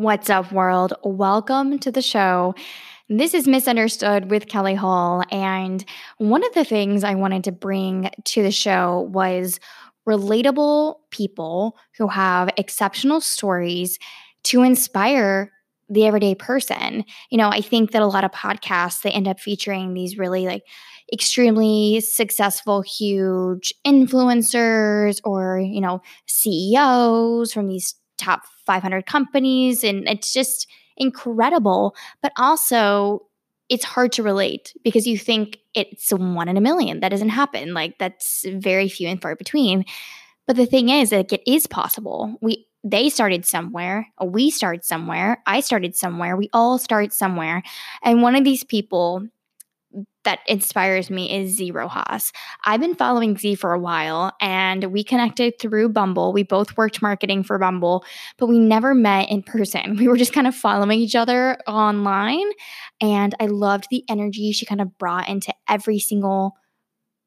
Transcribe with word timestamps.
What's 0.00 0.30
up, 0.30 0.50
world? 0.50 0.94
Welcome 1.04 1.78
to 1.80 1.92
the 1.92 2.00
show. 2.00 2.54
This 3.10 3.34
is 3.34 3.46
Misunderstood 3.46 4.30
with 4.30 4.48
Kelly 4.48 4.74
Hall. 4.74 5.22
And 5.30 5.84
one 6.16 6.42
of 6.42 6.54
the 6.54 6.64
things 6.64 7.04
I 7.04 7.14
wanted 7.14 7.44
to 7.44 7.52
bring 7.52 8.08
to 8.24 8.42
the 8.42 8.50
show 8.50 9.10
was 9.12 9.60
relatable 10.08 10.94
people 11.10 11.76
who 11.98 12.08
have 12.08 12.48
exceptional 12.56 13.20
stories 13.20 13.98
to 14.44 14.62
inspire 14.62 15.52
the 15.90 16.06
everyday 16.06 16.34
person. 16.34 17.04
You 17.28 17.36
know, 17.36 17.50
I 17.50 17.60
think 17.60 17.90
that 17.90 18.00
a 18.00 18.06
lot 18.06 18.24
of 18.24 18.30
podcasts 18.30 19.02
they 19.02 19.10
end 19.10 19.28
up 19.28 19.38
featuring 19.38 19.92
these 19.92 20.16
really 20.16 20.46
like 20.46 20.62
extremely 21.12 22.00
successful 22.00 22.80
huge 22.80 23.74
influencers 23.86 25.20
or, 25.24 25.58
you 25.58 25.82
know, 25.82 26.00
CEOs 26.24 27.52
from 27.52 27.68
these 27.68 27.96
top 28.20 28.42
500 28.66 29.06
companies 29.06 29.82
and 29.82 30.08
it's 30.08 30.32
just 30.32 30.66
incredible, 30.96 31.94
but 32.22 32.32
also 32.36 33.26
it's 33.68 33.84
hard 33.84 34.12
to 34.12 34.22
relate 34.22 34.74
because 34.82 35.06
you 35.06 35.16
think 35.16 35.58
it's 35.74 36.10
one 36.10 36.48
in 36.48 36.56
a 36.56 36.60
million. 36.60 37.00
That 37.00 37.10
doesn't 37.10 37.30
happen. 37.30 37.72
Like 37.72 37.98
that's 37.98 38.44
very 38.48 38.88
few 38.88 39.08
and 39.08 39.22
far 39.22 39.36
between. 39.36 39.84
But 40.46 40.56
the 40.56 40.66
thing 40.66 40.88
is, 40.88 41.12
like 41.12 41.32
it 41.32 41.42
is 41.46 41.66
possible. 41.66 42.36
We 42.40 42.66
they 42.82 43.10
started 43.10 43.44
somewhere, 43.44 44.08
we 44.24 44.50
started 44.50 44.84
somewhere, 44.84 45.42
I 45.46 45.60
started 45.60 45.94
somewhere, 45.94 46.36
we 46.36 46.48
all 46.52 46.78
start 46.78 47.12
somewhere. 47.12 47.62
And 48.02 48.22
one 48.22 48.34
of 48.34 48.44
these 48.44 48.64
people 48.64 49.26
that 50.24 50.40
inspires 50.46 51.10
me 51.10 51.34
is 51.34 51.56
Z 51.56 51.70
Rojas. 51.70 52.32
I've 52.64 52.80
been 52.80 52.94
following 52.94 53.36
Z 53.36 53.54
for 53.54 53.72
a 53.72 53.78
while 53.78 54.32
and 54.40 54.84
we 54.92 55.02
connected 55.02 55.58
through 55.58 55.90
Bumble. 55.90 56.32
We 56.32 56.42
both 56.42 56.76
worked 56.76 57.00
marketing 57.00 57.42
for 57.42 57.58
Bumble, 57.58 58.04
but 58.38 58.46
we 58.46 58.58
never 58.58 58.94
met 58.94 59.30
in 59.30 59.42
person. 59.42 59.96
We 60.00 60.08
were 60.08 60.16
just 60.16 60.32
kind 60.32 60.46
of 60.46 60.54
following 60.54 60.98
each 60.98 61.14
other 61.14 61.58
online. 61.66 62.48
And 63.00 63.34
I 63.38 63.46
loved 63.46 63.86
the 63.90 64.02
energy 64.08 64.50
she 64.52 64.64
kind 64.64 64.80
of 64.80 64.96
brought 64.98 65.28
into 65.28 65.52
every 65.68 65.98
single 65.98 66.56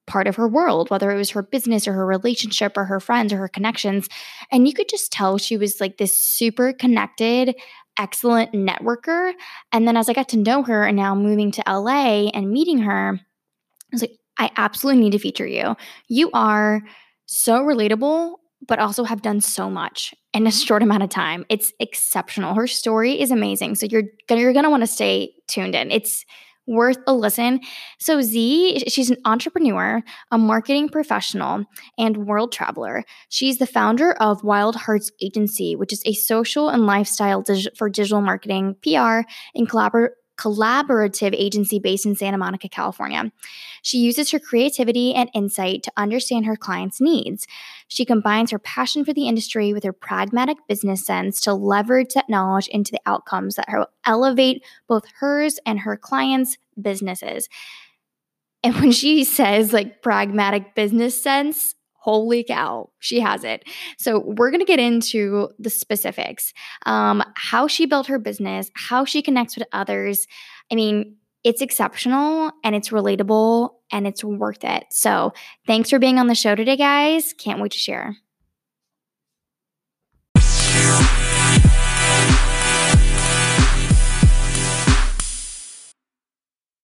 part 0.06 0.28
of 0.28 0.36
her 0.36 0.48
world, 0.48 0.90
whether 0.90 1.12
it 1.12 1.18
was 1.18 1.32
her 1.32 1.44
business 1.44 1.88
or 1.88 1.94
her 1.94 2.06
relationship 2.06 2.76
or 2.76 2.86
her 2.86 3.00
friends 3.00 3.32
or 3.32 3.38
her 3.38 3.48
connections. 3.48 4.10
And 4.52 4.68
you 4.68 4.74
could 4.74 4.90
just 4.90 5.12
tell 5.12 5.38
she 5.38 5.58
was 5.58 5.80
like 5.80 5.98
this 5.98 6.18
super 6.18 6.74
connected, 6.74 7.56
excellent 7.98 8.54
networker. 8.54 9.34
And 9.72 9.88
then 9.88 9.98
as 9.98 10.10
I 10.10 10.14
got 10.14 10.30
to 10.30 10.38
know 10.38 10.64
her 10.64 10.84
and 10.84 10.98
now 10.98 11.16
moving 11.16 11.52
to 11.52 11.64
LA 11.68 12.30
and 12.34 12.52
meeting 12.52 12.80
her, 12.80 13.20
I 13.20 13.90
was 13.92 14.02
like, 14.02 14.18
I 14.38 14.52
absolutely 14.58 15.02
need 15.02 15.12
to 15.12 15.20
feature 15.20 15.48
you. 15.48 15.76
You 16.08 16.32
are 16.34 16.82
so 17.26 17.62
relatable, 17.62 18.36
but 18.68 18.80
also 18.80 19.04
have 19.04 19.22
done 19.22 19.42
so 19.42 19.70
much 19.70 20.14
in 20.34 20.46
a 20.46 20.50
mm-hmm. 20.50 20.58
short 20.58 20.84
amount 20.84 21.04
of 21.04 21.10
time. 21.10 21.46
It's 21.50 21.72
exceptional. 21.80 22.56
Her 22.56 22.68
story 22.68 23.20
is 23.20 23.32
amazing. 23.32 23.76
So 23.76 23.86
you're 23.86 24.04
gonna 24.28 24.42
you're 24.42 24.54
gonna 24.54 24.70
want 24.70 24.84
to 24.84 24.88
stay 24.88 25.34
tuned 25.48 25.76
in. 25.76 25.92
It's 25.92 26.26
worth 26.68 26.98
a 27.08 27.14
listen. 27.14 27.60
So, 28.00 28.22
Z, 28.22 28.86
she's 28.88 29.10
an 29.10 29.18
entrepreneur, 29.26 30.02
a 30.32 30.38
marketing 30.38 30.90
professional, 30.90 31.66
and 31.98 32.26
world 32.26 32.52
traveler. 32.52 33.04
She's 33.30 33.58
the 33.58 33.68
founder 33.68 34.14
of 34.14 34.44
Wild 34.44 34.76
Hearts 34.76 35.12
Agency, 35.22 35.76
which 35.76 35.94
is 35.94 36.02
a 36.06 36.14
social 36.14 36.70
and 36.70 36.86
lifestyle 36.86 37.42
dig- 37.42 37.76
for 37.78 37.90
digital 37.90 38.22
marketing, 38.22 38.76
PR, 38.82 39.22
and 39.56 39.70
collabor- 39.70 40.10
collaborative 40.38 41.34
agency 41.34 41.80
based 41.80 42.06
in 42.06 42.16
Santa 42.16 42.38
Monica, 42.38 42.68
California. 42.68 43.32
She 43.82 44.00
uses 44.00 44.32
her 44.32 44.40
creativity 44.40 45.14
and 45.14 45.30
insight 45.34 45.84
to 45.84 45.92
understand 45.98 46.46
her 46.46 46.56
clients' 46.56 47.00
needs. 47.00 47.46
She 47.88 48.06
combines 48.06 48.52
her 48.52 48.60
passion 48.60 49.06
for 49.06 49.14
the 49.14 49.28
industry 49.28 49.74
with 49.74 49.84
her 49.84 49.94
pragmatic 49.94 50.58
business 50.68 51.06
sense 51.06 51.40
to 51.42 51.54
leverage 51.54 52.14
that 52.16 52.30
knowledge 52.30 52.68
into 52.68 52.92
the 52.92 53.02
outcomes 53.06 53.56
that 53.56 53.68
will 53.72 53.90
elevate 54.06 54.64
both 54.88 55.04
hers 55.20 55.60
and 55.66 55.82
her 55.82 55.98
clients' 55.98 56.58
businesses. 56.82 57.48
And 58.64 58.76
when 58.76 58.92
she 58.92 59.24
says 59.24 59.74
like 59.74 60.02
pragmatic 60.02 60.74
business 60.74 61.22
sense, 61.22 61.76
holy 62.04 62.44
cow, 62.44 62.90
she 63.00 63.22
has 63.22 63.46
it. 63.46 63.64
So, 63.98 64.20
we're 64.20 64.52
going 64.52 64.60
to 64.60 64.66
get 64.66 64.80
into 64.80 65.50
the 65.58 65.70
specifics 65.70 66.54
um, 66.86 67.24
how 67.36 67.68
she 67.68 67.86
built 67.86 68.08
her 68.08 68.20
business, 68.20 68.70
how 68.76 69.06
she 69.06 69.22
connects 69.22 69.56
with 69.56 69.66
others. 69.72 70.28
I 70.70 70.76
mean, 70.76 71.16
it's 71.46 71.62
exceptional 71.62 72.52
and 72.64 72.76
it's 72.76 72.90
relatable 72.90 73.70
and 73.90 74.06
it's 74.06 74.24
worth 74.24 74.66
it. 74.66 74.84
So, 74.92 75.32
thanks 75.66 75.90
for 75.90 75.98
being 75.98 76.20
on 76.20 76.28
the 76.28 76.36
show 76.36 76.56
today, 76.56 76.76
guys. 76.76 77.34
Can't 77.38 77.62
wait 77.62 77.72
to 77.72 77.78
share. 77.78 78.18
I 80.36 80.42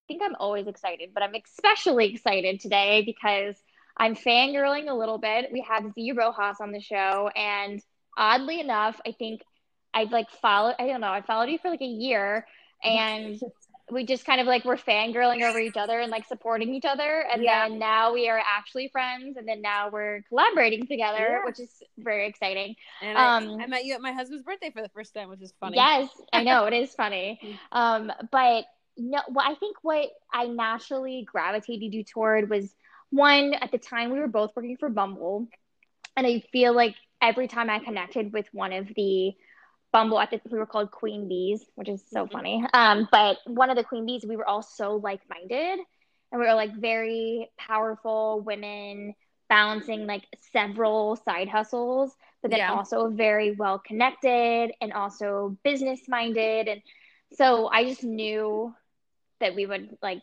think 0.08 0.22
I'm 0.24 0.36
always 0.40 0.68
excited, 0.68 1.10
but 1.14 1.24
I'm 1.24 1.36
especially 1.36 2.14
excited 2.14 2.62
today 2.62 3.04
because 3.06 3.56
I'm 4.00 4.16
fangirling 4.16 4.90
a 4.90 4.94
little 4.94 5.18
bit. 5.18 5.52
We 5.52 5.66
have 5.68 5.94
Z 5.94 6.14
Rojas 6.14 6.58
on 6.62 6.72
the 6.72 6.80
show, 6.80 7.30
and 7.36 7.82
oddly 8.18 8.60
enough, 8.60 9.00
I 9.06 9.12
think 9.12 9.42
I've 9.94 10.12
like 10.12 10.30
followed. 10.42 10.76
I 10.80 10.88
don't 10.88 11.02
know. 11.02 11.12
I 11.12 11.22
followed 11.22 11.50
you 11.50 11.60
for 11.60 11.70
like 11.70 11.82
a 11.82 11.86
year, 11.86 12.48
and 12.84 13.40
we 13.92 14.06
just 14.06 14.26
kind 14.26 14.40
of 14.40 14.48
like 14.48 14.64
we're 14.64 14.78
fangirling 14.78 15.42
over 15.44 15.60
each 15.60 15.76
other 15.76 16.00
and 16.00 16.12
like 16.12 16.26
supporting 16.28 16.74
each 16.74 16.86
other, 16.86 17.26
and 17.32 17.44
yeah. 17.44 17.68
then 17.68 17.78
now 17.78 18.14
we 18.14 18.30
are 18.30 18.40
actually 18.40 18.88
friends, 18.88 19.36
and 19.36 19.46
then 19.46 19.62
now 19.62 19.90
we're 19.90 20.22
collaborating 20.30 20.88
together, 20.88 21.40
yeah. 21.42 21.46
which 21.46 21.60
is 21.60 21.70
very 21.98 22.26
exciting. 22.26 22.76
And 23.02 23.18
um, 23.18 23.60
I, 23.60 23.64
I, 23.64 23.68
met 23.68 23.84
you 23.84 23.96
at 23.96 24.02
my 24.02 24.14
husband's 24.14 24.44
birthday 24.44 24.72
for 24.72 24.82
the 24.82 24.90
first 24.90 25.14
time, 25.14 25.30
which 25.30 25.42
is 25.42 25.54
funny. 25.60 25.76
Yes, 25.76 26.10
I 26.32 26.44
know 26.44 26.66
it 26.66 26.74
is 26.84 26.94
funny. 26.94 27.60
Um, 27.74 28.14
but 28.32 28.66
no, 28.96 29.22
well, 29.30 29.46
I 29.46 29.56
think 29.56 29.78
what 29.82 30.10
I 30.32 30.46
naturally 30.46 31.26
gravitated 31.30 31.94
you 31.94 32.04
toward 32.04 32.50
was 32.50 32.74
one 33.12 33.54
at 33.54 33.72
the 33.72 33.78
time 33.78 34.12
we 34.12 34.20
were 34.20 34.28
both 34.28 34.52
working 34.56 34.78
for 34.78 34.90
Bumble, 34.90 35.48
and 36.16 36.28
I 36.28 36.44
feel 36.52 36.74
like 36.74 36.96
every 37.22 37.48
time 37.48 37.70
I 37.70 37.80
connected 37.80 38.34
with 38.34 38.48
one 38.52 38.74
of 38.74 38.88
the 38.96 39.34
Bumble, 39.92 40.20
at 40.20 40.30
the 40.30 40.40
we 40.50 40.60
were 40.60 40.68
called 40.68 40.92
Queen 40.92 41.28
Bees, 41.28 41.66
which 41.76 41.90
is 41.90 42.04
so 42.12 42.26
mm-hmm. 42.26 42.32
funny. 42.32 42.64
Um, 42.74 43.08
but 43.12 43.38
one 43.46 43.70
of 43.70 43.76
the 43.76 43.84
Queen 43.84 44.06
Bees, 44.06 44.24
we 44.28 44.36
were 44.36 44.48
all 44.48 44.62
so 44.62 44.98
like 44.98 45.22
minded, 45.30 45.80
and 46.32 46.40
we 46.40 46.46
were 46.46 46.54
like 46.54 46.76
very 46.76 47.50
powerful 47.58 48.42
women 48.46 49.16
balancing 49.50 50.06
like 50.06 50.26
several 50.54 51.16
side 51.16 51.50
hustles, 51.50 52.16
but 52.44 52.52
then 52.52 52.60
yeah. 52.60 52.72
also 52.72 53.10
very 53.10 53.56
well 53.56 53.80
connected 53.80 54.72
and 54.80 54.94
also 54.94 55.58
business 55.64 56.02
minded, 56.08 56.68
and 56.68 56.82
so 57.34 57.68
I 57.68 57.86
just 57.86 58.04
knew 58.04 58.74
that 59.40 59.56
we 59.56 59.66
would 59.66 59.98
like 60.02 60.22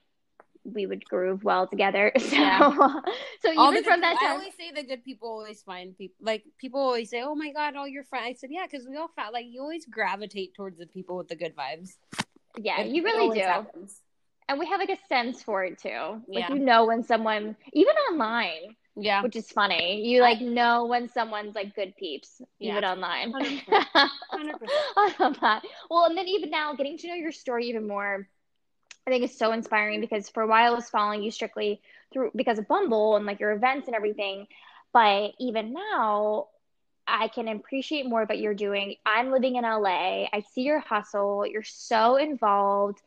we 0.75 0.87
would 0.87 1.04
groove 1.04 1.44
well 1.44 1.66
together. 1.66 2.12
So, 2.27 2.37
yeah. 2.37 2.71
so 3.41 3.56
all 3.56 3.71
even 3.71 3.84
from 3.84 4.00
that 4.00 4.19
time, 4.21 4.31
I 4.31 4.32
always 4.32 4.54
say 4.59 4.72
the 4.75 4.82
good 4.82 5.04
people 5.04 5.28
always 5.28 5.62
find 5.62 5.97
people. 5.97 6.16
Like 6.21 6.44
people 6.59 6.81
always 6.81 7.09
say, 7.10 7.22
"Oh 7.22 7.34
my 7.34 7.53
god, 7.53 7.77
all 7.77 7.87
your 7.87 8.04
friends." 8.04 8.27
I 8.27 8.32
said, 8.34 8.50
"Yeah," 8.50 8.66
because 8.71 8.87
we 8.88 8.97
all 8.97 9.10
found 9.15 9.32
like 9.32 9.47
you 9.49 9.60
always 9.60 9.87
gravitate 9.87 10.55
towards 10.55 10.78
the 10.78 10.87
people 10.87 11.16
with 11.16 11.28
the 11.28 11.37
good 11.37 11.55
vibes. 11.55 11.91
Yeah, 12.59 12.82
you 12.82 13.05
really 13.05 13.38
do. 13.38 13.44
Happens. 13.44 14.00
And 14.49 14.59
we 14.59 14.66
have 14.66 14.81
like 14.81 14.91
a 14.91 14.99
sense 15.09 15.43
for 15.43 15.65
it 15.65 15.78
too. 15.78 16.22
Like 16.28 16.49
yeah. 16.49 16.53
you 16.53 16.59
know 16.59 16.87
when 16.87 17.03
someone, 17.03 17.56
even 17.72 17.94
online, 18.10 18.76
yeah, 18.97 19.22
which 19.22 19.37
is 19.37 19.50
funny. 19.50 20.06
You 20.06 20.21
like 20.22 20.41
know 20.41 20.87
when 20.87 21.09
someone's 21.09 21.55
like 21.55 21.75
good 21.76 21.94
peeps, 21.97 22.41
yeah. 22.59 22.72
even 22.72 22.84
online. 22.84 23.32
100%. 23.32 23.62
100%. 23.66 24.09
I 24.97 25.15
love 25.19 25.41
that. 25.41 25.65
Well, 25.91 26.06
and 26.06 26.16
then 26.16 26.28
even 26.28 26.50
now, 26.50 26.75
getting 26.75 26.97
to 26.99 27.09
know 27.09 27.15
your 27.15 27.32
story 27.32 27.66
even 27.66 27.87
more 27.87 28.28
I 29.06 29.11
think 29.11 29.25
is 29.25 29.39
so 29.39 29.53
inspiring 29.53 30.00
because 30.00 30.28
for 30.28 30.43
a 30.43 30.47
while 30.47 30.72
I 30.72 30.75
was 30.75 30.91
following 30.91 31.22
you 31.22 31.31
strictly 31.31 31.81
through 32.12 32.33
because 32.34 32.59
of 32.59 32.67
Bumble 32.67 33.17
and 33.17 33.25
like 33.25 33.39
your 33.39 33.53
events 33.53 33.87
and 33.87 33.94
everything. 33.94 34.49
But 34.93 35.33
even 35.39 35.75
now, 35.75 36.49
I 37.06 37.28
can 37.28 37.47
appreciate 37.47 38.06
more 38.06 38.25
what 38.25 38.39
you're 38.39 38.55
doing. 38.55 38.97
I'm 39.05 39.31
living 39.31 39.56
in 39.56 39.62
LA. 39.62 40.25
I 40.32 40.43
see 40.53 40.62
your 40.62 40.81
hustle. 40.81 41.47
You're 41.47 41.62
so 41.62 42.17
involved. 42.17 43.00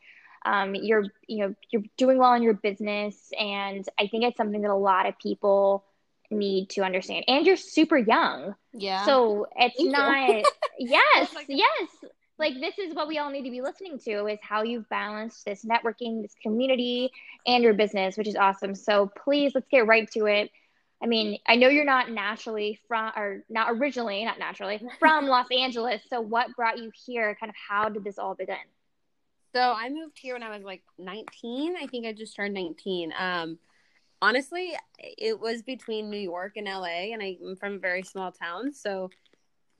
Um, 0.46 0.74
you're 0.74 1.04
you 1.26 1.38
know 1.38 1.54
you're 1.70 1.82
doing 1.98 2.16
well 2.16 2.32
in 2.32 2.42
your 2.42 2.54
business, 2.54 3.30
and 3.38 3.86
I 3.98 4.06
think 4.06 4.24
it's 4.24 4.38
something 4.38 4.62
that 4.62 4.70
a 4.70 4.74
lot 4.74 5.06
of 5.06 5.18
people 5.18 5.84
need 6.30 6.70
to 6.70 6.82
understand. 6.82 7.24
And 7.28 7.44
you're 7.44 7.56
super 7.56 7.98
young. 7.98 8.54
Yeah. 8.72 9.04
So 9.04 9.48
it's 9.54 9.76
Thank 9.76 9.92
not. 9.92 10.44
yes. 10.78 11.34
yes 11.46 11.88
like 12.40 12.58
this 12.60 12.78
is 12.78 12.94
what 12.94 13.06
we 13.06 13.18
all 13.18 13.30
need 13.30 13.44
to 13.44 13.50
be 13.50 13.60
listening 13.60 13.98
to 14.00 14.26
is 14.26 14.38
how 14.42 14.62
you've 14.62 14.88
balanced 14.88 15.44
this 15.44 15.64
networking 15.64 16.22
this 16.22 16.34
community 16.42 17.10
and 17.46 17.62
your 17.62 17.74
business 17.74 18.16
which 18.16 18.26
is 18.26 18.36
awesome. 18.36 18.74
So 18.74 19.10
please 19.24 19.52
let's 19.54 19.68
get 19.70 19.86
right 19.86 20.10
to 20.12 20.26
it. 20.26 20.50
I 21.02 21.06
mean 21.06 21.38
i 21.46 21.54
know 21.54 21.68
you're 21.68 21.84
not 21.84 22.10
naturally 22.10 22.80
from 22.88 23.12
or 23.16 23.44
not 23.48 23.68
originally 23.70 24.24
not 24.24 24.38
naturally 24.38 24.80
from 24.98 25.26
los 25.28 25.46
angeles. 25.52 26.00
So 26.10 26.20
what 26.20 26.56
brought 26.56 26.78
you 26.78 26.90
here? 27.06 27.36
Kind 27.38 27.50
of 27.50 27.56
how 27.56 27.88
did 27.88 28.02
this 28.02 28.18
all 28.18 28.34
begin? 28.34 28.56
So 29.54 29.60
i 29.60 29.88
moved 29.88 30.18
here 30.18 30.34
when 30.34 30.42
i 30.42 30.54
was 30.54 30.64
like 30.64 30.82
19 30.98 31.76
i 31.76 31.86
think 31.86 32.06
i 32.06 32.12
just 32.12 32.36
turned 32.36 32.54
19 32.54 33.12
um 33.18 33.58
honestly 34.22 34.74
it 34.98 35.40
was 35.40 35.62
between 35.62 36.08
new 36.08 36.18
york 36.18 36.52
and 36.56 36.66
la 36.66 36.84
and 36.84 37.22
i'm 37.22 37.56
from 37.56 37.74
a 37.74 37.78
very 37.78 38.02
small 38.02 38.32
town. 38.32 38.72
So 38.72 39.10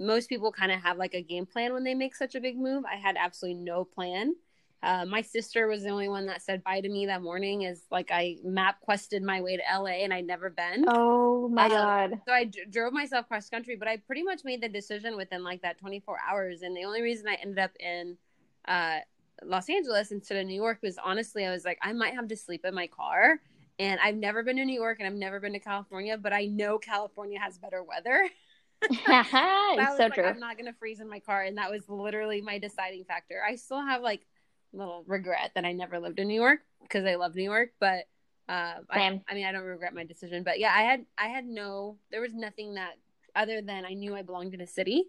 most 0.01 0.29
people 0.29 0.51
kind 0.51 0.73
of 0.73 0.83
have 0.83 0.97
like 0.97 1.15
a 1.15 1.23
game 1.23 1.47
plan 1.47 1.75
when 1.75 1.85
they 1.85 1.95
make 1.95 2.17
such 2.17 2.35
a 2.35 2.41
big 2.41 2.59
move. 2.59 2.85
I 2.91 2.97
had 2.97 3.17
absolutely 3.19 3.63
no 3.63 3.85
plan. 3.85 4.35
Uh, 4.83 5.05
my 5.05 5.21
sister 5.21 5.67
was 5.67 5.83
the 5.83 5.91
only 5.91 6.09
one 6.09 6.25
that 6.27 6.41
said 6.41 6.65
bye 6.65 6.81
to 6.81 6.89
me 6.89 7.05
that 7.07 7.21
morning. 7.21 7.63
Is 7.63 7.85
like 7.91 8.11
I 8.11 8.39
map 8.43 8.81
quested 8.81 9.23
my 9.23 9.43
way 9.43 9.59
to 9.59 9.63
LA 9.71 10.03
and 10.03 10.13
I'd 10.13 10.27
never 10.27 10.49
been. 10.49 10.87
Oh 10.89 11.49
my 11.49 11.67
um, 11.67 11.71
god! 11.71 12.21
So 12.27 12.33
I 12.33 12.45
d- 12.45 12.63
drove 12.71 12.95
myself 12.95 13.29
cross 13.29 13.51
country, 13.51 13.77
but 13.77 13.89
I 13.89 13.99
pretty 13.99 14.23
much 14.23 14.41
made 14.43 14.63
the 14.63 14.71
decision 14.71 15.17
within 15.19 15.45
like 15.45 15.61
that 15.63 15.79
24 15.79 16.19
hours. 16.27 16.63
And 16.63 16.75
the 16.75 16.85
only 16.85 17.03
reason 17.03 17.29
I 17.29 17.35
ended 17.35 17.59
up 17.59 17.73
in 17.79 18.17
uh, 18.67 19.01
Los 19.45 19.69
Angeles 19.69 20.13
instead 20.13 20.39
of 20.39 20.47
New 20.47 20.55
York 20.55 20.79
was 20.83 20.97
honestly 20.97 21.45
I 21.45 21.51
was 21.51 21.67
like 21.67 21.79
I 21.83 21.93
might 21.93 22.15
have 22.15 22.29
to 22.29 22.37
sleep 22.37 22.65
in 22.65 22.75
my 22.75 22.87
car. 22.87 23.41
And 23.79 24.01
I've 24.03 24.17
never 24.17 24.43
been 24.43 24.57
to 24.57 24.65
New 24.65 24.79
York 24.79 24.99
and 24.99 25.07
I've 25.07 25.15
never 25.15 25.41
been 25.41 25.55
to 25.55 25.59
California, 25.59 26.17
but 26.17 26.35
I 26.35 26.47
know 26.47 26.79
California 26.79 27.39
has 27.39 27.59
better 27.59 27.83
weather. 27.83 28.29
it's 28.91 29.97
so 29.97 30.05
like, 30.05 30.15
true. 30.15 30.25
I'm 30.25 30.41
not 30.41 30.57
gonna 30.57 30.75
freeze 30.79 31.01
in 31.01 31.09
my 31.09 31.21
car, 31.21 31.43
and 31.43 31.59
that 31.59 31.71
was 31.71 31.89
literally 31.89 32.41
my 32.41 32.59
deciding 32.59 33.05
factor. 33.05 33.43
I 33.47 33.57
still 33.57 33.81
have 33.81 34.03
like 34.03 34.27
little 34.73 35.05
regret 35.07 35.53
that 35.55 35.65
I 35.65 35.73
never 35.73 35.99
lived 35.99 36.19
in 36.19 36.29
New 36.29 36.41
York 36.41 36.61
because 36.83 37.05
I 37.05 37.17
love 37.17 37.35
New 37.35 37.45
York, 37.45 37.71
but 37.81 38.07
uh, 38.49 38.75
I, 38.91 39.21
I 39.29 39.35
mean, 39.35 39.47
I 39.47 39.53
don't 39.53 39.65
regret 39.65 39.95
my 39.95 40.05
decision. 40.05 40.43
But 40.43 40.59
yeah, 40.59 40.73
I 40.75 40.83
had 40.83 41.05
I 41.19 41.29
had 41.29 41.47
no, 41.47 41.99
there 42.11 42.21
was 42.21 42.35
nothing 42.35 42.75
that 42.75 42.95
other 43.37 43.63
than 43.63 43.85
I 43.85 43.93
knew 43.93 44.17
I 44.17 44.23
belonged 44.23 44.55
in 44.55 44.61
a 44.61 44.67
city 44.67 45.05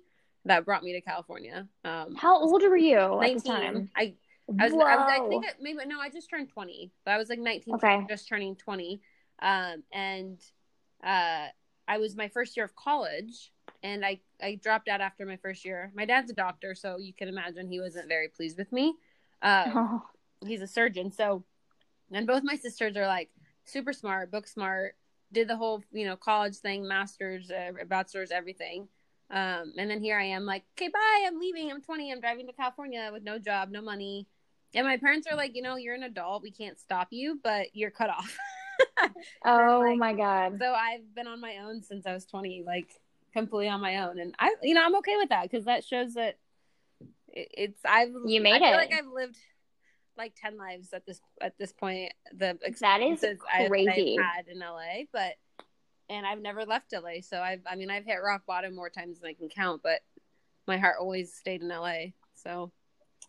that 0.46 0.66
brought 0.66 0.84
me 0.84 0.94
to 0.94 1.02
California. 1.02 1.68
Um, 1.84 2.16
How 2.16 2.40
old 2.40 2.62
were 2.62 2.78
you 2.78 2.96
19. 2.96 3.24
at 3.24 3.44
the 3.44 3.50
time? 3.50 3.90
I 3.96 4.14
I 4.60 4.66
was, 4.66 4.74
I, 4.74 4.76
was, 4.76 5.08
I 5.08 5.28
think 5.30 5.46
I, 5.46 5.50
maybe 5.62 5.80
no, 5.86 6.00
I 6.00 6.10
just 6.10 6.30
turned 6.30 6.50
twenty, 6.50 6.92
but 7.06 7.12
I 7.12 7.18
was 7.18 7.30
like 7.30 7.40
nineteen, 7.40 7.76
okay. 7.76 8.06
just 8.10 8.28
turning 8.28 8.56
twenty, 8.56 9.02
um, 9.42 9.84
and 9.94 10.40
uh, 11.04 11.48
I 11.88 11.98
was 12.00 12.16
my 12.16 12.28
first 12.28 12.58
year 12.58 12.66
of 12.66 12.76
college, 12.76 13.52
and 13.83 14.06
I 14.06 14.19
I 14.42 14.56
dropped 14.56 14.88
out 14.88 15.01
after 15.01 15.25
my 15.25 15.38
first 15.38 15.66
year. 15.66 15.92
My 15.95 16.06
dad's 16.06 16.31
a 16.31 16.36
doctor, 16.36 16.75
so 16.75 16.98
you 16.98 17.13
can 17.13 17.28
imagine 17.28 17.68
he 17.68 17.80
wasn't 17.80 18.07
very 18.07 18.28
pleased 18.28 18.57
with 18.57 18.72
me. 18.72 18.95
Um, 19.42 19.72
oh. 19.75 20.04
He's 20.45 20.62
a 20.62 20.68
surgeon, 20.68 21.12
so 21.12 21.44
and 22.12 22.28
both 22.28 22.44
my 22.44 22.56
sisters 22.56 22.98
are 22.98 23.07
like 23.07 23.30
super 23.66 23.94
smart, 23.94 24.31
book 24.31 24.48
smart, 24.48 24.95
did 25.31 25.48
the 25.48 25.56
whole 25.56 25.83
you 25.92 26.06
know 26.06 26.16
college 26.16 26.56
thing, 26.57 26.88
masters, 26.88 27.51
uh, 27.51 27.72
bachelors, 27.88 28.31
everything. 28.31 28.88
Um, 29.31 29.74
and 29.78 29.89
then 29.89 30.01
here 30.01 30.19
I 30.19 30.25
am, 30.25 30.45
like, 30.45 30.66
okay, 30.77 30.89
bye, 30.89 31.24
I'm 31.25 31.39
leaving. 31.39 31.72
I'm 31.72 31.81
20. 31.81 32.12
I'm 32.12 32.19
driving 32.19 32.48
to 32.48 32.54
California 32.54 33.10
with 33.13 33.24
no 33.24 33.39
job, 33.39 33.69
no 33.72 33.81
money. 33.81 34.27
And 34.74 34.86
my 34.86 34.98
parents 34.98 35.25
are 35.25 35.38
like, 35.38 35.56
you 35.56 35.62
know, 35.62 35.77
you're 35.77 35.95
an 35.95 36.04
adult. 36.04 36.44
We 36.44 36.51
can't 36.51 36.77
stop 36.77 37.07
you, 37.12 37.39
but 37.42 37.68
you're 37.74 37.92
cut 37.92 38.10
off. 38.10 38.38
oh 39.45 39.84
like, 39.86 39.98
my 39.98 40.13
God. 40.13 40.57
So 40.60 40.74
I've 40.74 41.16
been 41.16 41.27
on 41.27 41.39
my 41.39 41.57
own 41.63 41.81
since 41.81 42.06
I 42.06 42.13
was 42.13 42.25
20, 42.25 42.63
like 42.66 42.89
completely 43.33 43.69
on 43.69 43.81
my 43.81 43.98
own. 43.98 44.19
And 44.19 44.36
I, 44.39 44.56
you 44.62 44.74
know, 44.74 44.83
I'm 44.83 44.95
okay 44.98 45.18
with 45.18 45.30
that 45.30 45.44
because 45.44 45.66
that 45.66 45.83
shows 45.83 46.16
that 46.16 46.38
it's, 47.28 47.80
I've, 47.86 48.12
you 48.25 48.42
made 48.42 48.62
I 48.62 48.72
it. 48.72 48.75
like 48.75 48.94
I've 48.94 49.07
lived 49.07 49.38
like 50.18 50.33
10 50.42 50.57
lives 50.57 50.89
at 50.94 51.06
this, 51.06 51.19
at 51.39 51.57
this 51.57 51.72
point. 51.72 52.13
The 52.33 52.57
that 52.81 53.01
is 53.01 53.19
crazy. 53.68 54.18
I've, 54.19 54.25
I've 54.25 54.36
had 54.36 54.48
in 54.48 54.60
LA, 54.60 55.06
but 55.12 55.36
and 56.12 56.25
I've 56.25 56.42
never 56.42 56.66
left 56.66 56.94
LA. 56.94 57.22
So 57.22 57.39
I've, 57.39 57.62
I 57.66 57.75
mean, 57.75 57.89
I've 57.89 58.06
hit 58.06 58.18
rock 58.24 58.42
bottom 58.45 58.75
more 58.75 58.89
times 58.89 59.19
than 59.19 59.30
I 59.30 59.34
can 59.34 59.48
count, 59.48 59.81
but 59.81 60.01
my 60.68 60.77
heart 60.77 60.98
always 61.00 61.34
stayed 61.34 61.62
in 61.62 61.69
LA. 61.69 62.12
So. 62.36 62.72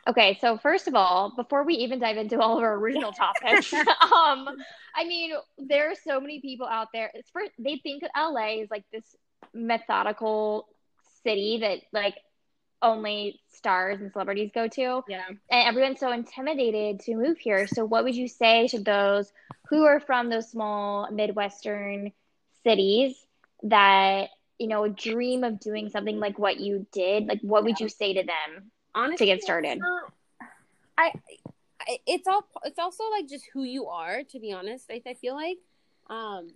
Okay, 0.08 0.37
so 0.40 0.58
first 0.58 0.88
of 0.88 0.96
all, 0.96 1.32
before 1.37 1.64
we 1.64 1.75
even 1.75 2.00
dive 2.00 2.16
into 2.16 2.40
all 2.40 2.56
of 2.58 2.64
our 2.64 2.75
original 2.75 3.12
topics, 3.12 3.72
um, 3.72 4.48
I 4.96 5.05
mean, 5.06 5.32
there 5.58 5.93
are 5.93 5.94
so 5.94 6.20
many 6.20 6.40
people 6.40 6.66
out 6.66 6.88
there. 6.93 7.12
It's 7.14 7.31
for, 7.31 7.43
they 7.56 7.76
think 7.76 8.02
LA 8.16 8.62
is 8.62 8.69
like 8.69 8.84
this 8.93 9.05
methodical 9.54 10.69
city 11.22 11.58
that 11.60 11.81
like 11.93 12.16
only 12.81 13.40
stars 13.52 14.00
and 14.00 14.10
celebrities 14.12 14.50
go 14.54 14.66
to. 14.66 15.02
Yeah. 15.08 15.22
And 15.28 15.69
everyone's 15.69 16.00
so 16.00 16.10
intimidated 16.10 17.00
to 17.00 17.14
move 17.14 17.38
here. 17.38 17.66
So 17.66 17.84
what 17.84 18.04
would 18.04 18.16
you 18.16 18.28
say 18.28 18.69
to 18.69 18.81
those 18.81 19.32
who 19.69 19.84
are 19.84 20.00
from 20.00 20.28
those 20.28 20.50
small 20.50 21.10
Midwestern 21.10 22.12
cities 22.64 23.16
that 23.62 24.31
you 24.58 24.69
know 24.69 24.88
dream 24.88 25.44
of 25.44 25.60
doing 25.60 25.88
something 25.88 26.19
like 26.19 26.38
what 26.38 26.60
you 26.60 26.87
did 26.93 27.26
like 27.26 27.40
what 27.43 27.64
would 27.64 27.81
you 27.81 27.88
say 27.88 28.14
to 28.14 28.22
them 28.22 28.70
Honestly, 28.94 29.26
to 29.26 29.32
get 29.32 29.43
started 29.43 29.81
I, 30.98 31.12
I 31.81 31.98
it's 32.06 32.28
all 32.28 32.44
it's 32.64 32.78
also 32.78 33.02
like 33.10 33.28
just 33.28 33.44
who 33.52 33.62
you 33.62 33.87
are 33.87 34.22
to 34.25 34.38
be 34.38 34.52
honest 34.52 34.87
I, 34.90 35.02
I 35.06 35.14
feel 35.14 35.34
like 35.34 35.58
um 36.08 36.48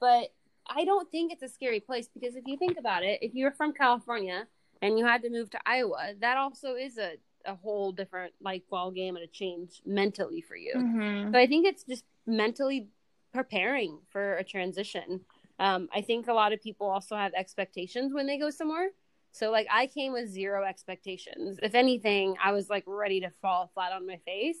but 0.00 0.28
i 0.68 0.84
don't 0.84 1.10
think 1.10 1.32
it's 1.32 1.42
a 1.42 1.48
scary 1.48 1.80
place 1.80 2.08
because 2.12 2.36
if 2.36 2.44
you 2.46 2.56
think 2.56 2.78
about 2.78 3.02
it 3.02 3.18
if 3.22 3.34
you're 3.34 3.52
from 3.52 3.72
california 3.72 4.46
and 4.82 4.98
you 4.98 5.04
had 5.04 5.22
to 5.22 5.30
move 5.30 5.50
to 5.50 5.58
iowa 5.66 6.12
that 6.20 6.36
also 6.36 6.74
is 6.74 6.98
a 6.98 7.12
a 7.46 7.54
whole 7.54 7.92
different 7.92 8.32
like 8.40 8.62
ball 8.68 8.90
game 8.90 9.16
and 9.16 9.24
a 9.24 9.28
change 9.28 9.80
mentally 9.86 10.40
for 10.40 10.56
you 10.56 10.74
mm-hmm. 10.76 11.32
so 11.32 11.38
i 11.38 11.46
think 11.46 11.66
it's 11.66 11.84
just 11.84 12.04
mentally 12.26 12.88
preparing 13.32 13.98
for 14.10 14.36
a 14.36 14.44
transition 14.44 15.20
um, 15.58 15.88
I 15.92 16.02
think 16.02 16.28
a 16.28 16.32
lot 16.32 16.52
of 16.52 16.62
people 16.62 16.88
also 16.88 17.16
have 17.16 17.32
expectations 17.34 18.12
when 18.14 18.26
they 18.26 18.38
go 18.38 18.50
somewhere. 18.50 18.90
So 19.32 19.50
like 19.50 19.66
I 19.70 19.86
came 19.86 20.12
with 20.12 20.28
zero 20.28 20.64
expectations. 20.64 21.58
If 21.62 21.74
anything, 21.74 22.36
I 22.42 22.52
was 22.52 22.70
like 22.70 22.84
ready 22.86 23.20
to 23.20 23.30
fall 23.42 23.70
flat 23.74 23.92
on 23.92 24.06
my 24.06 24.18
face, 24.24 24.58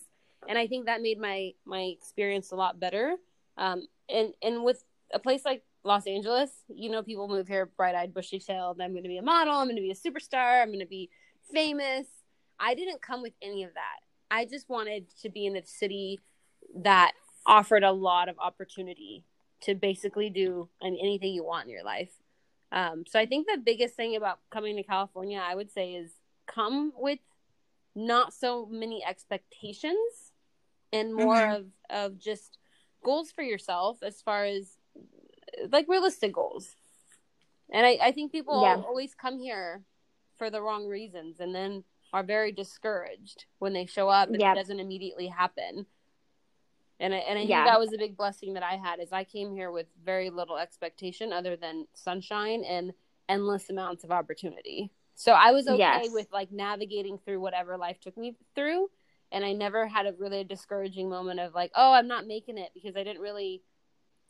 and 0.48 0.58
I 0.58 0.66
think 0.66 0.86
that 0.86 1.00
made 1.00 1.18
my 1.18 1.52
my 1.64 1.82
experience 1.82 2.52
a 2.52 2.56
lot 2.56 2.78
better. 2.78 3.16
Um, 3.56 3.86
and 4.08 4.34
and 4.42 4.64
with 4.64 4.84
a 5.12 5.18
place 5.18 5.44
like 5.44 5.62
Los 5.88 6.06
Angeles, 6.06 6.50
you 6.68 6.90
know, 6.90 7.02
people 7.02 7.28
move 7.28 7.48
here 7.48 7.66
bright 7.66 7.94
eyed, 7.94 8.14
bushy 8.14 8.38
tailed. 8.38 8.80
I'm 8.80 8.92
going 8.92 9.02
to 9.02 9.08
be 9.08 9.16
a 9.16 9.22
model. 9.22 9.54
I'm 9.54 9.66
going 9.66 9.76
to 9.76 9.82
be 9.82 9.90
a 9.90 9.94
superstar. 9.94 10.62
I'm 10.62 10.68
going 10.68 10.80
to 10.80 10.86
be 10.86 11.10
famous. 11.52 12.06
I 12.60 12.74
didn't 12.74 13.02
come 13.02 13.22
with 13.22 13.32
any 13.42 13.64
of 13.64 13.72
that. 13.74 14.00
I 14.30 14.44
just 14.44 14.68
wanted 14.68 15.06
to 15.22 15.30
be 15.30 15.46
in 15.46 15.56
a 15.56 15.64
city 15.64 16.20
that 16.82 17.12
offered 17.46 17.82
a 17.82 17.90
lot 17.90 18.28
of 18.28 18.36
opportunity 18.38 19.24
to 19.62 19.74
basically 19.74 20.28
do 20.28 20.68
anything 20.82 21.32
you 21.32 21.42
want 21.42 21.64
in 21.64 21.72
your 21.72 21.84
life. 21.84 22.12
Um, 22.70 23.04
so 23.08 23.18
I 23.18 23.24
think 23.26 23.46
the 23.46 23.56
biggest 23.58 23.94
thing 23.94 24.14
about 24.14 24.40
coming 24.50 24.76
to 24.76 24.82
California, 24.82 25.42
I 25.42 25.54
would 25.54 25.72
say, 25.72 25.94
is 25.94 26.10
come 26.46 26.92
with 26.96 27.18
not 27.94 28.34
so 28.34 28.66
many 28.66 29.02
expectations 29.04 30.32
and 30.92 31.14
more 31.14 31.34
mm-hmm. 31.34 31.56
of 31.56 31.66
of 31.90 32.18
just 32.18 32.58
goals 33.02 33.30
for 33.30 33.42
yourself 33.42 33.98
as 34.02 34.20
far 34.20 34.44
as 34.44 34.77
like 35.70 35.86
realistic 35.88 36.34
goals. 36.34 36.74
And 37.70 37.84
I, 37.84 37.98
I 38.02 38.12
think 38.12 38.32
people 38.32 38.62
yeah. 38.62 38.76
always 38.76 39.14
come 39.14 39.38
here 39.38 39.82
for 40.38 40.50
the 40.50 40.62
wrong 40.62 40.86
reasons 40.86 41.40
and 41.40 41.54
then 41.54 41.84
are 42.12 42.22
very 42.22 42.52
discouraged 42.52 43.44
when 43.58 43.74
they 43.74 43.84
show 43.84 44.08
up 44.08 44.28
and 44.28 44.36
it 44.36 44.54
doesn't 44.54 44.80
immediately 44.80 45.26
happen 45.26 45.86
and 47.00 47.14
I, 47.14 47.18
and 47.18 47.38
I 47.38 47.42
yeah. 47.42 47.58
think 47.58 47.72
that 47.72 47.80
was 47.80 47.92
a 47.92 47.98
big 47.98 48.16
blessing 48.16 48.54
that 48.54 48.62
I 48.62 48.74
had 48.74 49.00
is 49.00 49.12
I 49.12 49.24
came 49.24 49.52
here 49.52 49.70
with 49.70 49.86
very 50.04 50.30
little 50.30 50.56
expectation 50.56 51.32
other 51.32 51.56
than 51.56 51.86
sunshine 51.94 52.64
and 52.64 52.92
endless 53.28 53.70
amounts 53.70 54.04
of 54.04 54.10
opportunity. 54.10 54.90
So 55.14 55.32
I 55.32 55.52
was 55.52 55.68
okay 55.68 55.78
yes. 55.78 56.08
with 56.12 56.28
like 56.32 56.50
navigating 56.50 57.18
through 57.18 57.40
whatever 57.40 57.76
life 57.76 58.00
took 58.00 58.16
me 58.16 58.36
through, 58.54 58.88
and 59.30 59.44
I 59.44 59.52
never 59.52 59.86
had 59.86 60.06
a 60.06 60.14
really 60.18 60.44
discouraging 60.44 61.08
moment 61.08 61.40
of 61.40 61.54
like, 61.54 61.70
oh, 61.74 61.92
I'm 61.92 62.08
not 62.08 62.26
making 62.26 62.58
it 62.58 62.70
because 62.74 62.96
I 62.96 63.04
didn't 63.04 63.22
really. 63.22 63.62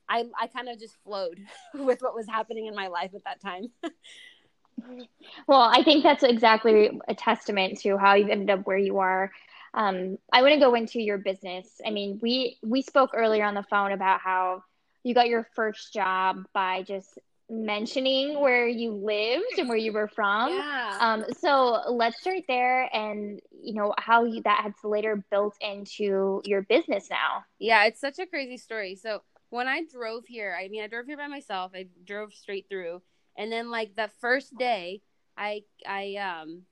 I 0.09 0.25
I 0.41 0.47
kind 0.47 0.69
of 0.69 0.79
just 0.79 0.97
flowed 1.05 1.41
with 1.75 2.01
what 2.03 2.15
was 2.15 2.27
happening 2.27 2.67
in 2.67 2.75
my 2.75 2.89
life 2.89 3.13
at 3.15 3.25
that 3.25 3.41
time. 3.41 3.71
well, 5.47 5.61
I 5.61 5.83
think 5.83 6.03
that's 6.03 6.23
exactly 6.23 6.99
a 7.09 7.15
testament 7.15 7.81
to 7.81 7.97
how 7.99 8.15
you've 8.15 8.31
ended 8.31 8.51
up 8.51 8.67
where 8.67 8.79
you 8.79 8.99
are 8.99 9.33
um, 9.75 10.19
I 10.33 10.43
want 10.43 10.55
to 10.55 10.61
go 10.61 10.75
into 10.75 11.01
your 11.01 11.19
business. 11.19 11.81
I 11.87 11.91
mean, 11.91 12.19
we 12.23 12.59
we 12.63 12.83
spoke 12.83 13.11
earlier 13.15 13.45
on 13.45 13.55
the 13.55 13.65
phone 13.65 13.93
about 13.93 14.21
how 14.21 14.63
you 15.05 15.15
got 15.15 15.29
your 15.29 15.47
first 15.55 15.93
job 15.93 16.45
by 16.53 16.83
just 16.83 17.19
mentioning 17.51 18.41
where 18.41 18.69
you 18.69 18.93
lived 18.93 19.59
and 19.59 19.69
where 19.69 19.79
you 19.79 19.93
were 19.93 20.09
from. 20.09 20.53
Yeah. 20.53 20.99
Um, 21.01 21.25
so 21.39 21.83
let's 21.91 22.21
start 22.21 22.43
there, 22.49 22.95
and 22.95 23.41
you 23.63 23.75
know 23.75 23.95
how 23.99 24.25
you, 24.25 24.43
that 24.43 24.63
has 24.65 24.75
later 24.85 25.25
built 25.31 25.55
into 25.61 26.43
your 26.45 26.63
business 26.63 27.09
now. 27.11 27.45
Yeah, 27.59 27.85
it's 27.85 28.01
such 28.01 28.19
a 28.19 28.27
crazy 28.27 28.57
story. 28.57 28.97
So 28.97 29.23
when 29.51 29.69
I 29.69 29.83
drove 29.91 30.27
here, 30.27 30.57
I 30.59 30.69
mean, 30.69 30.83
I 30.83 30.89
drove 30.89 31.07
here 31.07 31.17
by 31.17 31.29
myself. 31.29 31.73
I 31.75 31.87
drove 32.05 32.35
straight 32.35 32.67
through, 32.69 33.03
and 33.37 33.51
then 33.51 33.71
like 33.71 33.97
the 33.97 34.11
first 34.21 34.57
day, 34.57 35.03
I 35.37 35.63
I 35.87 36.17
um 36.17 36.63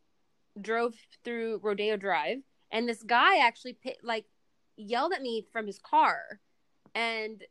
drove 0.61 0.95
through 1.25 1.61
Rodeo 1.63 1.97
Drive 1.97 2.39
and 2.71 2.89
this 2.89 3.03
guy 3.03 3.39
actually 3.39 3.75
pit, 3.75 3.99
like 4.03 4.25
yelled 4.77 5.13
at 5.13 5.23
me 5.23 5.47
from 5.53 5.67
his 5.67 5.79
car 5.79 6.41
and 6.95 7.43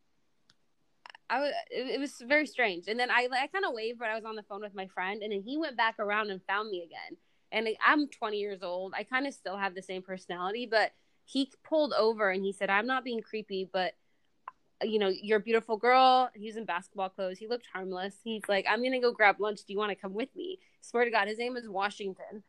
I 1.28 1.40
was, 1.40 1.54
it, 1.72 2.00
was 2.00 2.22
very 2.28 2.46
strange. 2.46 2.88
And 2.88 3.00
then 3.00 3.10
I, 3.10 3.28
I 3.32 3.48
kind 3.48 3.66
of 3.66 3.74
waved, 3.74 3.98
but 3.98 4.10
I 4.10 4.16
was 4.16 4.26
on 4.26 4.36
the 4.36 4.44
phone 4.44 4.62
with 4.62 4.76
my 4.76 4.86
friend, 4.86 5.24
and 5.24 5.32
then 5.32 5.42
he 5.42 5.58
went 5.58 5.76
back 5.76 5.96
around 5.98 6.30
and 6.30 6.40
found 6.44 6.70
me 6.70 6.84
again. 6.84 7.18
And 7.52 7.68
I'm 7.84 8.08
20 8.10 8.38
years 8.38 8.62
old. 8.62 8.94
I 8.96 9.04
kind 9.04 9.26
of 9.26 9.34
still 9.34 9.58
have 9.58 9.74
the 9.74 9.82
same 9.82 10.04
personality, 10.04 10.68
but 10.70 10.92
he 11.24 11.52
pulled 11.64 11.94
over 11.94 12.30
and 12.30 12.44
he 12.44 12.52
said, 12.52 12.70
"I'm 12.70 12.86
not 12.86 13.04
being 13.04 13.22
creepy, 13.22 13.68
but 13.72 13.96
you 14.82 15.00
know, 15.00 15.10
you're 15.10 15.38
a 15.38 15.42
beautiful 15.42 15.78
girl. 15.78 16.30
He's 16.34 16.58
in 16.58 16.66
basketball 16.66 17.10
clothes. 17.10 17.38
He 17.38 17.48
looked 17.48 17.68
harmless. 17.72 18.16
He's 18.24 18.44
like, 18.48 18.66
I'm 18.70 18.84
gonna 18.84 19.00
go 19.00 19.12
grab 19.12 19.40
lunch. 19.40 19.60
Do 19.66 19.74
you 19.74 19.80
want 19.80 19.92
to 19.92 19.96
come 19.96 20.14
with 20.14 20.30
me? 20.36 20.60
Swear 20.82 21.06
to 21.06 21.12
God, 21.12 21.28
his 21.28 21.38
name 21.38 21.56
is 21.56 21.68
Washington, 21.68 22.44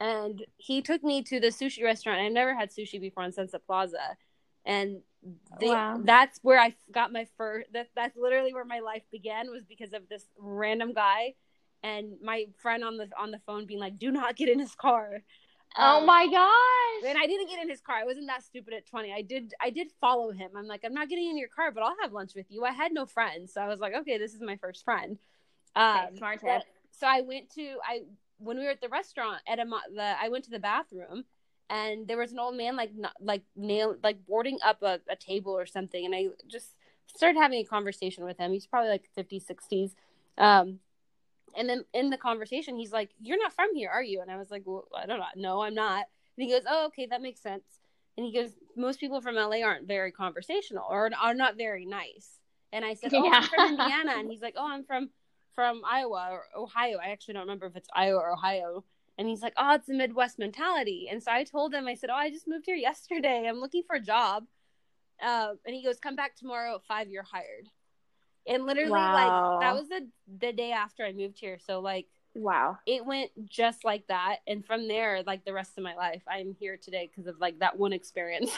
and 0.00 0.44
he 0.56 0.82
took 0.82 1.02
me 1.02 1.22
to 1.22 1.40
the 1.40 1.48
sushi 1.48 1.84
restaurant. 1.84 2.20
I've 2.20 2.32
never 2.32 2.54
had 2.54 2.70
sushi 2.70 3.00
before 3.00 3.22
on 3.22 3.32
Sunset 3.32 3.62
Plaza, 3.66 4.16
and 4.64 5.00
oh, 5.26 5.56
they, 5.60 5.68
wow. 5.68 6.00
that's 6.02 6.40
where 6.42 6.58
I 6.58 6.74
got 6.92 7.12
my 7.12 7.26
first. 7.36 7.72
That 7.72 7.88
that's 7.94 8.16
literally 8.16 8.52
where 8.52 8.64
my 8.64 8.80
life 8.80 9.02
began. 9.12 9.50
Was 9.50 9.64
because 9.64 9.92
of 9.92 10.08
this 10.08 10.24
random 10.36 10.92
guy, 10.94 11.34
and 11.82 12.14
my 12.22 12.46
friend 12.60 12.82
on 12.82 12.96
the 12.96 13.08
on 13.18 13.30
the 13.30 13.40
phone 13.46 13.66
being 13.66 13.80
like, 13.80 13.98
"Do 13.98 14.10
not 14.10 14.36
get 14.36 14.48
in 14.48 14.58
his 14.58 14.74
car." 14.74 15.22
Oh 15.76 15.98
um, 15.98 16.06
my 16.06 16.26
gosh! 16.26 17.08
And 17.08 17.18
I 17.18 17.26
didn't 17.26 17.48
get 17.48 17.60
in 17.60 17.68
his 17.68 17.80
car. 17.80 17.96
I 17.96 18.04
wasn't 18.04 18.26
that 18.28 18.42
stupid 18.42 18.74
at 18.74 18.86
twenty. 18.86 19.12
I 19.12 19.22
did. 19.22 19.54
I 19.60 19.70
did 19.70 19.90
follow 20.00 20.30
him. 20.32 20.50
I'm 20.56 20.66
like, 20.66 20.82
I'm 20.84 20.94
not 20.94 21.08
getting 21.08 21.28
in 21.28 21.38
your 21.38 21.48
car, 21.48 21.70
but 21.70 21.82
I'll 21.82 21.96
have 22.02 22.12
lunch 22.12 22.32
with 22.34 22.46
you. 22.48 22.64
I 22.64 22.72
had 22.72 22.92
no 22.92 23.06
friends, 23.06 23.52
so 23.52 23.60
I 23.60 23.68
was 23.68 23.80
like, 23.80 23.94
okay, 23.94 24.18
this 24.18 24.34
is 24.34 24.40
my 24.40 24.56
first 24.56 24.84
friend. 24.84 25.18
Um, 25.76 26.06
okay, 26.06 26.16
smart 26.16 26.40
tip. 26.40 26.62
So 26.90 27.06
I 27.06 27.20
went 27.20 27.50
to 27.54 27.76
I 27.86 28.00
when 28.38 28.58
we 28.58 28.64
were 28.64 28.70
at 28.70 28.80
the 28.80 28.88
restaurant 28.88 29.42
at 29.46 29.58
a, 29.58 29.64
the 29.94 30.14
I 30.20 30.28
went 30.28 30.44
to 30.44 30.50
the 30.50 30.58
bathroom 30.58 31.24
and 31.70 32.08
there 32.08 32.16
was 32.16 32.32
an 32.32 32.38
old 32.38 32.56
man 32.56 32.76
like 32.76 32.94
not, 32.96 33.12
like 33.20 33.42
nail 33.56 33.96
like 34.02 34.24
boarding 34.26 34.58
up 34.64 34.82
a, 34.82 35.00
a 35.08 35.16
table 35.16 35.52
or 35.52 35.66
something 35.66 36.04
and 36.04 36.14
I 36.14 36.28
just 36.48 36.74
started 37.06 37.38
having 37.38 37.60
a 37.60 37.64
conversation 37.64 38.24
with 38.24 38.38
him. 38.38 38.52
He's 38.52 38.66
probably 38.66 38.90
like 38.90 39.08
50s, 39.16 39.44
60s. 39.46 39.92
Um, 40.36 40.80
and 41.58 41.68
then 41.68 41.84
in 41.92 42.10
the 42.10 42.16
conversation, 42.16 42.78
he's 42.78 42.92
like, 42.92 43.10
"You're 43.20 43.38
not 43.38 43.52
from 43.52 43.74
here, 43.74 43.90
are 43.90 44.02
you?" 44.02 44.20
And 44.22 44.30
I 44.30 44.36
was 44.36 44.50
like, 44.50 44.62
"Well, 44.64 44.86
I 44.96 45.06
don't 45.06 45.18
know. 45.18 45.26
No, 45.36 45.60
I'm 45.62 45.74
not." 45.74 46.06
And 46.36 46.44
he 46.46 46.50
goes, 46.50 46.62
"Oh, 46.66 46.86
okay, 46.86 47.06
that 47.06 47.20
makes 47.20 47.40
sense." 47.40 47.80
And 48.16 48.24
he 48.24 48.32
goes, 48.32 48.56
"Most 48.76 49.00
people 49.00 49.20
from 49.20 49.36
LA 49.36 49.62
aren't 49.62 49.88
very 49.88 50.12
conversational 50.12 50.86
or 50.88 51.10
are 51.20 51.34
not 51.34 51.56
very 51.56 51.84
nice." 51.84 52.38
And 52.72 52.84
I 52.84 52.94
said, 52.94 53.12
"Oh, 53.12 53.24
yeah. 53.24 53.32
I'm 53.34 53.42
from 53.42 53.60
Indiana." 53.80 54.12
And 54.16 54.30
he's 54.30 54.40
like, 54.40 54.54
"Oh, 54.56 54.68
I'm 54.68 54.84
from 54.84 55.10
from 55.54 55.82
Iowa 55.84 56.28
or 56.30 56.44
Ohio. 56.56 56.98
I 57.04 57.10
actually 57.10 57.34
don't 57.34 57.42
remember 57.42 57.66
if 57.66 57.76
it's 57.76 57.88
Iowa 57.94 58.20
or 58.20 58.32
Ohio." 58.32 58.84
And 59.18 59.28
he's 59.28 59.42
like, 59.42 59.54
"Oh, 59.56 59.74
it's 59.74 59.88
a 59.88 59.94
Midwest 59.94 60.38
mentality." 60.38 61.08
And 61.10 61.20
so 61.22 61.32
I 61.32 61.42
told 61.42 61.74
him, 61.74 61.88
I 61.88 61.94
said, 61.94 62.10
"Oh, 62.10 62.14
I 62.14 62.30
just 62.30 62.46
moved 62.46 62.66
here 62.66 62.76
yesterday. 62.76 63.46
I'm 63.48 63.60
looking 63.60 63.82
for 63.84 63.96
a 63.96 64.00
job." 64.00 64.46
Uh, 65.20 65.54
and 65.66 65.74
he 65.74 65.82
goes, 65.82 65.98
"Come 65.98 66.14
back 66.14 66.36
tomorrow 66.36 66.76
at 66.76 66.84
five. 66.84 67.08
You're 67.08 67.24
hired." 67.24 67.68
And 68.48 68.64
literally, 68.64 68.90
wow. 68.90 69.12
like 69.12 69.60
that 69.60 69.74
was 69.74 69.88
the 69.88 70.08
the 70.40 70.52
day 70.52 70.72
after 70.72 71.04
I 71.04 71.12
moved 71.12 71.38
here. 71.38 71.58
So 71.58 71.80
like, 71.80 72.06
wow, 72.34 72.78
it 72.86 73.04
went 73.04 73.30
just 73.44 73.84
like 73.84 74.06
that. 74.08 74.38
And 74.46 74.64
from 74.64 74.88
there, 74.88 75.22
like 75.26 75.44
the 75.44 75.52
rest 75.52 75.72
of 75.76 75.84
my 75.84 75.94
life, 75.94 76.22
I'm 76.26 76.56
here 76.58 76.76
today 76.76 77.10
because 77.10 77.28
of 77.28 77.38
like 77.40 77.58
that 77.58 77.78
one 77.78 77.92
experience. 77.92 78.50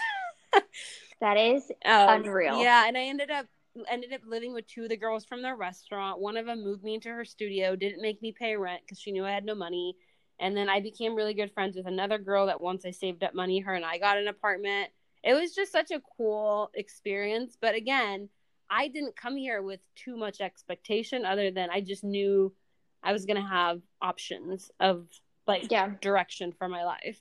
that 1.21 1.37
is 1.37 1.71
um, 1.85 2.25
unreal. 2.25 2.61
Yeah, 2.61 2.87
and 2.87 2.97
I 2.97 3.03
ended 3.03 3.31
up 3.31 3.47
ended 3.89 4.13
up 4.13 4.21
living 4.27 4.53
with 4.53 4.67
two 4.67 4.85
of 4.85 4.89
the 4.89 4.97
girls 4.97 5.25
from 5.25 5.43
the 5.43 5.55
restaurant. 5.55 6.21
One 6.21 6.37
of 6.37 6.47
them 6.47 6.63
moved 6.63 6.85
me 6.85 6.95
into 6.95 7.09
her 7.09 7.25
studio, 7.25 7.77
didn't 7.77 8.03
make 8.03 8.23
me 8.23 8.33
pay 8.33 8.57
rent 8.57 8.83
because 8.85 9.01
she 9.01 9.13
knew 9.13 9.25
I 9.25 9.33
had 9.33 9.45
no 9.45 9.55
money. 9.55 9.97
And 10.39 10.57
then 10.57 10.69
I 10.69 10.81
became 10.81 11.15
really 11.15 11.35
good 11.35 11.53
friends 11.53 11.77
with 11.77 11.87
another 11.87 12.19
girl 12.19 12.47
that 12.47 12.61
once 12.61 12.87
I 12.87 12.93
saved 12.93 13.23
up 13.23 13.35
money, 13.35 13.61
her 13.61 13.75
and 13.75 13.85
I 13.85 13.99
got 13.99 14.17
an 14.17 14.29
apartment. 14.29 14.91
It 15.23 15.35
was 15.35 15.55
just 15.55 15.71
such 15.71 15.91
a 15.91 16.01
cool 16.17 16.71
experience. 16.75 17.59
But 17.61 17.75
again, 17.75 18.31
I 18.71 18.89
didn't 18.89 19.17
come 19.17 19.37
here 19.37 19.61
with 19.63 19.81
too 19.97 20.17
much 20.17 20.41
expectation 20.41 21.25
other 21.25 21.51
than 21.51 21.71
I 21.71 21.81
just 21.81 22.05
knew 22.05 22.55
I 23.03 23.13
was 23.13 23.27
going 23.27 23.37
to 23.37 23.49
have 23.49 23.81
options 24.01 24.71
of 24.79 25.07
like 25.47 25.71
yeah. 25.71 25.91
direction 26.01 26.53
for 26.53 26.69
my 26.69 26.85
life. 26.85 27.21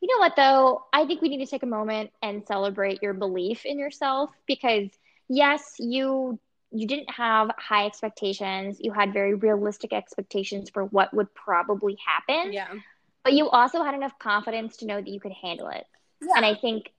You 0.00 0.08
know 0.08 0.18
what 0.18 0.36
though? 0.36 0.84
I 0.92 1.06
think 1.06 1.22
we 1.22 1.28
need 1.28 1.44
to 1.44 1.50
take 1.50 1.62
a 1.62 1.66
moment 1.66 2.10
and 2.22 2.46
celebrate 2.46 3.02
your 3.02 3.14
belief 3.14 3.64
in 3.64 3.78
yourself 3.78 4.30
because 4.46 4.88
yes, 5.28 5.74
you 5.78 6.38
you 6.70 6.86
didn't 6.88 7.10
have 7.10 7.50
high 7.56 7.86
expectations. 7.86 8.78
You 8.80 8.92
had 8.92 9.12
very 9.12 9.34
realistic 9.34 9.92
expectations 9.92 10.70
for 10.70 10.84
what 10.86 11.14
would 11.14 11.32
probably 11.34 11.96
happen. 12.04 12.52
Yeah. 12.52 12.68
But 13.22 13.34
you 13.34 13.48
also 13.48 13.82
had 13.82 13.94
enough 13.94 14.18
confidence 14.18 14.78
to 14.78 14.86
know 14.86 14.96
that 14.96 15.08
you 15.08 15.20
could 15.20 15.32
handle 15.32 15.68
it. 15.68 15.86
Yeah. 16.20 16.32
And 16.36 16.44
I 16.44 16.54
think 16.54 16.90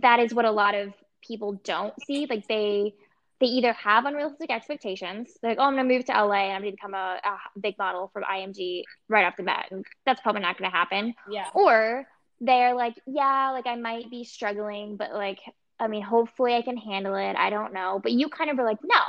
that 0.00 0.20
is 0.20 0.32
what 0.32 0.44
a 0.44 0.50
lot 0.50 0.74
of 0.74 0.94
people 1.26 1.60
don't 1.64 1.94
see. 2.06 2.26
Like 2.28 2.46
they 2.48 2.94
they 3.40 3.46
either 3.46 3.72
have 3.74 4.04
unrealistic 4.06 4.50
expectations. 4.50 5.30
They're 5.42 5.52
like, 5.52 5.58
oh, 5.58 5.64
I'm 5.64 5.76
gonna 5.76 5.88
move 5.88 6.04
to 6.06 6.12
LA 6.12 6.44
and 6.44 6.52
I'm 6.52 6.60
gonna 6.62 6.72
become 6.72 6.94
a, 6.94 7.18
a 7.24 7.58
big 7.60 7.76
model 7.78 8.10
from 8.12 8.22
IMG 8.22 8.84
right 9.08 9.26
off 9.26 9.36
the 9.36 9.42
bat, 9.42 9.68
and 9.70 9.84
that's 10.06 10.20
probably 10.20 10.42
not 10.42 10.58
gonna 10.58 10.70
happen. 10.70 11.14
Yeah. 11.30 11.46
Or 11.54 12.06
they're 12.40 12.74
like, 12.74 12.94
yeah, 13.06 13.50
like 13.52 13.66
I 13.66 13.76
might 13.76 14.10
be 14.10 14.24
struggling, 14.24 14.96
but 14.96 15.12
like, 15.12 15.38
I 15.80 15.88
mean, 15.88 16.02
hopefully 16.02 16.54
I 16.54 16.62
can 16.62 16.76
handle 16.76 17.14
it. 17.16 17.36
I 17.36 17.50
don't 17.50 17.72
know. 17.72 18.00
But 18.02 18.12
you 18.12 18.28
kind 18.28 18.50
of 18.50 18.56
were 18.56 18.64
like, 18.64 18.78
no, 18.82 19.00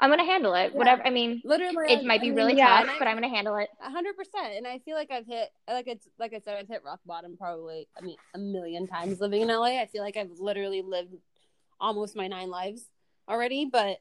I'm 0.00 0.10
gonna 0.10 0.24
handle 0.24 0.54
it. 0.54 0.70
Yeah. 0.72 0.78
Whatever. 0.78 1.06
I 1.06 1.10
mean, 1.10 1.42
literally, 1.44 1.92
it 1.92 2.04
might 2.04 2.20
be 2.20 2.28
I 2.28 2.30
mean, 2.30 2.36
really 2.36 2.56
yeah, 2.56 2.84
tough, 2.84 2.96
but 2.98 3.08
I'm 3.08 3.16
gonna 3.16 3.28
handle 3.28 3.56
it. 3.56 3.68
hundred 3.80 4.16
percent. 4.16 4.54
And 4.56 4.66
I 4.66 4.78
feel 4.78 4.94
like 4.94 5.10
I've 5.10 5.26
hit, 5.26 5.50
like 5.68 5.88
it's, 5.88 6.06
like 6.18 6.32
I 6.34 6.38
said, 6.38 6.56
I've 6.56 6.68
hit 6.68 6.82
rock 6.84 7.00
bottom 7.04 7.36
probably. 7.36 7.88
I 7.96 8.04
mean, 8.04 8.16
a 8.34 8.38
million 8.38 8.86
times 8.86 9.20
living 9.20 9.42
in 9.42 9.48
LA. 9.48 9.80
I 9.80 9.86
feel 9.86 10.02
like 10.02 10.16
I've 10.16 10.38
literally 10.38 10.82
lived 10.82 11.14
almost 11.80 12.16
my 12.16 12.28
nine 12.28 12.50
lives 12.50 12.88
already. 13.28 13.64
But 13.64 13.98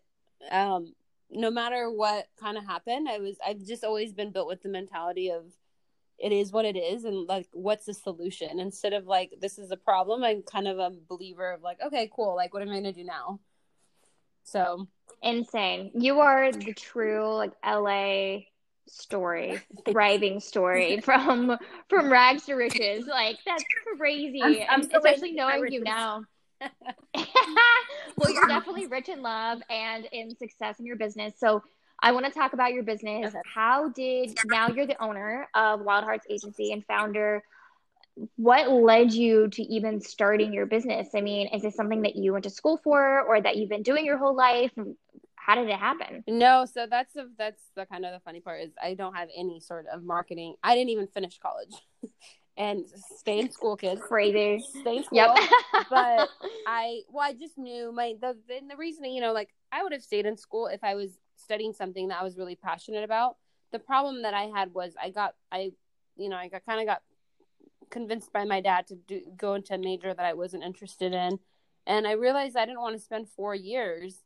um, 0.52 0.94
no 1.32 1.50
matter 1.50 1.90
what 1.90 2.28
kind 2.40 2.58
of 2.58 2.66
happened, 2.66 3.08
I 3.10 3.18
was, 3.18 3.38
I've 3.46 3.66
just 3.66 3.84
always 3.84 4.14
been 4.14 4.32
built 4.32 4.48
with 4.48 4.62
the 4.62 4.70
mentality 4.70 5.32
of 5.32 5.46
it 6.20 6.32
is 6.32 6.52
what 6.52 6.66
it 6.66 6.76
is, 6.76 7.04
and 7.04 7.28
like, 7.28 7.48
what's 7.54 7.86
the 7.86 7.94
solution? 7.94 8.60
Instead 8.60 8.94
of 8.94 9.06
like, 9.06 9.34
this 9.40 9.60
is 9.60 9.70
a 9.70 9.78
problem. 9.78 10.24
I'm 10.24 10.42
kind 10.42 10.68
of 10.68 10.80
a 10.80 10.92
believer 11.08 11.52
of 11.52 11.62
like, 11.62 11.78
okay, 11.86 12.10
cool. 12.16 12.36
Like, 12.36 12.54
what 12.54 12.64
am 12.64 12.70
I 12.70 12.76
gonna 12.76 12.94
do 12.94 13.04
now? 13.04 13.40
So 14.48 14.88
insane. 15.22 15.92
You 15.94 16.22
are 16.22 16.52
the 16.52 16.74
true 16.74 17.36
like 17.36 17.52
LA 17.66 18.46
story, 18.88 19.60
thriving 19.92 20.40
story 20.40 21.02
from 21.02 21.58
from 21.90 22.10
rags 22.10 22.46
to 22.46 22.56
riches. 22.56 23.06
Like 23.08 23.38
that's 23.46 23.64
crazy. 23.98 24.42
I'm, 24.42 24.82
I'm 24.82 24.82
especially 24.82 25.34
knowing 25.34 25.72
you 25.72 25.84
now. 25.84 26.24
well, 28.18 28.34
you're 28.34 28.48
definitely 28.48 28.88
rich 28.88 29.10
in 29.10 29.22
love 29.22 29.60
and 29.70 30.08
in 30.12 30.36
success 30.36 30.80
in 30.80 30.86
your 30.86 30.96
business. 30.96 31.34
So 31.38 31.62
I 32.02 32.14
want 32.14 32.26
to 32.26 32.32
talk 32.32 32.54
about 32.54 32.74
your 32.74 32.84
business. 32.84 33.28
Okay. 33.28 33.40
How 33.54 33.90
did 33.90 34.40
now 34.46 34.70
you're 34.70 34.88
the 34.88 35.02
owner 35.04 35.50
of 35.56 35.82
Wild 35.82 36.06
Hearts 36.06 36.26
Agency 36.30 36.72
and 36.72 36.86
founder 36.86 37.44
what 38.36 38.70
led 38.70 39.14
you 39.14 39.48
to 39.50 39.64
even 39.64 40.02
starting 40.02 40.54
your 40.54 40.66
business? 40.66 41.10
I 41.16 41.22
mean, 41.22 41.48
is 41.54 41.62
this 41.62 41.76
something 41.76 42.02
that 42.02 42.16
you 42.16 42.34
went 42.34 42.44
to 42.46 42.50
school 42.50 42.80
for 42.84 43.22
or 43.22 43.42
that 43.42 43.58
you've 43.58 43.70
been 43.70 43.84
doing 43.84 44.06
your 44.06 44.18
whole 44.18 44.36
life? 44.36 44.72
How 45.36 45.56
did 45.56 45.70
it 45.70 45.80
happen? 45.80 46.24
No, 46.28 46.66
so 46.66 46.88
that's 46.90 47.14
the 47.14 47.30
that's 47.38 47.62
the 47.76 47.86
kind 47.86 48.06
of 48.06 48.14
the 48.14 48.20
funny 48.20 48.42
part 48.42 48.62
is 48.62 48.72
I 48.82 48.96
don't 48.96 49.14
have 49.14 49.30
any 49.36 49.60
sort 49.60 49.86
of 49.88 50.04
marketing. 50.04 50.56
I 50.64 50.76
didn't 50.76 50.90
even 50.90 51.08
finish 51.08 51.40
college. 51.40 51.74
and 52.58 52.86
stay 53.18 53.40
in 53.40 53.52
school, 53.52 53.78
kids. 53.78 54.02
Crazy. 54.02 54.64
Stay 54.82 54.98
in 54.98 55.04
school. 55.04 55.18
Yep. 55.18 55.38
but 55.90 56.30
I 56.66 57.02
well, 57.10 57.24
I 57.24 57.34
just 57.34 57.58
knew 57.58 57.92
my 57.92 58.16
the 58.20 58.36
the 58.48 58.76
reason 58.76 59.06
you 59.06 59.22
know, 59.22 59.32
like 59.32 59.50
I 59.72 59.84
would 59.84 59.94
have 59.94 60.04
stayed 60.04 60.26
in 60.26 60.38
school 60.38 60.68
if 60.68 60.84
I 60.84 60.96
was 60.96 61.12
studying 61.36 61.74
something 61.74 62.08
that 62.10 62.20
I 62.20 62.24
was 62.24 62.38
really 62.38 62.56
passionate 62.56 63.04
about. 63.04 63.38
The 63.72 63.80
problem 63.80 64.24
that 64.24 64.34
I 64.34 64.50
had 64.54 64.74
was 64.74 64.96
I 65.02 65.12
got 65.12 65.36
I 65.52 65.72
you 66.18 66.30
know, 66.30 66.36
I 66.36 66.48
got 66.48 66.66
kind 66.66 66.82
of 66.82 66.88
got 66.88 67.04
convinced 67.90 68.32
by 68.34 68.46
my 68.46 68.62
dad 68.62 68.88
to 68.88 68.96
do, 68.96 69.22
go 69.38 69.54
into 69.54 69.74
a 69.74 69.78
major 69.78 70.14
that 70.14 70.26
I 70.26 70.34
wasn't 70.34 70.64
interested 70.64 71.14
in. 71.14 71.40
And 71.86 72.08
I 72.08 72.12
realized 72.12 72.58
I 72.58 72.66
didn't 72.66 72.82
want 72.82 72.96
to 72.96 73.02
spend 73.02 73.30
four 73.30 73.56
years 73.56 74.24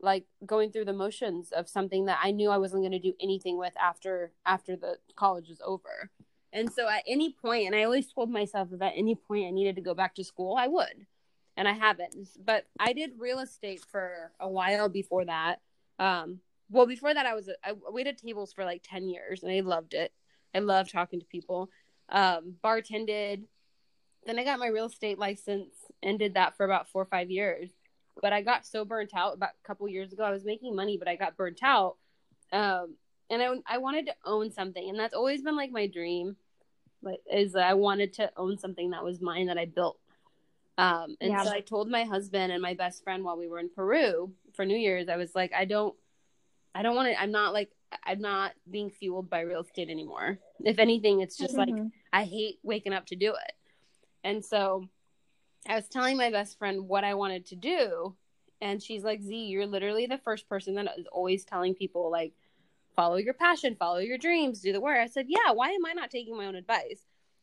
like 0.00 0.24
going 0.44 0.70
through 0.70 0.84
the 0.84 0.92
motions 0.92 1.52
of 1.52 1.68
something 1.68 2.06
that 2.06 2.18
I 2.22 2.30
knew 2.30 2.50
I 2.50 2.58
wasn't 2.58 2.82
going 2.82 2.92
to 2.92 2.98
do 2.98 3.14
anything 3.20 3.58
with 3.58 3.72
after 3.80 4.32
after 4.44 4.76
the 4.76 4.98
college 5.14 5.48
was 5.48 5.60
over. 5.64 6.10
And 6.52 6.72
so 6.72 6.88
at 6.88 7.04
any 7.06 7.32
point, 7.32 7.66
and 7.66 7.74
I 7.74 7.84
always 7.84 8.12
told 8.12 8.30
myself 8.30 8.68
that 8.70 8.82
at 8.82 8.92
any 8.96 9.14
point 9.14 9.46
I 9.46 9.50
needed 9.50 9.76
to 9.76 9.82
go 9.82 9.94
back 9.94 10.14
to 10.14 10.24
school, 10.24 10.56
I 10.56 10.68
would. 10.68 11.06
And 11.56 11.66
I 11.66 11.72
haven't. 11.72 12.28
But 12.44 12.66
I 12.78 12.92
did 12.92 13.12
real 13.18 13.38
estate 13.38 13.82
for 13.90 14.32
a 14.38 14.48
while 14.48 14.88
before 14.88 15.24
that. 15.24 15.60
Um, 15.98 16.40
well, 16.70 16.86
before 16.86 17.14
that, 17.14 17.26
I 17.26 17.34
was 17.34 17.48
I 17.64 17.72
waited 17.88 18.18
tables 18.18 18.52
for 18.52 18.64
like 18.64 18.82
ten 18.82 19.08
years, 19.08 19.42
and 19.42 19.52
I 19.52 19.60
loved 19.60 19.94
it. 19.94 20.12
I 20.54 20.58
love 20.58 20.90
talking 20.90 21.20
to 21.20 21.26
people 21.26 21.70
um, 22.08 22.54
bartended. 22.62 23.44
Then 24.26 24.38
I 24.38 24.44
got 24.44 24.58
my 24.58 24.68
real 24.68 24.86
estate 24.86 25.18
license 25.18 25.74
and 26.02 26.18
did 26.18 26.34
that 26.34 26.56
for 26.56 26.64
about 26.64 26.88
four 26.88 27.02
or 27.02 27.06
five 27.06 27.30
years. 27.30 27.70
But 28.20 28.32
I 28.32 28.42
got 28.42 28.66
so 28.66 28.84
burnt 28.84 29.12
out 29.14 29.34
about 29.34 29.50
a 29.62 29.66
couple 29.66 29.88
years 29.88 30.12
ago. 30.12 30.24
I 30.24 30.30
was 30.30 30.44
making 30.44 30.74
money, 30.74 30.96
but 30.96 31.08
I 31.08 31.16
got 31.16 31.36
burnt 31.36 31.60
out. 31.62 31.96
Um, 32.52 32.94
and 33.28 33.42
I, 33.42 33.74
I 33.74 33.78
wanted 33.78 34.06
to 34.06 34.14
own 34.24 34.50
something. 34.50 34.88
And 34.88 34.98
that's 34.98 35.14
always 35.14 35.42
been 35.42 35.56
like 35.56 35.70
my 35.70 35.86
dream 35.86 36.36
like, 37.02 37.20
is 37.30 37.52
that 37.52 37.68
I 37.68 37.74
wanted 37.74 38.14
to 38.14 38.30
own 38.36 38.58
something 38.58 38.90
that 38.90 39.04
was 39.04 39.20
mine 39.20 39.46
that 39.46 39.58
I 39.58 39.66
built. 39.66 39.98
Um, 40.78 41.16
and 41.20 41.32
yeah. 41.32 41.42
so 41.42 41.50
I 41.50 41.60
told 41.60 41.88
my 41.88 42.04
husband 42.04 42.52
and 42.52 42.60
my 42.60 42.74
best 42.74 43.02
friend 43.02 43.24
while 43.24 43.38
we 43.38 43.48
were 43.48 43.58
in 43.58 43.70
Peru 43.70 44.32
for 44.54 44.66
New 44.66 44.76
Year's, 44.76 45.08
I 45.08 45.16
was 45.16 45.34
like, 45.34 45.52
I 45.54 45.64
don't, 45.64 45.94
I 46.74 46.82
don't 46.82 46.94
want 46.94 47.08
to, 47.08 47.20
I'm 47.20 47.30
not 47.30 47.54
like, 47.54 47.70
I'm 48.04 48.20
not 48.20 48.52
being 48.70 48.90
fueled 48.90 49.30
by 49.30 49.40
real 49.40 49.62
estate 49.62 49.88
anymore. 49.88 50.38
If 50.64 50.78
anything, 50.78 51.20
it's 51.20 51.36
just 51.36 51.56
mm-hmm. 51.56 51.76
like 51.76 51.92
I 52.12 52.24
hate 52.24 52.58
waking 52.62 52.92
up 52.92 53.06
to 53.06 53.16
do 53.16 53.30
it. 53.30 53.52
And 54.24 54.44
so 54.44 54.88
I 55.68 55.74
was 55.74 55.88
telling 55.88 56.16
my 56.16 56.30
best 56.30 56.58
friend 56.58 56.88
what 56.88 57.04
I 57.04 57.14
wanted 57.14 57.46
to 57.46 57.56
do. 57.56 58.16
And 58.60 58.82
she's 58.82 59.04
like, 59.04 59.20
Z, 59.20 59.34
you're 59.34 59.66
literally 59.66 60.06
the 60.06 60.18
first 60.18 60.48
person 60.48 60.74
that 60.76 60.88
is 60.98 61.06
always 61.12 61.44
telling 61.44 61.74
people, 61.74 62.10
like, 62.10 62.32
follow 62.94 63.16
your 63.16 63.34
passion, 63.34 63.76
follow 63.78 63.98
your 63.98 64.16
dreams, 64.16 64.62
do 64.62 64.72
the 64.72 64.80
work. 64.80 64.98
I 64.98 65.06
said, 65.06 65.26
yeah, 65.28 65.52
why 65.52 65.70
am 65.70 65.84
I 65.84 65.92
not 65.92 66.10
taking 66.10 66.36
my 66.36 66.46
own 66.46 66.54
advice? 66.54 67.00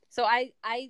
So 0.10 0.24
I, 0.24 0.52
I, 0.64 0.90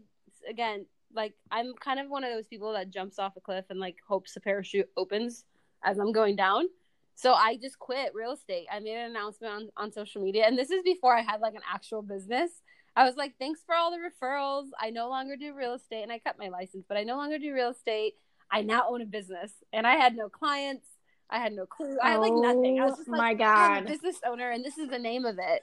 again, 0.49 0.85
like, 1.13 1.33
I'm 1.51 1.73
kind 1.73 1.99
of 1.99 2.09
one 2.09 2.23
of 2.23 2.31
those 2.31 2.47
people 2.47 2.71
that 2.73 2.89
jumps 2.89 3.19
off 3.19 3.35
a 3.35 3.41
cliff 3.41 3.65
and 3.69 3.79
like 3.79 3.97
hopes 4.07 4.33
the 4.33 4.39
parachute 4.39 4.89
opens 4.95 5.43
as 5.83 5.99
I'm 5.99 6.13
going 6.13 6.37
down. 6.37 6.67
So 7.15 7.33
I 7.33 7.57
just 7.61 7.79
quit 7.79 8.13
real 8.13 8.33
estate. 8.33 8.67
I 8.71 8.79
made 8.79 8.95
an 8.95 9.11
announcement 9.11 9.53
on, 9.53 9.69
on 9.77 9.91
social 9.91 10.21
media. 10.21 10.45
And 10.47 10.57
this 10.57 10.71
is 10.71 10.81
before 10.83 11.15
I 11.15 11.21
had 11.21 11.41
like 11.41 11.53
an 11.53 11.61
actual 11.71 12.01
business. 12.01 12.49
I 12.95 13.05
was 13.05 13.15
like, 13.15 13.33
thanks 13.39 13.61
for 13.65 13.75
all 13.75 13.91
the 13.91 13.97
referrals. 13.97 14.67
I 14.79 14.89
no 14.89 15.09
longer 15.09 15.35
do 15.35 15.55
real 15.55 15.73
estate 15.73 16.03
and 16.03 16.11
I 16.11 16.19
cut 16.19 16.37
my 16.37 16.49
license, 16.49 16.85
but 16.87 16.97
I 16.97 17.03
no 17.03 17.17
longer 17.17 17.39
do 17.39 17.53
real 17.53 17.69
estate. 17.69 18.13
I 18.51 18.61
now 18.61 18.85
own 18.87 19.01
a 19.01 19.05
business 19.05 19.51
and 19.71 19.87
I 19.87 19.95
had 19.95 20.15
no 20.15 20.29
clients. 20.29 20.85
I 21.29 21.39
had 21.39 21.53
no 21.53 21.65
clue. 21.65 21.97
I 22.01 22.11
had 22.11 22.17
like 22.17 22.33
nothing. 22.33 22.79
I 22.79 22.85
was 22.85 22.97
just 22.97 23.09
like, 23.09 23.19
my 23.19 23.33
God. 23.33 23.57
I'm 23.57 23.85
a 23.85 23.89
business 23.89 24.17
owner 24.25 24.51
and 24.51 24.63
this 24.63 24.77
is 24.77 24.89
the 24.89 24.99
name 24.99 25.25
of 25.25 25.39
it. 25.39 25.61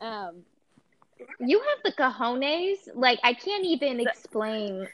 Um, 0.00 0.42
you 1.40 1.60
have 1.60 1.78
the 1.84 1.92
cojones. 2.00 2.76
Like, 2.94 3.18
I 3.24 3.34
can't 3.34 3.64
even 3.64 3.98
explain 3.98 4.86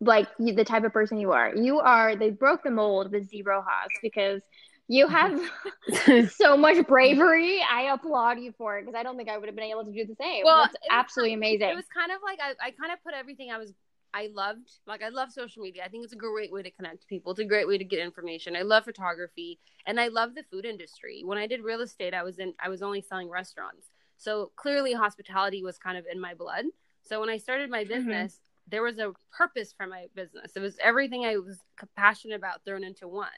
like 0.00 0.28
the 0.38 0.64
type 0.64 0.84
of 0.84 0.92
person 0.92 1.18
you 1.18 1.32
are. 1.32 1.54
You 1.54 1.80
are, 1.80 2.14
they 2.14 2.30
broke 2.30 2.62
the 2.62 2.70
mold 2.70 3.10
with 3.10 3.28
Z 3.28 3.42
Rojas 3.42 3.90
because 4.02 4.40
you 4.88 5.06
have 5.06 5.40
so 6.30 6.56
much 6.56 6.86
bravery. 6.86 7.60
I 7.70 7.92
applaud 7.92 8.40
you 8.40 8.52
for 8.56 8.78
it 8.78 8.86
because 8.86 8.98
I 8.98 9.02
don't 9.02 9.16
think 9.16 9.28
I 9.28 9.36
would 9.36 9.46
have 9.46 9.54
been 9.54 9.64
able 9.64 9.84
to 9.84 9.92
do 9.92 10.04
the 10.06 10.16
same. 10.16 10.44
Well, 10.44 10.64
That's 10.64 10.76
absolutely 10.90 11.34
amazing. 11.34 11.68
It 11.68 11.76
was 11.76 11.84
kind 11.94 12.10
of 12.10 12.18
like 12.24 12.38
I, 12.42 12.68
I 12.68 12.70
kind 12.70 12.92
of 12.92 13.02
put 13.04 13.14
everything 13.14 13.50
I 13.50 13.58
was 13.58 13.72
I 14.14 14.30
loved 14.32 14.70
like 14.86 15.02
I 15.02 15.10
love 15.10 15.30
social 15.30 15.62
media. 15.62 15.82
I 15.84 15.88
think 15.88 16.04
it's 16.04 16.14
a 16.14 16.16
great 16.16 16.50
way 16.50 16.62
to 16.62 16.70
connect 16.70 17.02
to 17.02 17.06
people. 17.06 17.32
It's 17.32 17.40
a 17.40 17.44
great 17.44 17.68
way 17.68 17.76
to 17.76 17.84
get 17.84 18.00
information. 18.00 18.56
I 18.56 18.62
love 18.62 18.84
photography 18.84 19.58
and 19.86 20.00
I 20.00 20.08
love 20.08 20.34
the 20.34 20.44
food 20.50 20.64
industry. 20.64 21.22
When 21.24 21.38
I 21.38 21.46
did 21.46 21.62
real 21.62 21.82
estate, 21.82 22.14
I 22.14 22.22
was 22.22 22.38
in 22.38 22.54
I 22.62 22.68
was 22.70 22.82
only 22.82 23.02
selling 23.02 23.28
restaurants. 23.28 23.90
So 24.16 24.50
clearly 24.56 24.94
hospitality 24.94 25.62
was 25.62 25.78
kind 25.78 25.98
of 25.98 26.06
in 26.10 26.20
my 26.20 26.34
blood. 26.34 26.64
So 27.02 27.20
when 27.20 27.28
I 27.28 27.36
started 27.36 27.70
my 27.70 27.84
mm-hmm. 27.84 27.94
business, 27.94 28.32
mm-hmm. 28.32 28.70
there 28.70 28.82
was 28.82 28.98
a 28.98 29.12
purpose 29.36 29.74
for 29.76 29.86
my 29.86 30.06
business. 30.14 30.52
It 30.56 30.60
was 30.60 30.76
everything 30.82 31.26
I 31.26 31.36
was 31.36 31.58
passionate 31.96 32.36
about 32.36 32.64
thrown 32.64 32.84
into 32.84 33.06
one. 33.06 33.28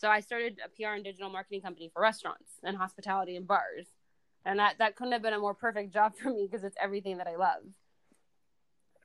So 0.00 0.08
I 0.08 0.20
started 0.20 0.58
a 0.64 0.68
PR 0.70 0.94
and 0.94 1.04
digital 1.04 1.28
marketing 1.28 1.60
company 1.60 1.90
for 1.92 2.00
restaurants 2.00 2.50
and 2.62 2.74
hospitality 2.74 3.36
and 3.36 3.46
bars. 3.46 3.86
And 4.46 4.58
that, 4.58 4.76
that 4.78 4.96
couldn't 4.96 5.12
have 5.12 5.20
been 5.20 5.34
a 5.34 5.38
more 5.38 5.52
perfect 5.52 5.92
job 5.92 6.14
for 6.16 6.30
me 6.30 6.48
because 6.50 6.64
it's 6.64 6.76
everything 6.80 7.18
that 7.18 7.26
I 7.26 7.36
love. 7.36 7.62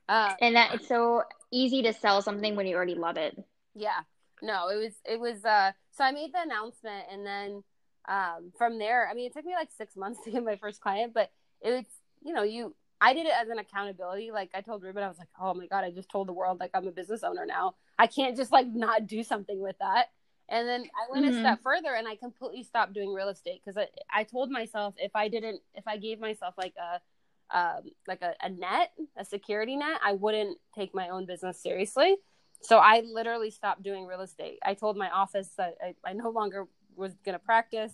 Uh, 0.07 0.33
and 0.39 0.55
that 0.55 0.73
it's 0.75 0.87
so 0.87 1.23
easy 1.51 1.81
to 1.81 1.91
sell 1.91 2.21
something 2.21 2.55
when 2.55 2.65
you 2.65 2.75
already 2.75 2.95
love 2.95 3.17
it. 3.17 3.37
Yeah. 3.73 3.99
No, 4.41 4.69
it 4.69 4.77
was, 4.77 4.93
it 5.03 5.19
was, 5.19 5.43
uh, 5.43 5.71
so 5.91 6.03
I 6.03 6.11
made 6.11 6.31
the 6.33 6.41
announcement 6.41 7.05
and 7.11 7.25
then, 7.25 7.63
um, 8.07 8.53
from 8.57 8.77
there, 8.77 9.09
I 9.09 9.15
mean, 9.15 9.25
it 9.25 9.33
took 9.33 9.45
me 9.45 9.53
like 9.53 9.69
six 9.75 9.97
months 9.97 10.21
to 10.23 10.31
get 10.31 10.45
my 10.45 10.55
first 10.55 10.79
client, 10.79 11.13
but 11.13 11.29
it 11.61 11.71
was, 11.71 11.85
you 12.23 12.33
know, 12.33 12.43
you, 12.43 12.73
I 13.01 13.13
did 13.13 13.25
it 13.25 13.33
as 13.37 13.49
an 13.49 13.59
accountability. 13.59 14.31
Like 14.31 14.51
I 14.53 14.61
told 14.61 14.81
Ruben, 14.81 15.03
I 15.03 15.09
was 15.09 15.17
like, 15.17 15.27
oh 15.41 15.53
my 15.53 15.67
God, 15.67 15.83
I 15.83 15.91
just 15.91 16.09
told 16.09 16.29
the 16.29 16.33
world 16.33 16.61
like 16.61 16.71
I'm 16.73 16.87
a 16.87 16.91
business 16.91 17.23
owner 17.23 17.45
now. 17.45 17.75
I 17.99 18.07
can't 18.07 18.37
just 18.37 18.53
like 18.53 18.67
not 18.67 19.07
do 19.07 19.23
something 19.23 19.59
with 19.59 19.75
that. 19.79 20.05
And 20.49 20.67
then 20.67 20.83
I 20.83 21.11
went 21.11 21.25
mm-hmm. 21.25 21.37
a 21.37 21.39
step 21.39 21.63
further 21.63 21.95
and 21.95 22.07
I 22.07 22.15
completely 22.15 22.63
stopped 22.63 22.93
doing 22.93 23.13
real 23.13 23.29
estate 23.29 23.61
because 23.63 23.77
I, 23.77 23.87
I 24.13 24.23
told 24.23 24.51
myself 24.51 24.93
if 24.97 25.15
I 25.15 25.27
didn't, 25.27 25.61
if 25.73 25.87
I 25.87 25.97
gave 25.97 26.19
myself 26.19 26.53
like 26.57 26.75
a, 26.77 27.57
um, 27.57 27.83
like 28.07 28.21
a, 28.21 28.33
a 28.41 28.49
net, 28.49 28.91
a 29.17 29.25
security 29.25 29.75
net, 29.75 29.99
I 30.03 30.13
wouldn't 30.13 30.57
take 30.75 30.93
my 30.93 31.09
own 31.09 31.25
business 31.25 31.59
seriously. 31.59 32.17
So 32.61 32.77
I 32.77 33.01
literally 33.01 33.51
stopped 33.51 33.83
doing 33.83 34.05
real 34.05 34.21
estate. 34.21 34.59
I 34.63 34.75
told 34.75 34.97
my 34.97 35.09
office 35.09 35.49
that 35.57 35.77
I, 35.83 35.95
I 36.03 36.13
no 36.13 36.29
longer 36.29 36.67
was 36.95 37.13
going 37.25 37.37
to 37.37 37.43
practice 37.43 37.93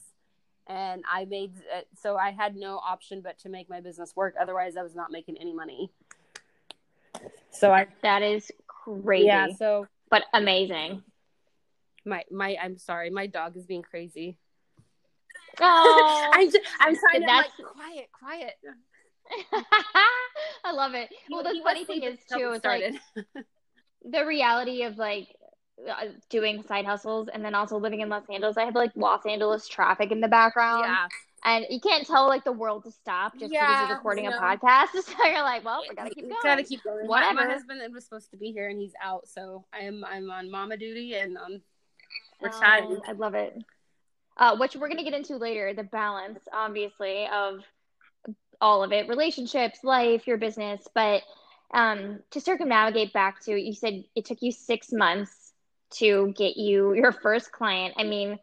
and 0.67 1.03
I 1.11 1.25
made 1.25 1.53
it, 1.73 1.87
so 1.99 2.15
I 2.17 2.31
had 2.31 2.55
no 2.55 2.77
option 2.77 3.21
but 3.21 3.39
to 3.39 3.49
make 3.49 3.69
my 3.69 3.81
business 3.81 4.15
work. 4.15 4.35
Otherwise, 4.39 4.77
I 4.77 4.83
was 4.83 4.95
not 4.95 5.11
making 5.11 5.37
any 5.39 5.53
money. 5.53 5.91
So 7.51 7.73
I 7.73 7.87
that 8.03 8.21
is 8.21 8.51
crazy. 8.67 9.25
Yeah. 9.25 9.47
So, 9.57 9.87
but 10.09 10.23
amazing. 10.33 11.03
My 12.05 12.23
my 12.31 12.57
I'm 12.61 12.77
sorry, 12.77 13.09
my 13.09 13.27
dog 13.27 13.57
is 13.57 13.65
being 13.65 13.83
crazy. 13.83 14.37
Oh, 15.59 16.29
I'm 16.33 16.51
just, 16.51 16.65
I'm 16.79 16.95
trying 16.95 17.21
to 17.21 17.27
like 17.27 17.51
quiet, 17.75 18.09
quiet. 18.11 18.53
I 20.65 20.71
love 20.71 20.93
it. 20.93 21.09
Well, 21.29 21.43
the 21.43 21.59
funny 21.63 21.85
thing 21.85 22.03
is 22.03 22.19
too, 22.31 22.51
it's 22.53 22.65
like 22.65 22.93
the 24.05 24.25
reality 24.25 24.83
of 24.83 24.97
like 24.97 25.27
uh, 25.89 26.07
doing 26.29 26.63
side 26.63 26.85
hustles 26.85 27.29
and 27.33 27.43
then 27.43 27.55
also 27.55 27.77
living 27.77 28.01
in 28.01 28.09
Los 28.09 28.23
Angeles. 28.31 28.57
I 28.57 28.65
have 28.65 28.75
like 28.75 28.91
Los 28.95 29.25
Angeles 29.25 29.67
traffic 29.67 30.11
in 30.11 30.21
the 30.21 30.27
background. 30.27 30.85
Yeah. 30.85 31.07
And 31.43 31.65
you 31.71 31.79
can't 31.79 32.05
tell 32.05 32.27
like 32.27 32.43
the 32.43 32.51
world 32.51 32.83
to 32.83 32.91
stop 32.91 33.33
just 33.39 33.51
yeah, 33.51 33.65
because 33.65 33.87
you're 33.87 33.97
recording 33.97 34.27
a 34.27 34.31
podcast. 34.31 34.89
So 34.93 35.25
you're 35.25 35.41
like, 35.41 35.65
well, 35.65 35.81
we 35.87 35.95
gotta 35.95 36.13
keep 36.13 36.25
going. 36.25 36.37
Gotta 36.43 36.63
keep 36.63 36.83
going. 36.83 37.07
Whatever. 37.07 37.33
My, 37.33 37.45
my 37.45 37.53
husband 37.53 37.81
was 37.91 38.03
supposed 38.03 38.29
to 38.29 38.37
be 38.37 38.51
here 38.51 38.69
and 38.69 38.79
he's 38.79 38.93
out, 39.03 39.27
so 39.27 39.65
I'm 39.73 40.05
I'm 40.05 40.29
on 40.29 40.51
mama 40.51 40.77
duty 40.77 41.15
and 41.15 41.39
on 41.39 41.61
we're 42.41 42.49
chatting. 42.49 42.99
I 43.07 43.13
love 43.13 43.35
it. 43.35 43.55
Uh, 44.37 44.57
which 44.57 44.75
we're 44.75 44.89
gonna 44.89 45.03
get 45.03 45.13
into 45.13 45.37
later. 45.37 45.73
The 45.73 45.83
balance, 45.83 46.39
obviously, 46.51 47.27
of 47.27 47.63
all 48.59 48.83
of 48.83 48.91
it: 48.91 49.07
relationships, 49.07 49.79
life, 49.83 50.27
your 50.27 50.37
business. 50.37 50.87
But 50.93 51.23
um, 51.73 52.19
to 52.31 52.41
circumnavigate 52.41 53.13
back 53.13 53.41
to, 53.45 53.55
you 53.55 53.73
said 53.73 54.03
it 54.15 54.25
took 54.25 54.41
you 54.41 54.51
six 54.51 54.91
months 54.91 55.53
to 55.91 56.33
get 56.37 56.57
you 56.57 56.93
your 56.93 57.11
first 57.11 57.51
client. 57.51 57.95
I 57.97 58.03
mean, 58.03 58.39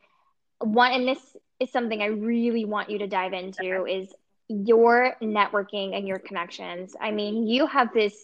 one, 0.61 0.93
and 0.93 1.09
this 1.09 1.37
is 1.61 1.71
something 1.73 2.01
I 2.01 2.07
really 2.07 2.65
want 2.65 2.91
you 2.91 2.99
to 2.99 3.07
dive 3.07 3.33
into 3.33 3.85
is 3.87 4.13
your 4.49 5.15
networking 5.23 5.97
and 5.97 6.07
your 6.07 6.19
connections. 6.19 6.95
I 7.01 7.11
mean, 7.11 7.47
you 7.47 7.67
have 7.67 7.93
this 7.93 8.15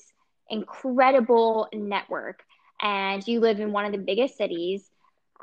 incredible 0.48 1.68
network 1.72 2.42
and 2.80 3.26
you 3.26 3.40
live 3.40 3.60
in 3.60 3.72
one 3.72 3.84
of 3.84 3.92
the 3.92 3.98
biggest 3.98 4.36
cities 4.36 4.88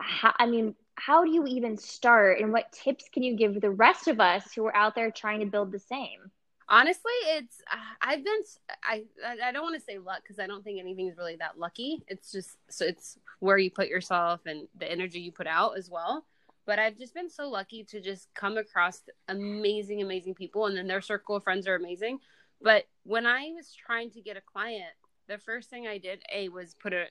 how, 0.01 0.33
I 0.37 0.45
mean, 0.45 0.75
how 0.95 1.23
do 1.23 1.31
you 1.31 1.45
even 1.45 1.77
start 1.77 2.39
and 2.39 2.51
what 2.51 2.71
tips 2.71 3.05
can 3.11 3.23
you 3.23 3.35
give 3.35 3.59
the 3.59 3.71
rest 3.71 4.07
of 4.07 4.19
us 4.19 4.53
who 4.53 4.65
are 4.65 4.75
out 4.75 4.95
there 4.95 5.11
trying 5.11 5.39
to 5.39 5.45
build 5.45 5.71
the 5.71 5.79
same? 5.79 6.31
Honestly, 6.69 7.11
it's 7.25 7.57
uh, 7.71 7.75
I've 8.01 8.23
been 8.23 8.41
I 8.83 9.03
I 9.43 9.51
don't 9.51 9.63
want 9.63 9.75
to 9.75 9.85
say 9.85 9.97
luck 9.97 10.21
because 10.23 10.39
I 10.39 10.47
don't 10.47 10.63
think 10.63 10.79
anything 10.79 11.07
is 11.07 11.17
really 11.17 11.35
that 11.37 11.59
lucky. 11.59 12.01
It's 12.07 12.31
just 12.31 12.55
so 12.69 12.85
it's 12.85 13.17
where 13.39 13.57
you 13.57 13.69
put 13.69 13.89
yourself 13.89 14.41
and 14.45 14.67
the 14.77 14.89
energy 14.89 15.19
you 15.19 15.31
put 15.31 15.47
out 15.47 15.77
as 15.77 15.89
well. 15.89 16.25
But 16.65 16.79
I've 16.79 16.97
just 16.97 17.13
been 17.13 17.29
so 17.29 17.49
lucky 17.49 17.83
to 17.85 17.99
just 17.99 18.29
come 18.35 18.57
across 18.57 19.01
amazing, 19.27 20.01
amazing 20.01 20.35
people, 20.35 20.67
and 20.67 20.77
then 20.77 20.87
their 20.87 21.01
circle 21.01 21.35
of 21.35 21.43
friends 21.43 21.67
are 21.67 21.75
amazing. 21.75 22.19
But 22.61 22.85
when 23.03 23.25
I 23.25 23.51
was 23.55 23.73
trying 23.73 24.11
to 24.11 24.21
get 24.21 24.37
a 24.37 24.41
client, 24.41 24.93
the 25.27 25.39
first 25.39 25.69
thing 25.69 25.87
I 25.87 25.97
did 25.97 26.21
a 26.31 26.47
was 26.49 26.75
put 26.75 26.93
a 26.93 27.07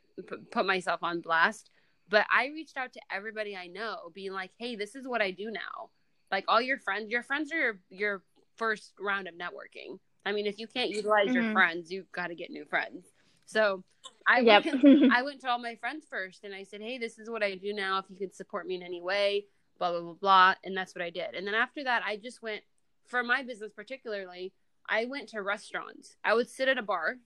put 0.53 0.65
myself 0.65 1.01
on 1.03 1.21
blast 1.21 1.71
but 2.11 2.27
I 2.31 2.47
reached 2.47 2.77
out 2.77 2.93
to 2.95 3.01
everybody 3.11 3.57
I 3.57 3.69
know, 3.69 4.11
being 4.13 4.33
like, 4.33 4.51
"Hey, 4.59 4.77
this 4.77 4.95
is 4.95 5.07
what 5.07 5.23
I 5.23 5.31
do 5.31 5.51
now." 5.51 5.91
Like 6.31 6.45
all 6.49 6.61
your 6.61 6.79
friends, 6.79 7.11
your 7.11 7.23
friends 7.23 7.53
are 7.53 7.57
your 7.57 7.81
your 7.89 8.23
first 8.57 8.93
round 9.01 9.29
of 9.29 9.35
networking. 9.35 9.99
I 10.27 10.33
mean, 10.33 10.47
if 10.47 10.59
you 10.59 10.67
can't 10.67 10.91
utilize 10.91 11.27
mm-hmm. 11.27 11.35
your 11.35 11.53
friends, 11.53 11.91
you've 11.91 12.11
got 12.13 12.27
to 12.27 12.35
get 12.35 12.51
new 12.51 12.65
friends. 12.67 13.07
So 13.47 13.83
I 14.27 14.41
yep. 14.41 14.65
went, 14.65 14.85
I 15.13 15.23
went 15.23 15.41
to 15.43 15.49
all 15.49 15.59
my 15.59 15.77
friends 15.77 16.05
first, 16.11 16.45
and 16.45 16.55
I 16.55 16.65
said, 16.65 16.81
"Hey, 16.81 16.99
this 16.99 17.19
is 17.19 17.31
what 17.31 17.43
I 17.43 17.55
do 17.55 17.73
now. 17.73 17.99
If 17.99 18.07
you 18.11 18.17
could 18.17 18.35
support 18.35 18.67
me 18.67 18.75
in 18.75 18.83
any 18.83 19.01
way, 19.01 19.47
blah 19.79 19.93
blah 19.93 20.01
blah 20.01 20.15
blah." 20.15 20.55
And 20.65 20.77
that's 20.77 20.95
what 20.95 21.03
I 21.03 21.11
did. 21.11 21.35
And 21.35 21.47
then 21.47 21.55
after 21.55 21.85
that, 21.85 22.03
I 22.05 22.17
just 22.17 22.43
went 22.43 22.63
for 23.07 23.23
my 23.23 23.43
business 23.43 23.73
particularly. 23.75 24.53
I 24.89 25.05
went 25.05 25.29
to 25.31 25.43
restaurants. 25.43 26.17
I 26.25 26.35
would 26.35 26.49
sit 26.49 26.69
at 26.69 26.79
a 26.79 26.83
bar, 26.83 27.17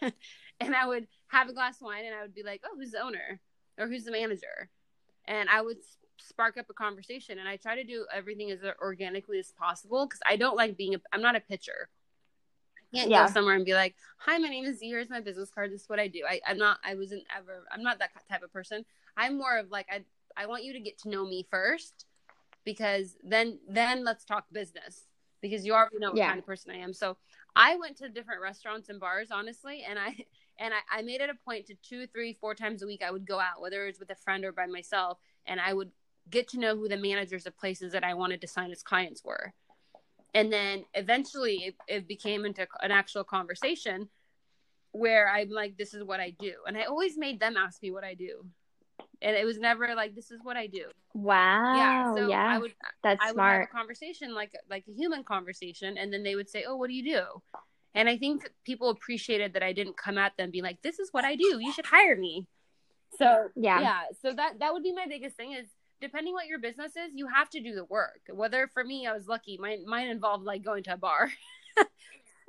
and 0.02 0.74
I 0.74 0.86
would 0.86 1.06
have 1.28 1.48
a 1.48 1.52
glass 1.52 1.76
of 1.76 1.82
wine, 1.82 2.04
and 2.04 2.14
I 2.14 2.22
would 2.22 2.34
be 2.34 2.42
like, 2.42 2.62
"Oh, 2.64 2.76
who's 2.76 2.90
the 2.90 3.02
owner?" 3.02 3.40
Or 3.78 3.88
who's 3.88 4.04
the 4.04 4.12
manager. 4.12 4.70
And 5.26 5.48
i 5.48 5.60
would 5.60 5.78
spark 6.18 6.56
up 6.56 6.66
a 6.70 6.74
conversation 6.74 7.38
and 7.38 7.48
i 7.48 7.56
try 7.56 7.74
to 7.74 7.84
do 7.84 8.06
everything 8.12 8.50
as 8.50 8.60
organically 8.80 9.38
as 9.38 9.52
possible 9.52 10.06
because 10.06 10.20
i 10.26 10.36
don't 10.36 10.56
like 10.56 10.76
being 10.76 10.94
a 10.94 11.00
i'm 11.12 11.22
not 11.22 11.36
a 11.36 11.40
pitcher. 11.40 11.88
I 12.76 12.96
can't 12.96 13.10
yeah. 13.10 13.26
go 13.26 13.32
somewhere 13.32 13.56
and 13.56 13.64
be 13.64 13.74
like 13.74 13.96
hi 14.18 14.38
my 14.38 14.48
name 14.48 14.64
is 14.64 14.78
z 14.78 14.88
here's 14.88 15.10
my 15.10 15.20
business 15.20 15.50
card. 15.50 15.72
This 15.72 15.82
is 15.82 15.88
what 15.88 15.98
i 15.98 16.08
do. 16.08 16.22
I, 16.28 16.40
i'm 16.46 16.58
not 16.58 16.78
i 16.84 16.94
wasn't 16.94 17.24
ever 17.36 17.64
i'm 17.72 17.82
not 17.82 17.98
that 17.98 18.10
type 18.30 18.42
of 18.42 18.52
person. 18.52 18.84
I'm 19.16 19.36
more 19.38 19.58
of 19.58 19.70
like 19.70 19.86
i 19.90 20.02
i 20.36 20.46
want 20.46 20.64
you 20.64 20.72
to 20.72 20.80
get 20.80 20.98
to 21.00 21.08
know 21.08 21.26
me 21.26 21.46
first 21.50 22.06
because 22.64 23.16
then 23.22 23.58
then 23.68 24.04
let's 24.04 24.24
talk 24.24 24.44
business 24.52 25.06
because 25.42 25.66
you 25.66 25.74
already 25.74 25.98
know 25.98 26.08
what 26.08 26.16
yeah. 26.16 26.28
kind 26.28 26.38
of 26.38 26.46
person 26.46 26.70
i 26.70 26.76
am. 26.76 26.92
So 26.92 27.16
i 27.56 27.76
went 27.76 27.96
to 27.98 28.08
different 28.08 28.40
restaurants 28.40 28.88
and 28.88 29.00
bars 29.00 29.28
honestly 29.30 29.84
and 29.88 29.98
i 29.98 30.14
and 30.58 30.72
I, 30.74 30.98
I 30.98 31.02
made 31.02 31.20
it 31.20 31.30
a 31.30 31.34
point 31.44 31.66
to 31.66 31.74
two, 31.82 32.06
three, 32.06 32.32
four 32.32 32.54
times 32.54 32.82
a 32.82 32.86
week 32.86 33.02
I 33.02 33.10
would 33.10 33.26
go 33.26 33.40
out, 33.40 33.60
whether 33.60 33.84
it 33.84 33.88
was 33.88 33.98
with 33.98 34.10
a 34.10 34.14
friend 34.14 34.44
or 34.44 34.52
by 34.52 34.66
myself, 34.66 35.18
and 35.46 35.60
I 35.60 35.72
would 35.72 35.90
get 36.30 36.48
to 36.48 36.58
know 36.58 36.76
who 36.76 36.88
the 36.88 36.96
managers 36.96 37.46
of 37.46 37.58
places 37.58 37.92
that 37.92 38.04
I 38.04 38.14
wanted 38.14 38.40
to 38.40 38.48
sign 38.48 38.70
as 38.70 38.82
clients 38.82 39.22
were. 39.24 39.52
And 40.32 40.52
then 40.52 40.84
eventually 40.94 41.56
it, 41.56 41.74
it 41.86 42.08
became 42.08 42.44
into 42.44 42.66
an 42.80 42.90
actual 42.90 43.24
conversation 43.24 44.08
where 44.92 45.28
I'm 45.28 45.50
like, 45.50 45.76
this 45.76 45.92
is 45.94 46.02
what 46.04 46.20
I 46.20 46.30
do. 46.30 46.54
And 46.66 46.76
I 46.78 46.84
always 46.84 47.18
made 47.18 47.40
them 47.40 47.56
ask 47.56 47.82
me 47.82 47.90
what 47.90 48.04
I 48.04 48.14
do. 48.14 48.44
and 49.22 49.36
it 49.36 49.44
was 49.44 49.58
never 49.58 49.94
like 49.94 50.14
this 50.14 50.30
is 50.30 50.40
what 50.42 50.56
I 50.56 50.66
do. 50.66 50.86
Wow. 51.14 51.74
Yeah. 51.76 52.14
So 52.14 52.28
yeah. 52.28 52.46
I 52.48 52.58
would 52.58 52.74
that's 53.02 53.24
I 53.24 53.32
smart. 53.32 53.60
have 53.60 53.68
a 53.70 53.72
conversation 53.72 54.34
like 54.34 54.52
like 54.70 54.84
a 54.88 54.92
human 54.92 55.24
conversation, 55.24 55.96
and 55.98 56.12
then 56.12 56.22
they 56.22 56.34
would 56.34 56.48
say, 56.48 56.64
"Oh, 56.66 56.76
what 56.76 56.88
do 56.88 56.94
you 56.94 57.04
do?" 57.04 57.24
And 57.94 58.08
I 58.08 58.16
think 58.16 58.50
people 58.64 58.90
appreciated 58.90 59.52
that 59.54 59.62
I 59.62 59.72
didn't 59.72 59.96
come 59.96 60.18
at 60.18 60.36
them 60.36 60.50
being 60.50 60.64
like, 60.64 60.82
"This 60.82 60.98
is 60.98 61.12
what 61.12 61.24
I 61.24 61.36
do. 61.36 61.58
You 61.60 61.72
should 61.72 61.86
hire 61.86 62.16
me." 62.16 62.46
So 63.18 63.48
yeah, 63.54 63.80
yeah. 63.80 64.00
So 64.20 64.32
that 64.32 64.58
that 64.58 64.72
would 64.72 64.82
be 64.82 64.92
my 64.92 65.06
biggest 65.06 65.36
thing 65.36 65.52
is 65.52 65.68
depending 66.00 66.34
what 66.34 66.46
your 66.46 66.58
business 66.58 66.92
is, 66.96 67.12
you 67.14 67.26
have 67.28 67.48
to 67.50 67.60
do 67.60 67.74
the 67.74 67.84
work. 67.84 68.20
Whether 68.28 68.68
for 68.72 68.84
me, 68.84 69.06
I 69.06 69.12
was 69.12 69.26
lucky. 69.26 69.58
Mine 69.58 69.84
mine 69.86 70.08
involved 70.08 70.44
like 70.44 70.64
going 70.64 70.82
to 70.84 70.94
a 70.94 70.96
bar, 70.96 71.30
but 71.76 71.88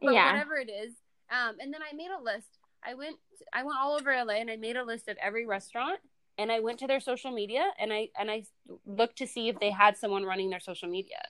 yeah. 0.01 0.31
whatever 0.31 0.55
it 0.57 0.69
is. 0.69 0.93
Um, 1.29 1.55
and 1.59 1.73
then 1.73 1.81
I 1.81 1.95
made 1.95 2.11
a 2.11 2.21
list. 2.21 2.47
I 2.83 2.93
went 2.93 3.17
I 3.53 3.63
went 3.63 3.77
all 3.79 3.95
over 3.95 4.11
LA 4.11 4.35
and 4.35 4.49
I 4.49 4.57
made 4.57 4.75
a 4.75 4.83
list 4.83 5.07
of 5.07 5.17
every 5.21 5.45
restaurant 5.45 5.99
and 6.37 6.51
I 6.51 6.59
went 6.59 6.79
to 6.79 6.87
their 6.87 6.99
social 6.99 7.31
media 7.31 7.71
and 7.79 7.91
I 7.91 8.09
and 8.19 8.29
I 8.29 8.43
looked 8.85 9.17
to 9.19 9.27
see 9.27 9.49
if 9.49 9.59
they 9.59 9.71
had 9.71 9.97
someone 9.97 10.23
running 10.23 10.49
their 10.49 10.59
social 10.59 10.89
media. 10.89 11.21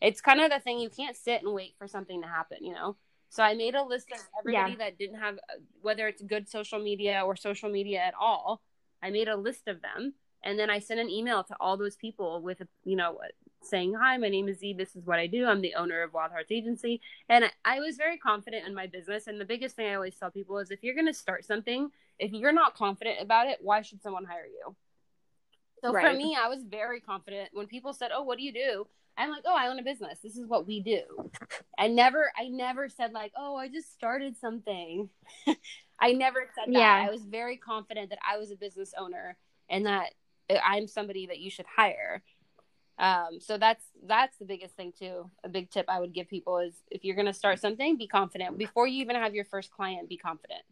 It's 0.00 0.20
kind 0.20 0.40
of 0.40 0.50
the 0.50 0.60
thing 0.60 0.78
you 0.78 0.90
can't 0.90 1.16
sit 1.16 1.42
and 1.42 1.54
wait 1.54 1.74
for 1.78 1.86
something 1.86 2.22
to 2.22 2.28
happen, 2.28 2.58
you 2.60 2.74
know. 2.74 2.96
So 3.32 3.42
I 3.42 3.54
made 3.54 3.74
a 3.74 3.82
list 3.82 4.12
of 4.12 4.18
everybody 4.38 4.72
yeah. 4.72 4.78
that 4.78 4.98
didn't 4.98 5.18
have 5.18 5.38
whether 5.80 6.06
it's 6.06 6.20
good 6.20 6.50
social 6.50 6.78
media 6.78 7.22
or 7.24 7.34
social 7.34 7.70
media 7.70 8.00
at 8.00 8.12
all. 8.20 8.60
I 9.02 9.08
made 9.08 9.26
a 9.26 9.36
list 9.36 9.68
of 9.68 9.80
them 9.80 10.12
and 10.44 10.58
then 10.58 10.68
I 10.68 10.80
sent 10.80 11.00
an 11.00 11.08
email 11.08 11.42
to 11.44 11.56
all 11.58 11.78
those 11.78 11.96
people 11.96 12.42
with 12.42 12.60
you 12.84 12.94
know 12.94 13.18
saying, 13.62 13.94
Hi, 13.98 14.18
my 14.18 14.28
name 14.28 14.48
is 14.48 14.58
Z. 14.58 14.74
This 14.74 14.94
is 14.94 15.06
what 15.06 15.18
I 15.18 15.28
do. 15.28 15.46
I'm 15.46 15.62
the 15.62 15.76
owner 15.76 16.02
of 16.02 16.12
Wild 16.12 16.30
Hearts 16.30 16.52
Agency. 16.52 17.00
And 17.30 17.50
I, 17.64 17.80
was 17.80 17.96
very 17.96 18.18
confident 18.18 18.66
in 18.66 18.74
my 18.74 18.86
business. 18.86 19.26
And 19.26 19.40
the 19.40 19.46
biggest 19.46 19.76
thing 19.76 19.86
I 19.86 19.94
always 19.94 20.16
tell 20.16 20.30
people 20.30 20.58
is 20.58 20.70
if 20.70 20.82
you're 20.82 20.94
going 20.94 21.06
to 21.06 21.14
start 21.14 21.46
something, 21.46 21.88
if 22.18 22.32
you're 22.32 22.52
not 22.52 22.76
confident 22.76 23.16
about 23.22 23.46
it, 23.46 23.60
why 23.62 23.80
should 23.80 24.02
someone 24.02 24.26
hire 24.26 24.44
you? 24.44 24.76
So 25.80 25.90
right. 25.90 26.06
for 26.06 26.18
me, 26.18 26.36
I 26.38 26.48
was 26.48 26.64
very 26.64 27.00
confident 27.00 27.48
when 27.54 27.66
people 27.66 27.94
said, 27.94 28.10
Oh, 28.14 28.24
what 28.24 28.36
do 28.36 28.44
you 28.44 28.52
do? 28.52 28.86
I'm 29.16 29.30
like, 29.30 29.42
oh, 29.46 29.54
I 29.56 29.68
own 29.68 29.78
a 29.78 29.82
business. 29.82 30.18
This 30.22 30.36
is 30.36 30.46
what 30.46 30.66
we 30.66 30.80
do. 30.80 31.02
I 31.78 31.88
never, 31.88 32.32
I 32.36 32.48
never 32.48 32.88
said 32.88 33.12
like, 33.12 33.32
oh, 33.36 33.56
I 33.56 33.68
just 33.68 33.92
started 33.92 34.36
something. 34.38 35.08
I 36.00 36.12
never 36.12 36.48
said 36.54 36.72
that. 36.72 36.78
Yeah. 36.78 37.06
I 37.06 37.10
was 37.10 37.24
very 37.24 37.56
confident 37.56 38.10
that 38.10 38.18
I 38.28 38.38
was 38.38 38.50
a 38.50 38.56
business 38.56 38.94
owner 38.98 39.36
and 39.68 39.86
that 39.86 40.10
I'm 40.64 40.86
somebody 40.88 41.26
that 41.26 41.38
you 41.38 41.50
should 41.50 41.66
hire. 41.66 42.22
Um, 42.98 43.40
so 43.40 43.58
that's 43.58 43.84
that's 44.06 44.36
the 44.38 44.44
biggest 44.44 44.76
thing 44.76 44.92
too. 44.96 45.30
A 45.44 45.48
big 45.48 45.70
tip 45.70 45.86
I 45.88 46.00
would 46.00 46.12
give 46.12 46.28
people 46.28 46.58
is 46.58 46.74
if 46.90 47.04
you're 47.04 47.16
going 47.16 47.26
to 47.26 47.32
start 47.32 47.58
something, 47.58 47.96
be 47.96 48.06
confident 48.06 48.58
before 48.58 48.86
you 48.86 49.00
even 49.02 49.16
have 49.16 49.34
your 49.34 49.44
first 49.44 49.70
client. 49.70 50.08
Be 50.08 50.16
confident. 50.16 50.62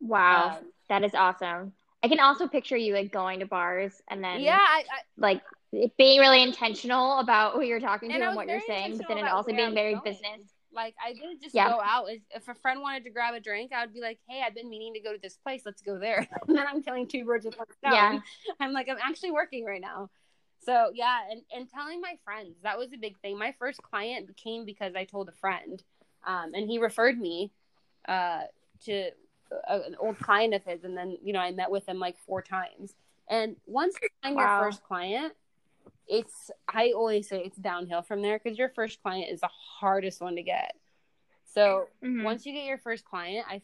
Wow, 0.00 0.56
um, 0.58 0.66
that 0.88 1.04
is 1.04 1.14
awesome. 1.14 1.72
I 2.02 2.08
can 2.08 2.18
also 2.18 2.48
picture 2.48 2.76
you 2.76 2.94
like 2.94 3.12
going 3.12 3.40
to 3.40 3.46
bars 3.46 4.00
and 4.08 4.24
then 4.24 4.40
yeah, 4.40 4.58
I, 4.58 4.80
I, 4.80 5.00
like 5.18 5.42
being 5.72 6.20
really 6.20 6.42
intentional 6.42 7.18
about 7.18 7.54
who 7.54 7.62
you're 7.62 7.80
talking 7.80 8.08
to 8.08 8.14
and, 8.14 8.24
and 8.24 8.36
what 8.36 8.48
you're 8.48 8.60
saying, 8.66 8.96
but 8.96 9.06
then 9.08 9.18
it 9.18 9.24
also 9.24 9.52
being 9.52 9.74
very 9.74 9.92
going. 9.92 10.04
business. 10.04 10.52
Like 10.72 10.94
I 11.04 11.12
didn't 11.12 11.42
just 11.42 11.54
go 11.54 11.60
out. 11.60 12.06
If 12.30 12.48
a 12.48 12.54
friend 12.54 12.80
wanted 12.80 13.04
to 13.04 13.10
grab 13.10 13.34
a 13.34 13.40
drink, 13.40 13.72
I 13.72 13.84
would 13.84 13.92
be 13.92 14.00
like, 14.00 14.18
"Hey, 14.28 14.42
I've 14.46 14.54
been 14.54 14.70
meaning 14.70 14.94
to 14.94 15.00
go 15.00 15.12
to 15.12 15.18
this 15.20 15.36
place. 15.36 15.62
Let's 15.66 15.82
go 15.82 15.98
there." 15.98 16.28
and 16.48 16.56
then 16.56 16.64
I'm 16.66 16.82
killing 16.82 17.08
two 17.08 17.24
birds 17.24 17.44
with 17.44 17.58
one 17.58 17.66
stone. 17.78 17.92
Yeah. 17.92 18.20
I'm 18.60 18.72
like, 18.72 18.88
I'm 18.88 18.98
actually 19.02 19.32
working 19.32 19.64
right 19.64 19.80
now. 19.80 20.10
So 20.64 20.90
yeah, 20.94 21.20
and 21.30 21.42
and 21.54 21.68
telling 21.68 22.00
my 22.00 22.14
friends 22.24 22.56
that 22.62 22.78
was 22.78 22.92
a 22.92 22.98
big 22.98 23.18
thing. 23.18 23.38
My 23.38 23.54
first 23.58 23.82
client 23.82 24.36
came 24.36 24.64
because 24.64 24.94
I 24.94 25.04
told 25.04 25.28
a 25.28 25.32
friend, 25.32 25.82
um, 26.24 26.52
and 26.54 26.68
he 26.68 26.78
referred 26.78 27.18
me 27.18 27.50
uh, 28.06 28.42
to 28.84 29.10
a, 29.68 29.80
an 29.80 29.96
old 29.98 30.18
client 30.18 30.54
of 30.54 30.62
his, 30.64 30.84
and 30.84 30.96
then 30.96 31.16
you 31.22 31.32
know 31.32 31.40
I 31.40 31.50
met 31.50 31.70
with 31.70 31.88
him 31.88 31.98
like 31.98 32.16
four 32.26 32.42
times. 32.42 32.94
And 33.28 33.56
once 33.66 33.94
you 34.02 34.08
find 34.22 34.36
wow. 34.36 34.42
your 34.58 34.66
first 34.66 34.84
client, 34.84 35.32
it's 36.10 36.50
I 36.68 36.92
always 36.94 37.28
say 37.28 37.42
it's 37.44 37.56
downhill 37.56 38.02
from 38.02 38.20
there 38.20 38.38
because 38.38 38.58
your 38.58 38.70
first 38.70 39.02
client 39.02 39.30
is 39.30 39.40
the 39.40 39.50
hardest 39.80 40.20
one 40.20 40.36
to 40.36 40.42
get. 40.42 40.72
So 41.54 41.86
mm-hmm. 42.04 42.24
once 42.24 42.44
you 42.44 42.52
get 42.52 42.64
your 42.64 42.78
first 42.78 43.04
client, 43.04 43.46
I 43.48 43.62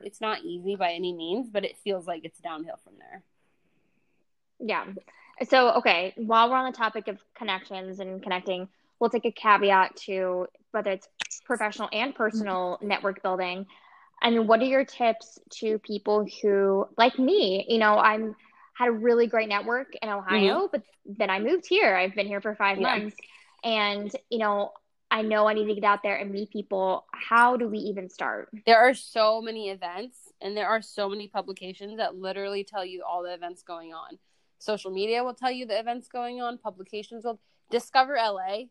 it's 0.00 0.20
not 0.20 0.42
easy 0.42 0.76
by 0.76 0.92
any 0.92 1.12
means, 1.12 1.48
but 1.50 1.64
it 1.64 1.76
feels 1.82 2.06
like 2.06 2.24
it's 2.24 2.38
downhill 2.38 2.78
from 2.84 2.94
there. 2.98 3.22
Yeah. 4.60 4.84
So, 5.48 5.72
okay, 5.74 6.12
while 6.16 6.48
we're 6.48 6.56
on 6.56 6.70
the 6.70 6.76
topic 6.76 7.08
of 7.08 7.18
connections 7.34 7.98
and 7.98 8.22
connecting, 8.22 8.68
we'll 8.98 9.10
take 9.10 9.24
a 9.24 9.32
caveat 9.32 9.96
to 10.06 10.46
whether 10.70 10.92
it's 10.92 11.08
professional 11.44 11.88
and 11.92 12.14
personal 12.14 12.78
network 12.80 13.22
building. 13.22 13.66
And 14.22 14.46
what 14.48 14.60
are 14.60 14.66
your 14.66 14.84
tips 14.84 15.38
to 15.58 15.78
people 15.80 16.26
who, 16.40 16.86
like 16.96 17.18
me, 17.18 17.66
you 17.68 17.78
know, 17.78 17.98
I'm 17.98 18.36
had 18.74 18.88
a 18.88 18.92
really 18.92 19.26
great 19.26 19.48
network 19.48 19.94
in 20.02 20.08
Ohio, 20.08 20.62
mm-hmm. 20.62 20.66
but 20.72 20.82
then 21.06 21.30
I 21.30 21.38
moved 21.38 21.66
here. 21.66 21.94
I've 21.94 22.14
been 22.14 22.26
here 22.26 22.40
for 22.40 22.54
five 22.54 22.78
yeah. 22.78 22.96
months, 22.96 23.16
and 23.62 24.14
you 24.30 24.38
know, 24.38 24.72
I 25.10 25.22
know 25.22 25.46
I 25.46 25.54
need 25.54 25.66
to 25.66 25.74
get 25.74 25.84
out 25.84 26.02
there 26.02 26.16
and 26.16 26.30
meet 26.30 26.50
people. 26.50 27.06
How 27.12 27.56
do 27.56 27.68
we 27.68 27.78
even 27.78 28.10
start? 28.10 28.48
There 28.66 28.78
are 28.78 28.94
so 28.94 29.40
many 29.40 29.70
events, 29.70 30.18
and 30.40 30.56
there 30.56 30.68
are 30.68 30.82
so 30.82 31.08
many 31.08 31.28
publications 31.28 31.98
that 31.98 32.16
literally 32.16 32.64
tell 32.64 32.84
you 32.84 33.04
all 33.08 33.22
the 33.22 33.32
events 33.32 33.62
going 33.62 33.94
on. 33.94 34.18
Social 34.58 34.90
media 34.90 35.22
will 35.22 35.34
tell 35.34 35.52
you 35.52 35.66
the 35.66 35.78
events 35.78 36.08
going 36.08 36.42
on. 36.42 36.58
Publications 36.58 37.24
will 37.24 37.38
discover 37.70 38.16
LA, 38.16 38.64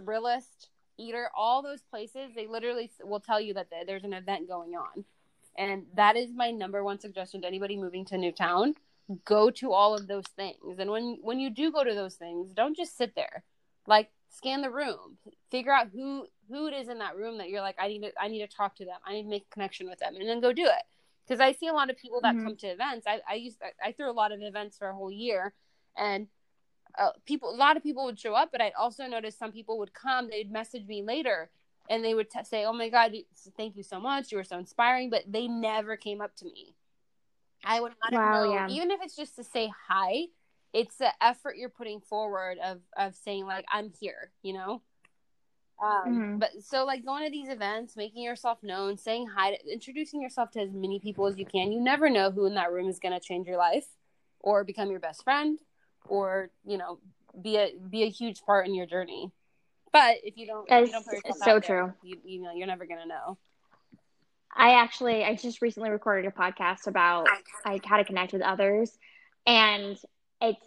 Thrillist, 0.00 0.68
Eater, 0.98 1.28
all 1.36 1.62
those 1.62 1.82
places. 1.82 2.30
They 2.34 2.46
literally 2.46 2.90
will 3.04 3.20
tell 3.20 3.40
you 3.40 3.54
that 3.54 3.68
there's 3.86 4.04
an 4.04 4.14
event 4.14 4.48
going 4.48 4.76
on, 4.76 5.04
and 5.58 5.84
that 5.94 6.16
is 6.16 6.30
my 6.34 6.50
number 6.52 6.82
one 6.82 7.00
suggestion 7.00 7.42
to 7.42 7.46
anybody 7.46 7.76
moving 7.76 8.06
to 8.06 8.14
a 8.14 8.18
new 8.18 8.32
town. 8.32 8.74
Go 9.24 9.50
to 9.50 9.72
all 9.72 9.94
of 9.94 10.06
those 10.06 10.26
things, 10.36 10.78
and 10.78 10.90
when 10.90 11.18
when 11.22 11.38
you 11.38 11.50
do 11.50 11.72
go 11.72 11.84
to 11.84 11.94
those 11.94 12.14
things, 12.14 12.52
don't 12.52 12.76
just 12.76 12.96
sit 12.96 13.14
there. 13.14 13.42
Like 13.86 14.10
scan 14.30 14.62
the 14.62 14.70
room, 14.70 15.18
figure 15.50 15.72
out 15.72 15.88
who 15.92 16.26
who 16.48 16.66
it 16.66 16.74
is 16.74 16.88
in 16.88 16.98
that 16.98 17.16
room 17.16 17.38
that 17.38 17.48
you're 17.48 17.60
like, 17.60 17.76
I 17.78 17.88
need 17.88 18.02
to 18.02 18.12
I 18.20 18.28
need 18.28 18.40
to 18.40 18.46
talk 18.46 18.76
to 18.76 18.84
them. 18.84 18.98
I 19.04 19.14
need 19.14 19.24
to 19.24 19.28
make 19.28 19.46
a 19.50 19.54
connection 19.54 19.88
with 19.88 19.98
them, 19.98 20.14
and 20.16 20.28
then 20.28 20.40
go 20.40 20.52
do 20.52 20.64
it 20.64 20.84
because 21.26 21.40
I 21.40 21.52
see 21.52 21.68
a 21.68 21.72
lot 21.72 21.90
of 21.90 21.96
people 21.96 22.20
that 22.22 22.34
mm-hmm. 22.34 22.44
come 22.44 22.56
to 22.56 22.66
events. 22.68 23.06
I, 23.06 23.20
I 23.28 23.34
used 23.34 23.58
I, 23.62 23.88
I 23.88 23.92
threw 23.92 24.10
a 24.10 24.12
lot 24.12 24.32
of 24.32 24.42
events 24.42 24.76
for 24.76 24.88
a 24.88 24.94
whole 24.94 25.10
year, 25.10 25.52
and 25.96 26.26
uh, 26.98 27.10
people 27.26 27.50
a 27.50 27.56
lot 27.56 27.76
of 27.76 27.82
people 27.82 28.04
would 28.04 28.18
show 28.18 28.34
up, 28.34 28.50
but 28.52 28.60
I'd 28.60 28.74
also 28.78 29.06
noticed 29.06 29.38
some 29.38 29.52
people 29.52 29.78
would 29.78 29.94
come. 29.94 30.28
They'd 30.28 30.50
message 30.50 30.86
me 30.86 31.02
later, 31.02 31.50
and 31.88 32.04
they 32.04 32.14
would 32.14 32.30
t- 32.30 32.44
say, 32.44 32.64
"Oh 32.64 32.72
my 32.72 32.88
God, 32.88 33.14
thank 33.56 33.76
you 33.76 33.82
so 33.82 34.00
much. 34.00 34.32
You 34.32 34.38
were 34.38 34.44
so 34.44 34.58
inspiring," 34.58 35.10
but 35.10 35.24
they 35.26 35.48
never 35.48 35.96
came 35.96 36.20
up 36.20 36.36
to 36.36 36.44
me. 36.46 36.74
I 37.64 37.80
would 37.80 37.92
not 38.02 38.12
wow, 38.12 38.44
know, 38.44 38.52
yeah. 38.52 38.68
even 38.68 38.90
if 38.90 39.00
it's 39.02 39.16
just 39.16 39.36
to 39.36 39.44
say 39.44 39.70
hi. 39.88 40.26
It's 40.72 40.96
the 40.96 41.10
effort 41.20 41.58
you're 41.58 41.68
putting 41.68 42.00
forward 42.00 42.56
of 42.64 42.80
of 42.96 43.14
saying 43.14 43.44
like 43.44 43.66
I'm 43.70 43.92
here, 44.00 44.32
you 44.42 44.54
know. 44.54 44.80
Um, 45.82 46.02
mm-hmm. 46.06 46.38
But 46.38 46.50
so, 46.62 46.84
like 46.84 47.04
going 47.04 47.24
to 47.24 47.30
these 47.30 47.48
events, 47.48 47.96
making 47.96 48.22
yourself 48.22 48.62
known, 48.62 48.96
saying 48.96 49.26
hi, 49.36 49.58
introducing 49.70 50.22
yourself 50.22 50.50
to 50.52 50.60
as 50.60 50.72
many 50.72 51.00
people 51.00 51.26
as 51.26 51.36
you 51.36 51.44
can. 51.44 51.72
You 51.72 51.80
never 51.80 52.08
know 52.08 52.30
who 52.30 52.46
in 52.46 52.54
that 52.54 52.72
room 52.72 52.88
is 52.88 53.00
going 53.00 53.12
to 53.12 53.20
change 53.20 53.46
your 53.46 53.58
life, 53.58 53.86
or 54.40 54.64
become 54.64 54.90
your 54.90 55.00
best 55.00 55.24
friend, 55.24 55.58
or 56.06 56.50
you 56.64 56.78
know, 56.78 57.00
be 57.40 57.56
a 57.56 57.72
be 57.90 58.04
a 58.04 58.08
huge 58.08 58.42
part 58.42 58.66
in 58.66 58.74
your 58.74 58.86
journey. 58.86 59.32
But 59.92 60.18
if 60.22 60.38
you 60.38 60.46
don't, 60.46 60.66
if 60.70 60.86
you 60.86 60.92
don't 60.92 61.36
so 61.36 61.56
out 61.56 61.64
true. 61.64 61.92
you, 62.02 62.16
you 62.24 62.42
know, 62.42 62.52
you're 62.54 62.66
never 62.66 62.86
going 62.86 63.00
to 63.00 63.08
know. 63.08 63.38
I 64.54 64.74
actually, 64.74 65.24
I 65.24 65.34
just 65.34 65.62
recently 65.62 65.90
recorded 65.90 66.26
a 66.26 66.30
podcast 66.30 66.86
about 66.86 67.26
like 67.64 67.84
how 67.84 67.96
to 67.96 68.04
connect 68.04 68.32
with 68.32 68.42
others, 68.42 68.90
and 69.46 69.98
it's 70.40 70.66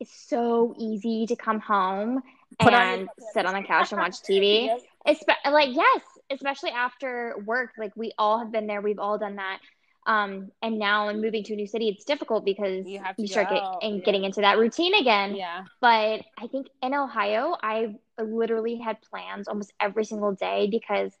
it's 0.00 0.28
so 0.28 0.74
easy 0.78 1.26
to 1.26 1.36
come 1.36 1.60
home 1.60 2.22
Put 2.58 2.72
and 2.72 3.08
sit 3.32 3.46
on 3.46 3.54
the 3.54 3.66
couch 3.66 3.92
and 3.92 4.00
watch 4.00 4.16
TV. 4.30 4.74
It's 5.04 5.22
like 5.50 5.70
yes, 5.74 6.02
especially 6.30 6.70
after 6.70 7.36
work. 7.44 7.70
Like 7.78 7.92
we 7.96 8.12
all 8.18 8.38
have 8.38 8.52
been 8.52 8.66
there. 8.66 8.80
We've 8.80 8.98
all 8.98 9.18
done 9.18 9.36
that. 9.36 9.58
Um, 10.06 10.52
and 10.62 10.78
now 10.78 11.08
in 11.08 11.20
moving 11.20 11.42
to 11.44 11.54
a 11.54 11.56
new 11.56 11.66
city, 11.66 11.88
it's 11.88 12.04
difficult 12.04 12.44
because 12.44 12.86
you, 12.86 13.02
you 13.18 13.26
start 13.26 13.48
get, 13.48 13.60
and 13.82 13.96
yeah. 13.96 14.04
getting 14.04 14.22
into 14.22 14.40
that 14.42 14.56
routine 14.56 14.94
again. 14.94 15.34
Yeah. 15.34 15.64
But 15.80 16.22
I 16.38 16.46
think 16.50 16.68
in 16.80 16.94
Ohio, 16.94 17.56
I 17.60 17.96
literally 18.16 18.76
had 18.76 19.02
plans 19.02 19.48
almost 19.48 19.72
every 19.80 20.04
single 20.04 20.32
day 20.32 20.68
because 20.70 21.12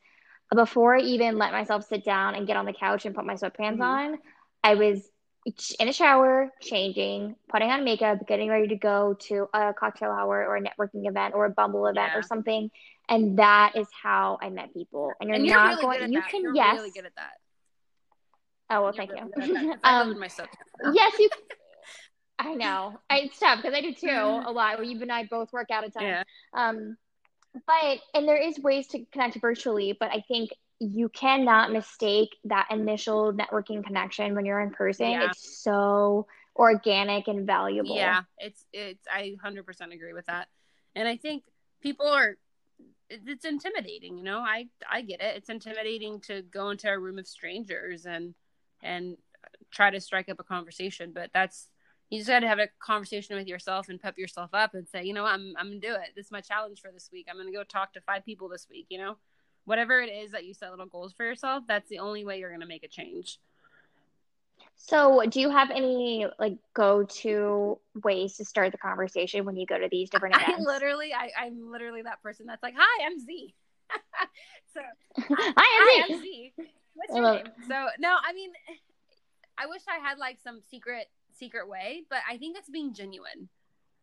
before 0.54 0.96
I 0.96 1.00
even 1.00 1.38
let 1.38 1.52
myself 1.52 1.86
sit 1.86 2.04
down 2.04 2.34
and 2.34 2.46
get 2.46 2.56
on 2.56 2.66
the 2.66 2.72
couch 2.72 3.04
and 3.04 3.14
put 3.14 3.24
my 3.24 3.34
sweatpants 3.34 3.74
mm-hmm. 3.74 3.82
on, 3.82 4.18
I 4.62 4.74
was 4.74 5.08
in 5.78 5.88
a 5.88 5.92
shower, 5.92 6.50
changing, 6.60 7.36
putting 7.48 7.70
on 7.70 7.84
makeup, 7.84 8.26
getting 8.26 8.48
ready 8.48 8.68
to 8.68 8.76
go 8.76 9.14
to 9.28 9.48
a 9.54 9.72
cocktail 9.74 10.10
hour 10.10 10.44
or 10.44 10.56
a 10.56 10.60
networking 10.60 11.08
event 11.08 11.34
or 11.34 11.44
a 11.46 11.50
Bumble 11.50 11.86
event 11.86 12.10
yeah. 12.12 12.18
or 12.18 12.22
something. 12.22 12.70
And 13.08 13.38
that 13.38 13.76
is 13.76 13.86
how 14.02 14.38
I 14.42 14.50
met 14.50 14.74
people. 14.74 15.12
And 15.20 15.28
you're, 15.28 15.36
and 15.36 15.46
you're 15.46 15.56
not 15.56 15.82
really 15.82 15.98
going. 15.98 16.12
You 16.12 16.20
that. 16.20 16.30
can 16.30 16.42
you're 16.42 16.54
yes. 16.54 16.76
Really 16.76 16.90
good 16.90 17.06
at 17.06 17.14
that. 17.16 17.32
Oh 18.68 18.82
well, 18.82 18.92
thank 18.92 19.10
you're 19.10 19.18
thank 19.18 19.36
really 19.36 19.66
you. 19.66 19.74
um, 19.84 20.24
yes, 20.92 21.12
you. 21.18 21.28
I 22.38 22.54
know. 22.54 22.98
I, 23.08 23.20
it's 23.20 23.38
tough 23.38 23.62
because 23.62 23.74
I 23.74 23.80
do 23.80 23.94
too 23.94 24.08
a 24.08 24.52
lot. 24.52 24.78
Well, 24.78 24.82
You 24.82 25.00
and 25.00 25.12
I 25.12 25.24
both 25.24 25.52
work 25.52 25.70
out 25.70 25.86
a 25.86 25.90
ton. 25.90 26.02
Yeah. 26.02 26.22
Um, 26.52 26.96
but 27.66 27.98
and 28.14 28.28
there 28.28 28.36
is 28.36 28.58
ways 28.58 28.86
to 28.88 29.04
connect 29.12 29.40
virtually, 29.40 29.96
but 29.98 30.10
I 30.10 30.24
think 30.26 30.50
you 30.78 31.08
cannot 31.08 31.72
mistake 31.72 32.36
that 32.44 32.68
initial 32.70 33.32
networking 33.32 33.84
connection 33.84 34.34
when 34.34 34.44
you're 34.44 34.60
in 34.60 34.70
person. 34.70 35.10
Yeah. 35.10 35.30
It's 35.30 35.62
so 35.62 36.26
organic 36.54 37.28
and 37.28 37.46
valuable. 37.46 37.96
Yeah, 37.96 38.22
it's 38.38 38.64
it's 38.72 39.06
I 39.12 39.36
100% 39.42 39.94
agree 39.94 40.12
with 40.12 40.26
that. 40.26 40.48
And 40.94 41.08
I 41.08 41.16
think 41.16 41.44
people 41.82 42.06
are 42.06 42.36
it's 43.08 43.44
intimidating, 43.44 44.18
you 44.18 44.24
know. 44.24 44.40
I 44.40 44.66
I 44.90 45.02
get 45.02 45.20
it. 45.20 45.36
It's 45.36 45.48
intimidating 45.48 46.20
to 46.22 46.42
go 46.42 46.70
into 46.70 46.88
a 46.90 46.98
room 46.98 47.18
of 47.18 47.26
strangers 47.26 48.04
and 48.04 48.34
and 48.82 49.16
try 49.70 49.90
to 49.90 50.00
strike 50.00 50.28
up 50.28 50.40
a 50.40 50.44
conversation, 50.44 51.12
but 51.14 51.30
that's 51.32 51.68
you 52.10 52.18
just 52.18 52.28
got 52.28 52.40
to 52.40 52.48
have 52.48 52.58
a 52.58 52.68
conversation 52.78 53.36
with 53.36 53.48
yourself 53.48 53.88
and 53.88 54.00
pep 54.00 54.16
yourself 54.16 54.50
up 54.52 54.74
and 54.74 54.88
say, 54.88 55.04
you 55.04 55.12
know, 55.12 55.24
I'm 55.24 55.54
I'm 55.58 55.68
gonna 55.68 55.80
do 55.80 55.92
it. 55.94 56.12
This 56.14 56.26
is 56.26 56.32
my 56.32 56.40
challenge 56.40 56.80
for 56.80 56.90
this 56.92 57.10
week. 57.12 57.26
I'm 57.28 57.36
gonna 57.36 57.52
go 57.52 57.64
talk 57.64 57.92
to 57.94 58.00
five 58.00 58.24
people 58.24 58.48
this 58.48 58.66
week. 58.70 58.86
You 58.90 58.98
know, 58.98 59.16
whatever 59.64 60.00
it 60.00 60.08
is 60.08 60.30
that 60.32 60.44
you 60.44 60.54
set 60.54 60.70
little 60.70 60.86
goals 60.86 61.12
for 61.12 61.24
yourself, 61.24 61.64
that's 61.66 61.88
the 61.88 61.98
only 61.98 62.24
way 62.24 62.38
you're 62.38 62.52
gonna 62.52 62.66
make 62.66 62.84
a 62.84 62.88
change. 62.88 63.38
So, 64.76 65.22
do 65.28 65.40
you 65.40 65.50
have 65.50 65.70
any 65.70 66.26
like 66.38 66.58
go-to 66.74 67.78
ways 68.04 68.36
to 68.36 68.44
start 68.44 68.72
the 68.72 68.78
conversation 68.78 69.44
when 69.44 69.56
you 69.56 69.66
go 69.66 69.78
to 69.78 69.88
these 69.90 70.10
different 70.10 70.36
events? 70.40 70.60
I 70.60 70.72
literally, 70.72 71.12
I, 71.12 71.30
I'm 71.38 71.72
literally 71.72 72.02
that 72.02 72.22
person 72.22 72.46
that's 72.46 72.62
like, 72.62 72.74
"Hi, 72.76 73.06
I'm 73.06 73.18
Z." 73.18 73.54
so, 74.74 74.80
hi, 75.18 75.52
hi, 75.56 76.04
I'm 76.08 76.20
Z. 76.20 76.52
What's 76.94 77.14
your 77.14 77.34
name? 77.34 77.46
So, 77.68 77.88
no, 77.98 78.16
I 78.24 78.32
mean, 78.32 78.50
I 79.58 79.66
wish 79.66 79.82
I 79.88 79.98
had 80.06 80.18
like 80.18 80.38
some 80.42 80.60
secret 80.70 81.08
secret 81.38 81.68
way, 81.68 82.04
but 82.08 82.18
I 82.28 82.36
think 82.38 82.56
it's 82.56 82.70
being 82.70 82.94
genuine. 82.94 83.48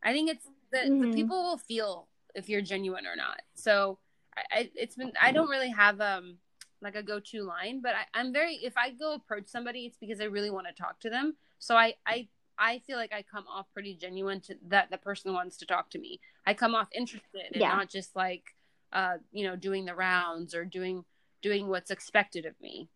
I 0.03 0.13
think 0.13 0.29
it's 0.29 0.45
that 0.71 0.85
mm-hmm. 0.85 1.11
the 1.11 1.13
people 1.13 1.43
will 1.43 1.57
feel 1.57 2.07
if 2.35 2.49
you're 2.49 2.61
genuine 2.61 3.05
or 3.05 3.15
not. 3.15 3.41
So, 3.53 3.99
I, 4.35 4.41
I, 4.51 4.71
it's 4.75 4.95
been 4.95 5.13
I 5.21 5.31
don't 5.31 5.49
really 5.49 5.69
have 5.69 6.01
um 6.01 6.37
like 6.83 6.95
a 6.95 7.01
go-to 7.01 7.43
line 7.43 7.81
but 7.81 7.93
I, 7.95 8.19
i'm 8.19 8.33
very 8.33 8.55
if 8.55 8.73
i 8.77 8.91
go 8.91 9.13
approach 9.13 9.47
somebody 9.47 9.85
it's 9.85 9.97
because 9.97 10.21
i 10.21 10.25
really 10.25 10.51
want 10.51 10.67
to 10.67 10.73
talk 10.73 10.99
to 10.99 11.09
them 11.09 11.35
so 11.57 11.75
i 11.75 11.95
i 12.05 12.27
i 12.59 12.79
feel 12.79 12.97
like 12.97 13.13
i 13.13 13.23
come 13.23 13.45
off 13.47 13.65
pretty 13.73 13.95
genuine 13.95 14.41
to 14.41 14.55
that 14.67 14.91
the 14.91 14.97
person 14.97 15.33
wants 15.33 15.57
to 15.57 15.65
talk 15.65 15.89
to 15.91 15.99
me 15.99 16.19
i 16.45 16.53
come 16.53 16.75
off 16.75 16.89
interested 16.93 17.41
and 17.53 17.61
yeah. 17.61 17.69
not 17.69 17.89
just 17.89 18.15
like 18.15 18.53
uh 18.91 19.15
you 19.31 19.47
know 19.47 19.55
doing 19.55 19.85
the 19.85 19.95
rounds 19.95 20.53
or 20.53 20.65
doing 20.65 21.03
doing 21.41 21.67
what's 21.67 21.89
expected 21.89 22.45
of 22.45 22.53
me 22.61 22.89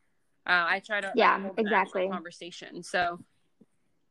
uh 0.45 0.65
i 0.67 0.82
try 0.86 1.02
to 1.02 1.12
yeah 1.15 1.50
exactly 1.58 2.08
conversation 2.10 2.84
so 2.84 3.19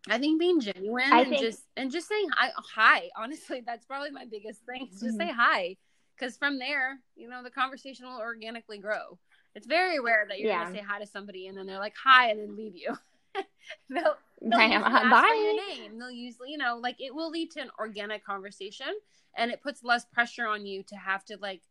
I 0.08 0.18
think 0.18 0.38
being 0.38 0.60
genuine 0.60 1.12
I 1.12 1.20
and 1.22 1.30
think... 1.30 1.42
just 1.42 1.62
and 1.76 1.90
just 1.90 2.08
saying 2.08 2.28
hi, 2.32 2.50
hi. 2.56 3.10
Honestly, 3.16 3.62
that's 3.64 3.84
probably 3.84 4.10
my 4.10 4.24
biggest 4.24 4.60
thing. 4.64 4.88
Just 4.90 5.04
mm-hmm. 5.04 5.16
say 5.16 5.32
hi, 5.32 5.76
because 6.16 6.36
from 6.36 6.58
there, 6.58 6.98
you 7.16 7.28
know, 7.28 7.42
the 7.42 7.50
conversation 7.50 8.06
will 8.06 8.18
organically 8.18 8.78
grow. 8.78 9.18
It's 9.54 9.66
very 9.66 9.98
rare 10.00 10.26
that 10.28 10.38
you're 10.38 10.50
yeah. 10.50 10.64
gonna 10.64 10.76
say 10.76 10.84
hi 10.86 10.98
to 10.98 11.06
somebody 11.06 11.46
and 11.46 11.56
then 11.56 11.66
they're 11.66 11.78
like 11.78 11.94
hi 12.02 12.30
and 12.30 12.40
then 12.40 12.56
leave 12.56 12.76
you. 12.76 12.96
they'll, 13.90 14.16
they'll 14.42 14.60
ask 14.60 15.10
Bye. 15.10 15.42
your 15.42 15.76
name. 15.76 15.98
They'll 15.98 16.10
usually, 16.10 16.50
you 16.50 16.58
know, 16.58 16.78
like 16.82 17.00
it 17.00 17.14
will 17.14 17.30
lead 17.30 17.50
to 17.52 17.60
an 17.60 17.70
organic 17.78 18.24
conversation 18.24 18.88
and 19.36 19.50
it 19.50 19.62
puts 19.62 19.82
less 19.82 20.04
pressure 20.04 20.46
on 20.46 20.66
you 20.66 20.82
to 20.84 20.96
have 20.96 21.24
to 21.26 21.38
like, 21.40 21.62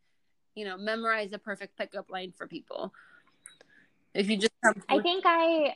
you 0.56 0.66
know, 0.66 0.78
memorize 0.78 1.32
a 1.34 1.38
perfect 1.38 1.78
pickup 1.78 2.10
line 2.10 2.34
for 2.36 2.48
people. 2.48 2.94
If 4.14 4.30
you 4.30 4.38
just 4.38 4.54
I 4.90 5.00
think 5.02 5.24
I 5.28 5.76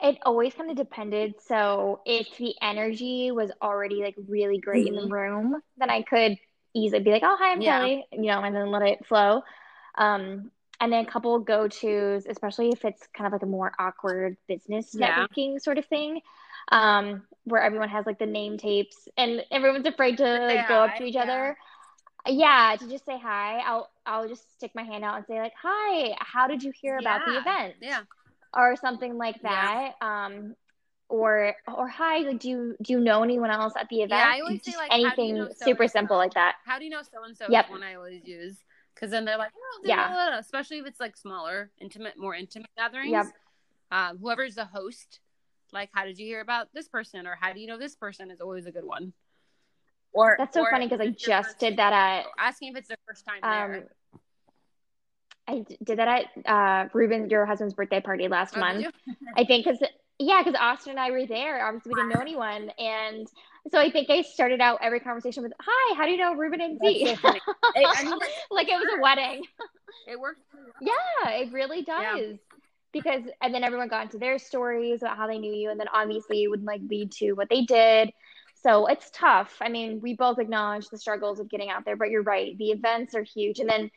it 0.00 0.18
always 0.24 0.54
kind 0.54 0.70
of 0.70 0.76
depended. 0.76 1.34
So 1.46 2.00
if 2.04 2.36
the 2.36 2.54
energy 2.60 3.30
was 3.30 3.50
already 3.62 4.02
like 4.02 4.14
really 4.28 4.58
great 4.58 4.86
mm-hmm. 4.86 4.94
in 4.94 4.94
the 4.94 5.02
mm-hmm. 5.02 5.12
room, 5.12 5.62
then 5.78 5.90
I 5.90 6.02
could 6.02 6.38
easily 6.74 7.02
be 7.02 7.10
like, 7.10 7.22
"Oh, 7.24 7.36
hi, 7.38 7.52
I'm 7.52 7.60
yeah. 7.60 7.78
Kelly," 7.78 8.06
you 8.12 8.26
know, 8.26 8.42
and 8.42 8.54
then 8.54 8.70
let 8.70 8.82
it 8.82 9.06
flow. 9.06 9.42
Um, 9.96 10.50
and 10.80 10.92
then 10.92 11.06
a 11.06 11.10
couple 11.10 11.38
go 11.38 11.68
tos, 11.68 12.26
especially 12.28 12.70
if 12.70 12.84
it's 12.84 13.06
kind 13.16 13.26
of 13.26 13.32
like 13.32 13.42
a 13.42 13.46
more 13.46 13.72
awkward 13.78 14.36
business 14.46 14.94
networking 14.94 15.54
yeah. 15.54 15.58
sort 15.58 15.78
of 15.78 15.86
thing, 15.86 16.20
um, 16.70 17.22
where 17.44 17.62
everyone 17.62 17.88
has 17.88 18.04
like 18.04 18.18
the 18.18 18.26
name 18.26 18.58
tapes 18.58 19.08
and 19.16 19.42
everyone's 19.50 19.86
afraid 19.86 20.18
to 20.18 20.24
like 20.24 20.68
go 20.68 20.82
up 20.82 20.96
to 20.96 21.04
each 21.04 21.14
yeah. 21.14 21.22
other. 21.22 21.56
Yeah, 22.28 22.76
to 22.78 22.88
just 22.88 23.06
say 23.06 23.18
hi. 23.18 23.60
I'll 23.60 23.88
I'll 24.04 24.28
just 24.28 24.52
stick 24.54 24.72
my 24.74 24.82
hand 24.82 25.04
out 25.04 25.16
and 25.16 25.24
say 25.26 25.40
like, 25.40 25.54
"Hi, 25.62 26.14
how 26.18 26.46
did 26.46 26.62
you 26.62 26.72
hear 26.72 26.98
yeah. 27.00 27.16
about 27.16 27.26
the 27.26 27.38
event?" 27.38 27.74
Yeah, 27.80 28.00
or 28.56 28.76
something 28.76 29.16
like 29.16 29.40
that. 29.42 29.92
Um, 30.00 30.54
or 31.08 31.54
or 31.72 31.88
hi, 31.88 32.18
like, 32.18 32.40
do 32.40 32.48
you 32.48 32.76
do 32.82 32.94
you 32.94 33.00
know 33.00 33.22
anyone 33.22 33.50
else 33.50 33.74
at 33.78 33.88
the 33.88 33.98
event? 33.98 34.10
Yeah, 34.10 34.32
I 34.34 34.40
always 34.40 34.64
say 34.64 34.76
like 34.76 34.92
anything 34.92 35.28
you 35.28 35.34
know 35.36 35.48
super 35.54 35.86
simple 35.86 36.16
like 36.16 36.34
that. 36.34 36.56
How 36.64 36.78
do 36.78 36.84
you 36.84 36.90
know 36.90 37.02
so 37.02 37.22
and 37.24 37.36
so? 37.36 37.46
Yep. 37.48 37.70
One 37.70 37.82
I 37.82 37.94
always 37.94 38.26
use 38.26 38.56
because 38.94 39.10
then 39.10 39.24
they're 39.24 39.38
like, 39.38 39.52
oh, 39.54 39.80
yeah, 39.84 40.08
blah, 40.08 40.30
blah. 40.30 40.38
especially 40.38 40.78
if 40.78 40.86
it's 40.86 40.98
like 40.98 41.16
smaller, 41.16 41.70
intimate, 41.80 42.14
more 42.18 42.34
intimate 42.34 42.70
gatherings. 42.76 43.12
Yep. 43.12 43.26
Um, 43.92 44.18
whoever's 44.18 44.56
the 44.56 44.64
host, 44.64 45.20
like, 45.72 45.90
how 45.92 46.04
did 46.04 46.18
you 46.18 46.26
hear 46.26 46.40
about 46.40 46.68
this 46.74 46.88
person, 46.88 47.26
or 47.26 47.36
how 47.40 47.52
do 47.52 47.60
you 47.60 47.68
know 47.68 47.78
this 47.78 47.94
person 47.94 48.30
is 48.30 48.40
always 48.40 48.66
a 48.66 48.72
good 48.72 48.84
one. 48.84 49.12
Or 50.12 50.34
that's 50.38 50.54
so 50.54 50.62
or 50.62 50.70
funny 50.70 50.88
because 50.88 51.06
I 51.06 51.10
just 51.10 51.58
did 51.58 51.76
that 51.76 51.92
at 51.92 52.24
asking 52.38 52.70
if 52.70 52.78
it's 52.78 52.88
their 52.88 52.96
first 53.06 53.24
time 53.26 53.44
um, 53.44 53.70
there. 53.70 53.88
I 55.48 55.64
did 55.82 55.98
that 55.98 56.08
at 56.08 56.46
uh, 56.46 56.88
Ruben, 56.92 57.30
your 57.30 57.46
husband's 57.46 57.74
birthday 57.74 58.00
party 58.00 58.28
last 58.28 58.54
oh, 58.56 58.60
month. 58.60 58.86
I 59.36 59.44
think 59.44 59.64
because 59.64 59.82
yeah, 60.18 60.42
because 60.42 60.58
Austin 60.58 60.92
and 60.92 61.00
I 61.00 61.10
were 61.10 61.26
there. 61.26 61.66
Obviously, 61.66 61.90
we 61.90 62.00
didn't 62.00 62.14
know 62.14 62.20
anyone, 62.20 62.70
and 62.78 63.28
so 63.70 63.78
I 63.78 63.90
think 63.90 64.08
I 64.08 64.22
started 64.22 64.60
out 64.60 64.78
every 64.82 65.00
conversation 65.00 65.42
with, 65.42 65.52
"Hi, 65.60 65.94
how 65.96 66.04
do 66.04 66.10
you 66.10 66.16
know 66.16 66.34
Ruben 66.34 66.60
and 66.60 66.78
Z?" 66.80 67.16
So 67.20 67.28
I 67.28 68.02
mean, 68.02 68.18
like 68.50 68.68
it 68.68 68.76
was 68.76 68.88
a 68.96 69.00
wedding. 69.00 69.42
It 70.08 70.18
works. 70.18 70.40
Yeah, 70.80 71.30
it 71.30 71.52
really 71.52 71.82
does. 71.82 72.18
Yeah. 72.18 72.36
Because 72.92 73.22
and 73.42 73.52
then 73.52 73.62
everyone 73.62 73.88
got 73.88 74.04
into 74.04 74.18
their 74.18 74.38
stories 74.38 75.02
about 75.02 75.18
how 75.18 75.26
they 75.26 75.38
knew 75.38 75.52
you, 75.52 75.70
and 75.70 75.78
then 75.78 75.88
obviously 75.92 76.42
it 76.42 76.48
would 76.48 76.64
like 76.64 76.80
lead 76.88 77.12
to 77.12 77.32
what 77.32 77.48
they 77.50 77.62
did. 77.62 78.10
So 78.54 78.86
it's 78.86 79.10
tough. 79.12 79.54
I 79.60 79.68
mean, 79.68 80.00
we 80.00 80.14
both 80.14 80.38
acknowledge 80.38 80.88
the 80.88 80.98
struggles 80.98 81.40
of 81.40 81.50
getting 81.50 81.68
out 81.68 81.84
there, 81.84 81.94
but 81.96 82.08
you're 82.08 82.22
right. 82.22 82.56
The 82.56 82.70
events 82.70 83.14
are 83.14 83.22
huge, 83.22 83.58
and 83.58 83.68
then 83.68 83.90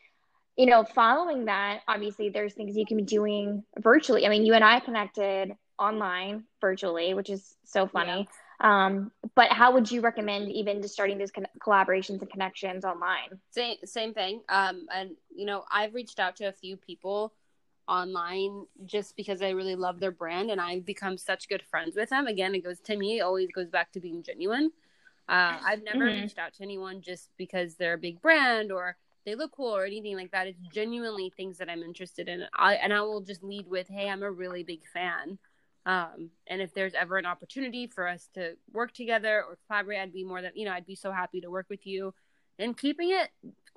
you 0.60 0.66
know, 0.66 0.84
following 0.84 1.46
that, 1.46 1.84
obviously 1.88 2.28
there's 2.28 2.54
things 2.54 2.76
you 2.76 2.86
can 2.86 2.98
be 2.98 3.04
doing 3.04 3.64
virtually. 3.78 4.26
I 4.26 4.30
mean, 4.30 4.46
you 4.46 4.54
and 4.56 4.64
I 4.64 4.82
connected 4.82 5.56
online 5.80 6.44
virtually, 6.60 7.14
which 7.14 7.30
is 7.30 7.56
so 7.64 7.88
funny. 7.88 8.28
Yeah. 8.62 8.86
Um, 8.88 9.12
but 9.36 9.54
how 9.54 9.72
would 9.72 9.90
you 9.90 10.02
recommend 10.02 10.52
even 10.52 10.82
just 10.82 10.94
starting 10.94 11.18
those 11.18 11.32
con- 11.32 11.48
collaborations 11.66 12.20
and 12.20 12.30
connections 12.30 12.84
online? 12.84 13.40
Same 13.52 13.78
same 13.86 14.14
thing. 14.14 14.42
Um, 14.50 14.86
and 14.94 15.12
you 15.34 15.46
know, 15.46 15.64
I've 15.72 15.94
reached 15.94 16.20
out 16.20 16.36
to 16.38 16.50
a 16.50 16.52
few 16.52 16.76
people 16.76 17.32
online 17.88 18.66
just 18.86 19.16
because 19.16 19.42
I 19.42 19.52
really 19.52 19.76
love 19.76 20.02
their 20.02 20.12
brand 20.12 20.52
and 20.52 20.60
I've 20.60 20.86
become 20.86 21.18
such 21.18 21.48
good 21.48 21.64
friends 21.72 21.96
with 21.96 22.10
them. 22.10 22.28
Again, 22.28 22.54
it 22.54 22.66
goes 22.66 22.82
to 22.82 22.98
me, 22.98 23.20
it 23.20 23.22
always 23.22 23.50
goes 23.56 23.70
back 23.70 23.94
to 23.94 24.02
being 24.02 24.24
genuine. 24.24 24.74
Uh, 25.30 25.58
I've 25.64 25.84
never 25.84 26.00
mm-hmm. 26.00 26.24
reached 26.24 26.38
out 26.38 26.54
to 26.56 26.64
anyone 26.64 27.00
just 27.00 27.30
because 27.38 27.76
they're 27.76 27.94
a 27.94 27.98
big 27.98 28.22
brand 28.22 28.74
or 28.74 28.98
they 29.26 29.36
look 29.36 29.52
cool 29.52 29.76
or 29.76 29.86
anything 29.86 30.16
like 30.16 30.32
that. 30.32 30.48
It's 30.48 30.60
genuinely 30.74 31.32
things 31.36 31.58
that 31.58 31.70
I'm 31.70 31.84
interested 31.84 32.28
in. 32.28 32.46
I, 32.56 32.76
and 32.76 32.94
I 32.94 33.02
will 33.02 33.22
just 33.22 33.44
lead 33.44 33.68
with, 33.68 33.88
"Hey, 33.88 34.10
I'm 34.10 34.24
a 34.24 34.32
really 34.32 34.64
big 34.64 34.82
fan." 34.94 35.38
Um, 35.86 36.30
and 36.48 36.62
if 36.62 36.74
there's 36.74 36.94
ever 36.94 37.18
an 37.18 37.26
opportunity 37.26 37.88
for 37.88 38.08
us 38.08 38.30
to 38.36 38.56
work 38.72 38.94
together 38.94 39.44
or 39.44 39.58
collaborate, 39.68 40.00
I'd 40.00 40.14
be 40.14 40.24
more 40.24 40.42
than 40.42 40.52
you 40.56 40.66
know, 40.66 40.72
I'd 40.72 40.86
be 40.86 40.96
so 40.96 41.12
happy 41.12 41.42
to 41.42 41.50
work 41.50 41.68
with 41.70 41.86
you. 41.86 42.14
And 42.58 42.78
keeping 42.78 43.12
it 43.12 43.30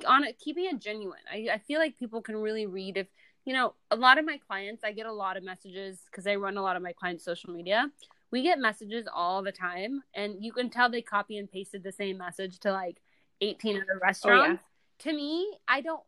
on 0.06 0.24
it, 0.24 0.38
keeping 0.38 0.64
it 0.64 0.80
genuine. 0.80 1.20
I, 1.30 1.48
I 1.54 1.58
feel 1.58 1.78
like 1.78 1.98
people 1.98 2.20
can 2.20 2.36
really 2.36 2.66
read 2.66 2.96
if 2.96 3.06
you 3.44 3.52
know 3.52 3.74
a 3.90 3.96
lot 3.96 4.18
of 4.18 4.24
my 4.24 4.38
clients. 4.38 4.84
I 4.84 4.92
get 4.92 5.06
a 5.06 5.12
lot 5.12 5.36
of 5.36 5.44
messages 5.44 6.00
because 6.10 6.26
I 6.26 6.36
run 6.36 6.56
a 6.56 6.62
lot 6.62 6.76
of 6.76 6.82
my 6.82 6.92
clients' 6.92 7.24
social 7.24 7.52
media. 7.52 7.90
We 8.30 8.42
get 8.42 8.58
messages 8.58 9.06
all 9.12 9.42
the 9.42 9.52
time, 9.52 10.02
and 10.14 10.36
you 10.40 10.52
can 10.52 10.70
tell 10.70 10.90
they 10.90 11.02
copy 11.02 11.38
and 11.38 11.50
pasted 11.50 11.82
the 11.82 11.92
same 11.92 12.18
message 12.18 12.58
to 12.60 12.72
like 12.72 13.00
18 13.40 13.76
other 13.76 14.00
restaurants. 14.02 14.44
Oh, 14.48 14.52
yeah. 14.52 14.58
To 15.02 15.12
me, 15.12 15.56
I 15.66 15.80
don't. 15.80 16.02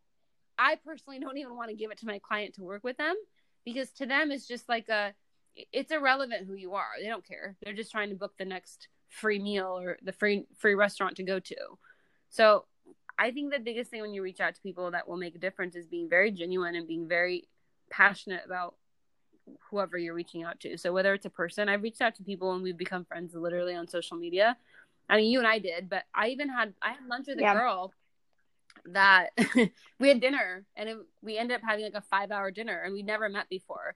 I 0.57 0.77
personally 0.77 1.19
don't 1.19 1.37
even 1.37 1.57
want 1.57 1.71
to 1.71 1.77
give 1.77 1.91
it 1.91 1.99
to 1.99 2.07
my 2.07 2.21
client 2.21 2.55
to 2.55 2.63
work 2.63 2.85
with 2.85 2.97
them 2.97 3.17
because 3.65 3.91
to 3.93 4.07
them 4.07 4.31
it's 4.31 4.47
just 4.47 4.69
like 4.69 4.89
a 4.89 5.13
it's 5.57 5.93
irrelevant 5.93 6.47
who 6.47 6.55
you 6.55 6.75
are. 6.75 6.91
They 7.01 7.09
don't 7.09 7.27
care. 7.27 7.57
They're 7.63 7.75
just 7.75 7.91
trying 7.91 8.11
to 8.11 8.15
book 8.15 8.33
the 8.39 8.45
next 8.45 8.89
free 9.09 9.39
meal 9.39 9.79
or 9.81 9.99
the 10.03 10.13
free 10.13 10.47
free 10.59 10.75
restaurant 10.75 11.17
to 11.17 11.23
go 11.23 11.39
to. 11.41 11.57
So 12.31 12.67
I 13.19 13.31
think 13.31 13.53
the 13.53 13.61
biggest 13.61 13.91
thing 13.91 14.01
when 14.01 14.15
you 14.15 14.23
reach 14.23 14.41
out 14.41 14.55
to 14.55 14.61
people 14.61 14.91
that 14.91 15.09
will 15.09 15.17
make 15.17 15.35
a 15.35 15.39
difference 15.39 15.77
is 15.77 15.87
being 15.87 16.09
very 16.09 16.31
genuine 16.31 16.75
and 16.75 16.87
being 16.87 17.09
very 17.09 17.49
passionate 17.91 18.43
about 18.45 18.75
whoever 19.71 19.97
you're 19.99 20.15
reaching 20.15 20.43
out 20.43 20.59
to. 20.61 20.77
So 20.77 20.93
whether 20.93 21.15
it's 21.15 21.27
a 21.27 21.31
person, 21.31 21.69
I've 21.69 21.83
reached 21.83 22.01
out 22.01 22.15
to 22.17 22.23
people 22.23 22.53
and 22.53 22.63
we've 22.63 22.77
become 22.77 23.05
friends 23.05 23.35
literally 23.35 23.75
on 23.75 23.87
social 23.87 24.17
media. 24.17 24.57
I 25.09 25.17
mean, 25.17 25.31
you 25.31 25.39
and 25.39 25.47
I 25.47 25.59
did, 25.59 25.89
but 25.89 26.05
I 26.15 26.29
even 26.29 26.49
had 26.49 26.75
I 26.83 26.91
had 26.91 27.07
lunch 27.09 27.27
with 27.29 27.39
a 27.39 27.43
yeah. 27.43 27.55
girl 27.55 27.93
that 28.87 29.31
we 29.99 30.09
had 30.09 30.21
dinner 30.21 30.65
and 30.77 30.89
it, 30.89 30.97
we 31.23 31.39
ended 31.39 31.57
up 31.57 31.63
having 31.67 31.85
like 31.85 31.95
a 31.95 32.01
five 32.03 32.31
hour 32.31 32.51
dinner 32.51 32.83
and 32.83 32.93
we 32.93 33.03
never 33.03 33.29
met 33.29 33.49
before. 33.49 33.95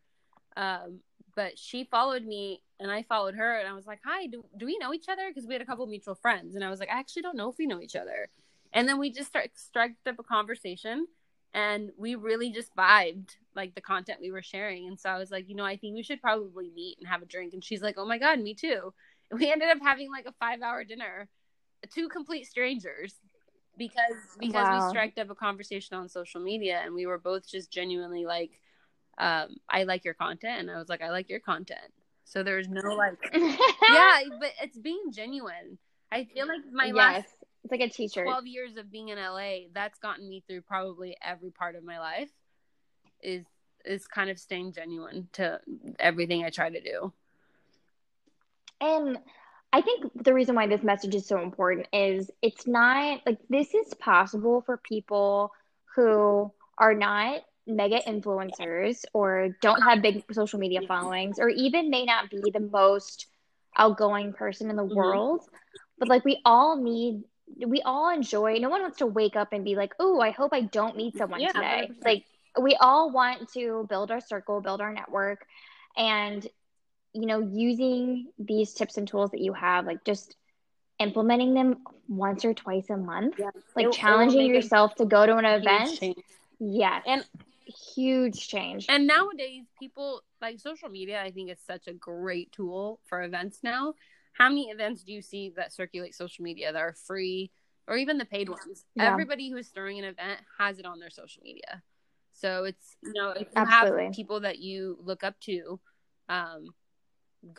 Um, 0.57 1.01
but 1.35 1.59
she 1.59 1.85
followed 1.85 2.25
me 2.25 2.63
and 2.81 2.91
I 2.91 3.03
followed 3.03 3.35
her 3.35 3.59
and 3.59 3.69
I 3.69 3.73
was 3.73 3.87
like, 3.87 4.01
"Hi, 4.05 4.27
do, 4.27 4.45
do 4.57 4.67
we 4.67 4.79
know 4.79 4.93
each 4.93 5.09
other?" 5.09 5.29
Because 5.29 5.47
we 5.47 5.55
had 5.55 5.63
a 5.63 5.67
couple 5.67 5.87
mutual 5.87 6.15
friends 6.15 6.55
and 6.55 6.65
I 6.65 6.71
was 6.71 6.81
like, 6.81 6.91
"I 6.91 6.99
actually 6.99 7.23
don't 7.23 7.37
know 7.37 7.49
if 7.49 7.59
we 7.59 7.67
know 7.67 7.81
each 7.81 7.97
other." 7.97 8.29
And 8.73 8.89
then 8.89 8.99
we 8.99 9.11
just 9.11 9.29
start 9.29 9.51
struck 9.57 9.93
up 10.07 10.19
a 10.19 10.23
conversation 10.23 11.07
and 11.55 11.91
we 11.97 12.15
really 12.15 12.51
just 12.51 12.75
vibed 12.77 13.37
like 13.55 13.75
the 13.75 13.81
content 13.81 14.21
we 14.21 14.31
were 14.31 14.43
sharing. 14.43 14.87
And 14.89 14.99
so 14.99 15.11
I 15.11 15.19
was 15.19 15.31
like, 15.31 15.49
"You 15.49 15.55
know, 15.55 15.65
I 15.65 15.77
think 15.77 15.95
we 15.95 16.03
should 16.03 16.21
probably 16.21 16.71
meet 16.75 16.99
and 16.99 17.09
have 17.09 17.23
a 17.23 17.27
drink." 17.27 17.55
And 17.55 17.65
she's 17.65 17.83
like, 17.83 17.97
"Oh 17.99 18.07
my 18.07 18.19
god, 18.19 18.41
me 18.41 18.55
too." 18.55 18.93
We 19.31 19.53
ended 19.53 19.69
up 19.69 19.79
having 19.83 20.11
like 20.11 20.25
a 20.27 20.33
five 20.41 20.63
hour 20.63 20.85
dinner, 20.85 21.29
two 21.95 22.09
complete 22.09 22.47
strangers, 22.47 23.15
because 23.79 24.17
because 24.39 24.65
wow. 24.65 24.85
we 24.85 24.91
struck 24.91 25.17
up 25.19 25.31
a 25.31 25.35
conversation 25.35 25.97
on 25.97 26.09
social 26.09 26.41
media, 26.41 26.81
and 26.85 26.95
we 26.95 27.07
were 27.07 27.19
both 27.19 27.49
just 27.49 27.71
genuinely 27.71 28.27
like, 28.27 28.61
um, 29.19 29.57
"I 29.69 29.85
like 29.85 30.05
your 30.05 30.15
content," 30.15 30.61
and 30.61 30.71
I 30.71 30.79
was 30.79 30.89
like, 30.89 31.01
"I 31.01 31.11
like 31.11 31.31
your 31.31 31.41
content." 31.41 31.93
So 32.25 32.43
there's 32.43 32.69
no 32.69 32.83
like, 32.95 33.19
yeah, 33.33 34.21
but 34.39 34.53
it's 34.63 34.77
being 34.77 35.13
genuine. 35.13 35.79
I 36.13 36.25
feel 36.25 36.47
like 36.47 36.61
my 36.73 36.87
yes. 36.87 36.95
last 36.95 37.37
it's 37.65 37.71
like 37.71 37.81
a 37.81 37.89
teacher. 37.89 38.25
12 38.25 38.47
years 38.47 38.77
of 38.77 38.91
being 38.91 39.09
in 39.09 39.19
LA, 39.19 39.69
that's 39.73 39.99
gotten 39.99 40.29
me 40.29 40.43
through 40.47 40.63
probably 40.63 41.17
every 41.23 41.51
part 41.51 41.77
of 41.77 41.85
my 41.85 41.99
life 41.99 42.31
is 43.23 43.45
is 43.85 44.07
kind 44.07 44.29
of 44.29 44.39
staying 44.39 44.73
genuine 44.73 45.29
to 45.33 45.61
everything 45.99 46.45
I 46.45 46.51
try 46.51 46.69
to 46.69 46.81
do. 46.81 47.13
And 48.81 49.19
I 49.73 49.83
think 49.83 50.25
the 50.25 50.33
reason 50.33 50.55
why 50.55 50.67
this 50.67 50.83
message 50.83 51.15
is 51.15 51.27
so 51.27 51.43
important 51.43 51.89
is 51.93 52.31
it's 52.41 52.67
not 52.67 53.21
like 53.27 53.39
this 53.51 53.75
is 53.75 53.93
possible 53.95 54.63
for 54.63 54.79
people 54.79 55.53
who 55.95 56.51
are 56.79 56.95
not 56.95 57.43
mega 57.67 58.01
influencers 58.07 59.05
or 59.13 59.51
don't 59.61 59.83
have 59.83 60.01
big 60.01 60.25
social 60.33 60.59
media 60.59 60.81
followings 60.89 61.39
or 61.39 61.51
even 61.51 61.91
may 61.91 62.07
not 62.07 62.31
be 62.31 62.41
the 62.51 62.61
most 62.61 63.27
outgoing 63.77 64.33
person 64.33 64.71
in 64.71 64.77
the 64.77 64.83
mm-hmm. 64.83 64.97
world. 64.97 65.45
But 65.99 66.09
like 66.09 66.25
we 66.25 66.41
all 66.45 66.77
need 66.83 67.25
we 67.67 67.83
all 67.83 68.11
enjoy 68.11 68.59
no 68.59 68.69
one 68.69 68.83
wants 68.83 68.99
to 68.99 69.07
wake 69.07 69.37
up 69.37 69.53
and 69.53 69.65
be 69.65 69.75
like, 69.75 69.95
"Oh, 69.99 70.21
I 70.21 70.31
hope 70.31 70.53
I 70.53 70.63
don't 70.63 70.97
meet 70.97 71.17
someone 71.17 71.41
yeah, 71.41 71.53
today." 71.53 71.91
100%. 71.91 72.05
Like 72.05 72.25
we 72.61 72.77
all 72.81 73.11
want 73.11 73.53
to 73.53 73.87
build 73.89 74.11
our 74.11 74.21
circle, 74.21 74.61
build 74.61 74.81
our 74.81 74.93
network 74.93 75.47
and 75.97 76.47
you 77.13 77.27
know, 77.27 77.41
using 77.41 78.29
these 78.39 78.75
tips 78.75 78.97
and 78.97 79.09
tools 79.09 79.31
that 79.31 79.41
you 79.41 79.53
have, 79.53 79.87
like 79.87 80.05
just 80.05 80.37
implementing 80.99 81.55
them 81.55 81.79
once 82.09 82.45
or 82.45 82.55
twice 82.55 82.91
a 82.91 82.97
month, 82.97 83.37
yeah. 83.39 83.51
like 83.77 83.87
it, 83.87 83.93
challenging 83.93 84.51
it 84.51 84.55
yourself 84.55 84.95
to 84.97 85.05
go 85.05 85.27
to 85.27 85.37
an 85.37 85.45
event. 85.45 85.99
Change. 85.99 86.17
Yes. 86.59 87.03
And 87.07 87.25
huge 87.95 88.49
change. 88.49 88.87
And 88.89 89.07
nowadays, 89.07 89.65
people 89.79 90.23
like 90.41 90.61
social 90.61 90.89
media, 90.89 91.23
I 91.23 91.31
think 91.31 91.51
is 91.51 91.59
such 91.67 91.87
a 91.87 91.93
great 91.93 92.51
tool 92.53 93.01
for 93.07 93.23
events 93.23 93.61
now. 93.63 93.95
How 94.33 94.49
many 94.49 94.71
events 94.71 95.03
do 95.03 95.13
you 95.13 95.23
see 95.23 95.53
that 95.57 95.73
circulate 95.73 96.15
social 96.15 96.45
media 96.45 96.73
that 96.73 96.79
are 96.79 96.95
free 97.07 97.51
or 97.87 97.97
even 97.97 98.19
the 98.19 98.25
paid 98.25 98.49
ones? 98.49 98.85
Yeah. 98.95 99.11
Everybody 99.11 99.51
who's 99.51 99.69
throwing 99.69 99.99
an 99.99 100.05
event 100.05 100.41
has 100.59 100.79
it 100.79 100.87
on 100.87 101.01
their 101.01 101.11
social 101.11 101.43
media. 101.43 101.83
So 102.33 102.65
it's, 102.65 102.97
you 103.03 103.13
know, 103.15 103.31
if 103.31 103.43
you 103.43 103.47
Absolutely. 103.57 104.05
have 104.05 104.13
people 104.13 104.41
that 104.41 104.59
you 104.59 104.97
look 105.03 105.25
up 105.25 105.39
to, 105.41 105.81
um, 106.29 106.69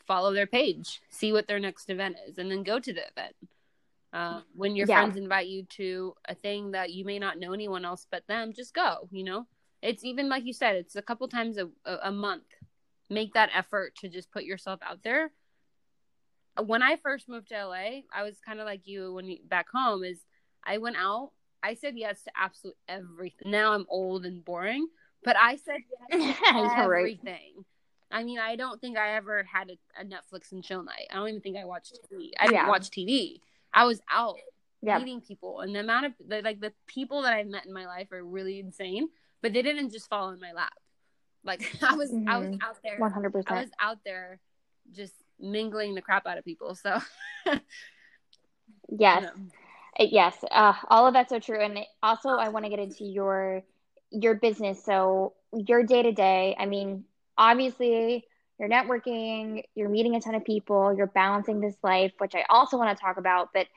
follow 0.06 0.34
their 0.34 0.48
page, 0.48 1.02
see 1.10 1.32
what 1.32 1.48
their 1.48 1.60
next 1.60 1.90
event 1.90 2.18
is, 2.28 2.38
and 2.38 2.52
then 2.52 2.64
go 2.64 2.80
to 2.80 2.94
the 2.94 3.08
event. 3.08 3.36
Uh, 4.12 4.42
when 4.56 4.76
your 4.76 4.88
yeah. 4.88 5.02
friends 5.02 5.18
invite 5.18 5.48
you 5.48 5.64
to 5.64 6.16
a 6.28 6.34
thing 6.34 6.72
that 6.72 6.92
you 6.92 7.06
may 7.06 7.20
not 7.20 7.38
know 7.38 7.54
anyone 7.54 7.86
else 7.86 8.08
but 8.10 8.26
them, 8.28 8.54
just 8.54 8.74
go. 8.74 9.08
You 9.12 9.24
know, 9.24 9.48
it's 9.82 10.04
even 10.04 10.30
like 10.30 10.46
you 10.46 10.54
said, 10.54 10.76
it's 10.76 10.96
a 10.96 11.02
couple 11.02 11.28
times 11.28 11.58
a, 11.58 11.70
a 12.04 12.12
month. 12.12 12.44
Make 13.10 13.34
that 13.34 13.50
effort 13.56 13.96
to 13.98 14.10
just 14.10 14.32
put 14.32 14.44
yourself 14.44 14.80
out 14.84 15.04
there. 15.04 15.32
When 16.64 16.82
I 16.84 16.96
first 16.98 17.30
moved 17.30 17.50
to 17.50 17.66
LA, 17.66 18.02
I 18.14 18.24
was 18.24 18.40
kind 18.46 18.60
of 18.60 18.66
like 18.66 18.82
you 18.86 19.14
when 19.14 19.26
you 19.26 19.38
back 19.48 19.68
home. 19.72 20.04
Is 20.04 20.20
I 20.64 20.80
went 20.80 20.98
out, 20.98 21.32
I 21.64 21.76
said 21.76 21.98
yes 21.98 22.24
to 22.24 22.32
absolute 22.36 22.76
everything. 22.88 23.52
Now 23.52 23.74
I'm 23.74 23.86
old 23.90 24.26
and 24.26 24.44
boring, 24.44 24.88
but 25.24 25.36
I 25.38 25.56
said 25.58 25.82
yes 26.12 26.38
to 26.40 26.74
everything. 26.78 27.66
I 28.12 28.24
mean, 28.24 28.40
I 28.40 28.56
don't 28.56 28.82
think 28.82 28.98
I 28.98 29.16
ever 29.16 29.44
had 29.44 29.70
a, 29.70 30.02
a 30.02 30.06
Netflix 30.06 30.52
and 30.52 30.64
chill 30.64 30.84
night. 30.84 31.08
I 31.12 31.16
don't 31.16 31.30
even 31.30 31.42
think 31.42 31.58
I 31.58 31.66
watched 31.66 31.98
TV. 32.12 32.32
I 32.40 32.48
didn't 32.48 32.68
watch 32.68 32.90
TV. 32.90 33.40
I 33.74 33.86
was 33.86 34.02
out 34.12 34.38
yeah. 34.82 34.98
meeting 34.98 35.22
people, 35.22 35.60
and 35.60 35.76
the 35.76 35.82
amount 35.82 36.08
of 36.08 36.14
the, 36.28 36.42
like 36.42 36.60
the 36.60 36.74
people 36.88 37.22
that 37.24 37.34
I've 37.34 37.48
met 37.48 37.66
in 37.66 37.74
my 37.74 37.86
life 37.86 38.12
are 38.12 38.24
really 38.24 38.60
insane. 38.60 39.10
But 39.42 39.54
they 39.54 39.62
didn't 39.62 39.92
just 39.92 40.10
fall 40.10 40.32
in 40.32 40.40
my 40.40 40.52
lap. 40.54 40.74
Like 41.44 41.62
I 41.84 41.96
was, 41.96 42.12
mm-hmm. 42.12 42.28
I 42.28 42.38
was 42.40 42.58
out 42.62 42.78
there. 42.84 42.98
One 42.98 43.12
hundred 43.12 43.32
percent. 43.32 43.58
I 43.58 43.62
was 43.62 43.72
out 43.80 44.00
there, 44.04 44.40
just 44.92 45.14
mingling 45.40 45.96
the 45.96 46.02
crap 46.02 46.26
out 46.26 46.38
of 46.38 46.46
people. 46.46 46.76
So. 46.76 47.00
yes, 48.90 49.32
yes, 50.00 50.36
uh, 50.52 50.74
all 50.90 51.08
of 51.08 51.14
that's 51.14 51.30
so 51.30 51.40
true. 51.40 51.62
And 51.62 51.80
also, 52.02 52.30
I 52.30 52.50
want 52.50 52.66
to 52.66 52.70
get 52.70 52.80
into 52.80 53.06
your 53.06 53.62
your 54.12 54.36
business. 54.36 54.84
So 54.84 55.34
your 55.54 55.84
day 55.84 56.04
to 56.04 56.12
day. 56.12 56.56
I 56.58 56.66
mean, 56.66 57.06
obviously 57.40 58.26
you're 58.60 58.70
networking, 58.70 59.64
you're 59.74 59.90
meeting 59.90 60.16
a 60.16 60.22
ton 60.22 60.36
of 60.36 60.44
people, 60.44 60.94
you're 60.96 61.08
balancing 61.08 61.62
this 61.62 61.76
life, 61.82 62.12
which 62.20 62.36
I 62.36 62.44
also 62.50 62.78
want 62.78 62.96
to 62.96 63.02
talk 63.02 63.18
about, 63.18 63.50
but 63.54 63.68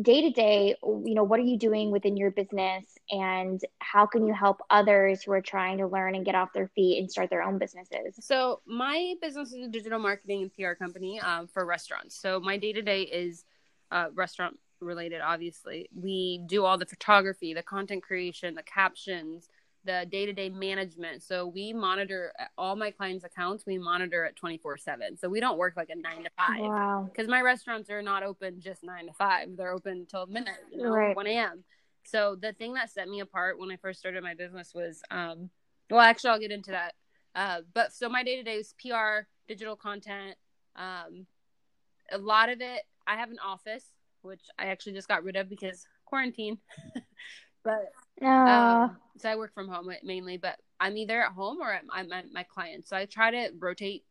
day 0.00 0.20
to 0.20 0.30
day, 0.30 0.76
you 0.82 1.14
know, 1.14 1.24
what 1.24 1.40
are 1.40 1.44
you 1.44 1.58
doing 1.58 1.90
within 1.90 2.16
your 2.16 2.30
business 2.30 2.84
and 3.10 3.60
how 3.80 4.06
can 4.06 4.26
you 4.26 4.34
help 4.34 4.60
others 4.70 5.22
who 5.22 5.32
are 5.32 5.40
trying 5.40 5.78
to 5.78 5.86
learn 5.86 6.14
and 6.14 6.24
get 6.24 6.34
off 6.34 6.52
their 6.52 6.68
feet 6.68 6.98
and 7.00 7.10
start 7.10 7.30
their 7.30 7.42
own 7.42 7.58
businesses? 7.58 8.14
So, 8.20 8.60
my 8.66 9.14
business 9.20 9.52
is 9.52 9.66
a 9.66 9.68
digital 9.68 9.98
marketing 9.98 10.42
and 10.42 10.54
PR 10.54 10.74
company 10.74 11.18
um, 11.20 11.48
for 11.48 11.64
restaurants. 11.64 12.14
So, 12.14 12.38
my 12.38 12.58
day 12.58 12.72
to 12.74 12.82
day 12.82 13.02
is 13.02 13.44
uh, 13.90 14.08
restaurant 14.14 14.58
related, 14.80 15.20
obviously. 15.20 15.88
We 15.94 16.42
do 16.46 16.64
all 16.64 16.78
the 16.78 16.86
photography, 16.86 17.54
the 17.54 17.62
content 17.62 18.02
creation, 18.02 18.54
the 18.54 18.62
captions, 18.62 19.48
the 19.88 20.04
day-to-day 20.04 20.50
management. 20.50 21.22
So 21.22 21.46
we 21.46 21.72
monitor 21.72 22.30
all 22.58 22.76
my 22.76 22.90
clients 22.90 23.24
accounts 23.24 23.64
we 23.64 23.78
monitor 23.78 24.22
at 24.26 24.36
24 24.36 24.76
7 24.76 25.16
so 25.16 25.30
we 25.30 25.40
don't 25.40 25.56
work 25.56 25.74
like 25.78 25.88
a 25.88 25.96
9 25.96 26.24
to 26.24 26.30
5 26.36 26.60
wow. 26.60 27.08
Because 27.10 27.26
my 27.26 27.40
restaurants 27.40 27.88
are 27.88 28.02
not 28.02 28.22
open 28.22 28.60
just 28.60 28.84
9 28.84 29.06
to 29.06 29.12
5 29.14 29.56
they're 29.56 29.72
open 29.72 30.06
till 30.06 30.26
midnight 30.26 30.56
you 30.70 30.82
know 30.82 30.90
right. 30.90 31.16
1 31.16 31.26
a.m 31.26 31.64
so 32.04 32.36
the 32.38 32.52
thing 32.52 32.74
that 32.74 32.90
set 32.90 33.08
me 33.08 33.20
apart 33.20 33.58
when 33.58 33.70
i 33.70 33.76
first 33.76 33.98
started 33.98 34.22
my 34.22 34.34
business 34.34 34.72
was 34.74 35.00
um 35.10 35.48
well 35.88 36.00
actually 36.00 36.30
i'll 36.30 36.38
get 36.38 36.50
into 36.52 36.70
that. 36.72 36.94
Uh 37.34 37.60
but 37.72 37.94
so 37.94 38.10
my 38.10 38.22
day-to-day 38.22 38.56
is 38.56 38.74
pr 38.78 39.26
digital 39.48 39.74
content 39.74 40.36
um 40.76 41.26
a 42.12 42.18
lot 42.18 42.50
of 42.50 42.60
it 42.60 42.82
i 43.06 43.16
have 43.16 43.30
an 43.30 43.38
office 43.42 43.86
which 44.20 44.42
i 44.58 44.66
actually 44.66 44.92
just 44.92 45.08
got 45.08 45.24
rid 45.24 45.36
of 45.36 45.48
because 45.48 45.86
quarantine. 46.04 46.58
But 47.64 47.92
um, 48.22 48.96
so 49.18 49.28
I 49.28 49.36
work 49.36 49.54
from 49.54 49.68
home 49.68 49.90
mainly, 50.02 50.36
but 50.36 50.58
I'm 50.80 50.96
either 50.96 51.22
at 51.22 51.32
home 51.32 51.58
or 51.60 51.78
I'm 51.90 52.12
at 52.12 52.32
my 52.32 52.42
clients. 52.44 52.88
So 52.88 52.96
I 52.96 53.06
try 53.06 53.30
to 53.30 53.50
rotate 53.58 54.04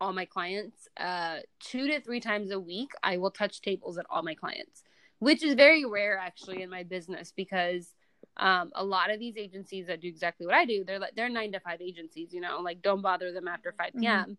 all 0.00 0.12
my 0.12 0.24
clients. 0.24 0.88
Uh, 0.96 1.38
two 1.60 1.86
to 1.88 2.00
three 2.00 2.20
times 2.20 2.50
a 2.50 2.58
week, 2.58 2.90
I 3.02 3.18
will 3.18 3.30
touch 3.30 3.60
tables 3.60 3.98
at 3.98 4.06
all 4.10 4.22
my 4.22 4.34
clients, 4.34 4.82
which 5.20 5.42
is 5.42 5.54
very 5.54 5.84
rare 5.84 6.18
actually 6.18 6.62
in 6.62 6.70
my 6.70 6.82
business 6.82 7.32
because 7.34 7.94
um, 8.36 8.72
a 8.74 8.84
lot 8.84 9.10
of 9.10 9.18
these 9.20 9.36
agencies 9.36 9.86
that 9.86 10.00
do 10.00 10.08
exactly 10.08 10.46
what 10.46 10.54
I 10.54 10.64
do, 10.64 10.84
they're 10.84 10.98
like 10.98 11.14
they're 11.14 11.28
nine 11.28 11.52
to 11.52 11.60
five 11.60 11.80
agencies. 11.80 12.32
You 12.32 12.40
know, 12.40 12.60
like 12.60 12.82
don't 12.82 13.02
bother 13.02 13.32
them 13.32 13.46
after 13.46 13.72
five 13.76 13.92
p.m. 13.98 14.22
Mm-hmm. 14.22 14.32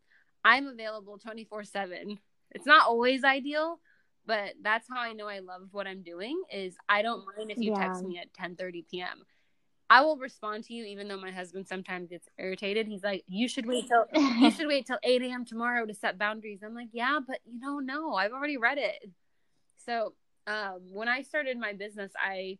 I'm 0.43 0.67
available 0.67 1.17
twenty 1.17 1.45
four 1.45 1.63
seven. 1.63 2.19
It's 2.51 2.65
not 2.65 2.87
always 2.87 3.23
ideal, 3.23 3.79
but 4.25 4.53
that's 4.61 4.87
how 4.89 4.99
I 4.99 5.13
know 5.13 5.27
I 5.27 5.39
love 5.39 5.69
what 5.71 5.87
I'm 5.87 6.01
doing 6.01 6.41
is 6.51 6.75
I 6.87 7.01
don't 7.01 7.25
mind 7.37 7.51
if 7.51 7.57
you 7.57 7.71
yeah. 7.71 7.79
text 7.79 8.03
me 8.03 8.19
at 8.19 8.33
10 8.33 8.55
30 8.55 8.85
p.m. 8.89 9.23
I 9.89 10.01
will 10.01 10.17
respond 10.17 10.63
to 10.65 10.73
you 10.73 10.85
even 10.85 11.07
though 11.07 11.19
my 11.19 11.31
husband 11.31 11.67
sometimes 11.67 12.09
gets 12.09 12.27
irritated. 12.39 12.87
He's 12.87 13.03
like, 13.03 13.23
You 13.27 13.47
should 13.47 13.65
wait 13.65 13.87
till 13.87 14.05
you 14.39 14.49
should 14.57 14.67
wait 14.67 14.87
till 14.87 14.99
8 15.03 15.21
a.m. 15.23 15.45
tomorrow 15.45 15.85
to 15.85 15.93
set 15.93 16.17
boundaries. 16.17 16.61
I'm 16.63 16.75
like, 16.75 16.89
Yeah, 16.93 17.19
but 17.25 17.39
you 17.45 17.59
know, 17.59 17.79
no, 17.79 18.13
I've 18.15 18.31
already 18.31 18.57
read 18.57 18.77
it. 18.77 19.09
So 19.85 20.13
um, 20.47 20.79
when 20.91 21.07
I 21.07 21.21
started 21.21 21.57
my 21.59 21.73
business, 21.73 22.11
I 22.17 22.57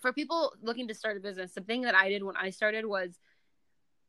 for 0.00 0.12
people 0.12 0.54
looking 0.62 0.88
to 0.88 0.94
start 0.94 1.18
a 1.18 1.20
business, 1.20 1.52
the 1.52 1.60
thing 1.60 1.82
that 1.82 1.94
I 1.94 2.08
did 2.08 2.22
when 2.22 2.36
I 2.36 2.50
started 2.50 2.86
was 2.86 3.18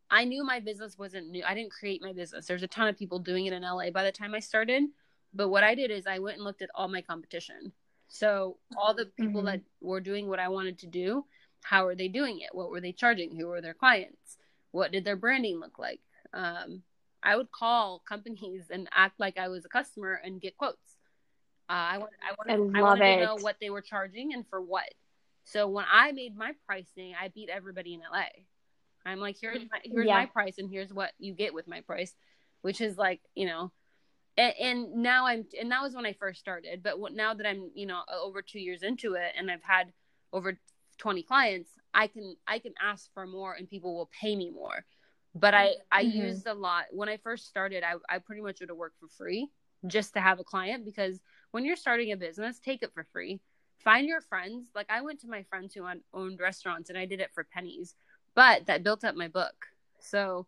I 0.09 0.23
knew 0.23 0.45
my 0.45 0.59
business 0.59 0.97
wasn't 0.97 1.29
new. 1.29 1.43
I 1.45 1.53
didn't 1.53 1.71
create 1.71 2.01
my 2.01 2.13
business. 2.13 2.45
There's 2.45 2.63
a 2.63 2.67
ton 2.67 2.87
of 2.87 2.97
people 2.97 3.19
doing 3.19 3.45
it 3.45 3.53
in 3.53 3.63
LA 3.63 3.89
by 3.89 4.03
the 4.03 4.11
time 4.11 4.33
I 4.33 4.39
started. 4.39 4.83
But 5.35 5.49
what 5.49 5.63
I 5.63 5.75
did 5.75 5.91
is 5.91 6.07
I 6.07 6.19
went 6.19 6.37
and 6.37 6.45
looked 6.45 6.61
at 6.61 6.69
all 6.73 6.87
my 6.87 7.01
competition. 7.01 7.73
So 8.07 8.57
all 8.77 8.93
the 8.93 9.07
people 9.17 9.41
mm-hmm. 9.41 9.47
that 9.47 9.61
were 9.81 9.99
doing 9.99 10.27
what 10.27 10.39
I 10.39 10.47
wanted 10.47 10.79
to 10.79 10.87
do, 10.87 11.25
how 11.63 11.85
are 11.85 11.95
they 11.95 12.07
doing 12.07 12.39
it? 12.39 12.49
What 12.53 12.69
were 12.69 12.79
they 12.79 12.93
charging? 12.93 13.35
Who 13.35 13.47
were 13.47 13.61
their 13.61 13.73
clients? 13.73 14.37
What 14.71 14.91
did 14.91 15.03
their 15.03 15.15
branding 15.15 15.59
look 15.59 15.77
like? 15.77 15.99
Um, 16.33 16.83
I 17.21 17.35
would 17.35 17.51
call 17.51 18.01
companies 18.07 18.65
and 18.69 18.87
act 18.93 19.19
like 19.19 19.37
I 19.37 19.49
was 19.49 19.65
a 19.65 19.69
customer 19.69 20.21
and 20.23 20.39
get 20.39 20.57
quotes. 20.57 20.77
Uh, 21.67 21.73
I, 21.73 21.97
want, 21.97 22.11
I 22.21 22.35
wanted, 22.37 22.75
I, 22.75 22.79
I 22.79 22.83
wanted 22.83 23.15
to 23.15 23.25
know 23.25 23.37
what 23.39 23.57
they 23.59 23.71
were 23.71 23.81
charging 23.81 24.33
and 24.33 24.47
for 24.47 24.61
what. 24.61 24.87
So 25.43 25.67
when 25.67 25.85
I 25.91 26.11
made 26.11 26.37
my 26.37 26.53
pricing, 26.65 27.13
I 27.19 27.29
beat 27.29 27.49
everybody 27.49 27.95
in 27.95 28.01
LA. 28.01 28.25
I'm 29.05 29.19
like, 29.19 29.37
here's 29.39 29.61
my, 29.61 29.79
here's 29.83 30.07
yeah. 30.07 30.19
my 30.19 30.25
price 30.27 30.57
and 30.57 30.69
here's 30.69 30.93
what 30.93 31.11
you 31.19 31.33
get 31.33 31.53
with 31.53 31.67
my 31.67 31.81
price, 31.81 32.13
which 32.61 32.81
is 32.81 32.97
like, 32.97 33.21
you 33.35 33.47
know, 33.47 33.71
and, 34.37 34.53
and 34.59 34.95
now 34.95 35.27
I'm 35.27 35.45
and 35.59 35.71
that 35.71 35.81
was 35.81 35.95
when 35.95 36.05
I 36.05 36.13
first 36.13 36.39
started. 36.39 36.83
But 36.83 36.99
what, 36.99 37.13
now 37.13 37.33
that 37.33 37.47
I'm 37.47 37.71
you 37.73 37.85
know 37.85 38.01
over 38.11 38.41
two 38.41 38.59
years 38.59 38.83
into 38.83 39.13
it 39.13 39.33
and 39.37 39.49
I've 39.49 39.63
had 39.63 39.93
over 40.33 40.57
20 40.97 41.23
clients, 41.23 41.69
I 41.93 42.07
can 42.07 42.35
I 42.47 42.59
can 42.59 42.73
ask 42.81 43.11
for 43.13 43.25
more 43.25 43.53
and 43.53 43.69
people 43.69 43.95
will 43.95 44.09
pay 44.19 44.35
me 44.35 44.49
more. 44.49 44.85
But 45.33 45.53
I 45.53 45.75
I 45.91 46.03
mm-hmm. 46.03 46.17
used 46.17 46.47
a 46.47 46.53
lot 46.53 46.85
when 46.91 47.09
I 47.09 47.17
first 47.17 47.47
started. 47.47 47.83
I 47.83 47.95
I 48.09 48.19
pretty 48.19 48.41
much 48.41 48.59
would 48.59 48.69
have 48.69 48.77
worked 48.77 48.99
for 48.99 49.07
free 49.07 49.49
just 49.87 50.13
to 50.13 50.21
have 50.21 50.39
a 50.39 50.43
client 50.43 50.85
because 50.85 51.19
when 51.51 51.65
you're 51.65 51.75
starting 51.75 52.11
a 52.11 52.17
business, 52.17 52.59
take 52.59 52.83
it 52.83 52.93
for 52.93 53.05
free. 53.11 53.39
Find 53.79 54.07
your 54.07 54.21
friends. 54.21 54.69
Like 54.73 54.87
I 54.89 55.01
went 55.01 55.21
to 55.21 55.27
my 55.27 55.43
friends 55.43 55.73
who 55.73 55.85
owned 56.13 56.39
restaurants 56.39 56.89
and 56.89 56.97
I 56.97 57.05
did 57.05 57.19
it 57.19 57.31
for 57.33 57.43
pennies, 57.43 57.95
but 58.33 58.65
that 58.65 58.83
built 58.83 59.03
up 59.03 59.15
my 59.15 59.27
book. 59.27 59.55
So 59.99 60.47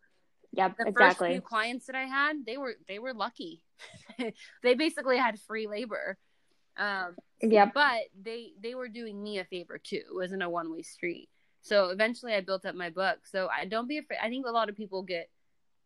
Yep, 0.57 0.77
the 0.77 0.87
exactly. 0.87 1.27
first 1.27 1.33
few 1.33 1.41
clients 1.41 1.85
that 1.85 1.95
I 1.95 2.05
had, 2.05 2.45
they 2.45 2.57
were 2.57 2.75
they 2.87 2.97
were 2.97 3.13
lucky. 3.13 3.61
they 4.63 4.73
basically 4.73 5.17
had 5.17 5.39
free 5.41 5.67
labor. 5.67 6.17
Um, 6.77 7.15
yep. 7.41 7.73
But 7.75 8.01
they 8.19 8.53
they 8.61 8.73
were 8.73 8.87
doing 8.87 9.21
me 9.21 9.37
a 9.37 9.45
favor 9.45 9.77
too. 9.77 9.97
It 9.97 10.15
wasn't 10.15 10.41
a 10.41 10.49
one 10.49 10.71
way 10.71 10.81
street. 10.81 11.29
So 11.61 11.89
eventually, 11.89 12.33
I 12.33 12.41
built 12.41 12.65
up 12.65 12.73
my 12.73 12.89
book. 12.89 13.19
So 13.25 13.47
I 13.55 13.65
don't 13.65 13.87
be 13.87 13.99
afraid. 13.99 14.19
I 14.21 14.29
think 14.29 14.47
a 14.47 14.51
lot 14.51 14.69
of 14.69 14.75
people 14.75 15.03
get. 15.03 15.29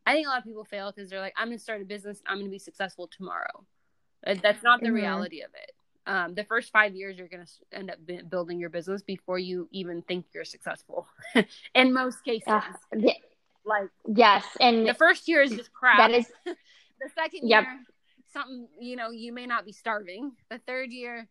I 0.05 0.13
think 0.13 0.25
a 0.25 0.29
lot 0.29 0.39
of 0.39 0.45
people 0.45 0.63
fail 0.63 0.91
because 0.91 1.09
they're 1.09 1.19
like, 1.19 1.33
I'm 1.37 1.49
going 1.49 1.57
to 1.57 1.63
start 1.63 1.81
a 1.81 1.85
business. 1.85 2.21
I'm 2.25 2.37
going 2.37 2.47
to 2.47 2.51
be 2.51 2.57
successful 2.59 3.07
tomorrow. 3.15 3.65
That's 4.25 4.63
not 4.63 4.79
the 4.79 4.87
mm-hmm. 4.87 4.95
reality 4.95 5.41
of 5.41 5.51
it. 5.53 5.71
Um, 6.07 6.33
the 6.33 6.43
first 6.43 6.71
five 6.71 6.95
years, 6.95 7.17
you're 7.17 7.27
going 7.27 7.45
to 7.45 7.77
end 7.77 7.91
up 7.91 7.99
building 8.29 8.59
your 8.59 8.71
business 8.71 9.03
before 9.03 9.37
you 9.37 9.67
even 9.71 10.01
think 10.01 10.25
you're 10.33 10.45
successful. 10.45 11.07
In 11.75 11.93
most 11.93 12.23
cases, 12.23 12.47
uh, 12.47 12.61
yeah. 12.97 13.13
Like 13.65 13.89
yes, 14.07 14.45
and 14.59 14.87
the 14.87 14.93
first 14.93 15.27
year 15.27 15.41
is 15.41 15.51
just 15.51 15.71
crap. 15.73 15.97
That 15.97 16.11
is 16.11 16.27
the 16.45 17.09
second 17.15 17.47
yep. 17.49 17.63
year. 17.63 17.79
Something 18.33 18.67
you 18.79 18.95
know, 18.95 19.11
you 19.11 19.33
may 19.33 19.45
not 19.45 19.65
be 19.65 19.71
starving. 19.71 20.31
The 20.49 20.59
third 20.59 20.91
year, 20.91 21.27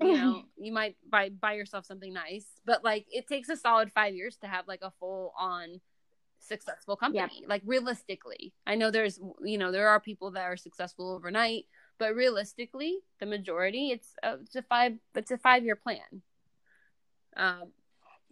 you 0.00 0.12
know, 0.14 0.42
you 0.56 0.72
might 0.72 0.96
buy 1.08 1.30
buy 1.30 1.54
yourself 1.54 1.86
something 1.86 2.12
nice. 2.12 2.46
But 2.64 2.84
like, 2.84 3.06
it 3.10 3.26
takes 3.26 3.48
a 3.48 3.56
solid 3.56 3.92
five 3.92 4.14
years 4.14 4.36
to 4.38 4.46
have 4.46 4.68
like 4.68 4.82
a 4.82 4.92
full 5.00 5.32
on 5.38 5.80
successful 6.38 6.96
company. 6.96 7.38
Yep. 7.40 7.48
Like 7.48 7.62
realistically, 7.64 8.52
I 8.66 8.74
know 8.74 8.90
there's 8.90 9.18
you 9.42 9.58
know 9.58 9.72
there 9.72 9.88
are 9.88 10.00
people 10.00 10.32
that 10.32 10.44
are 10.44 10.56
successful 10.56 11.10
overnight 11.10 11.64
but 11.98 12.14
realistically 12.14 12.98
the 13.20 13.26
majority 13.26 13.90
it's 13.90 14.14
a, 14.22 14.34
it's 14.34 14.56
a 14.56 14.62
five 14.62 14.94
it's 15.14 15.30
a 15.30 15.38
five 15.38 15.64
year 15.64 15.76
plan 15.76 16.22
um, 17.36 17.72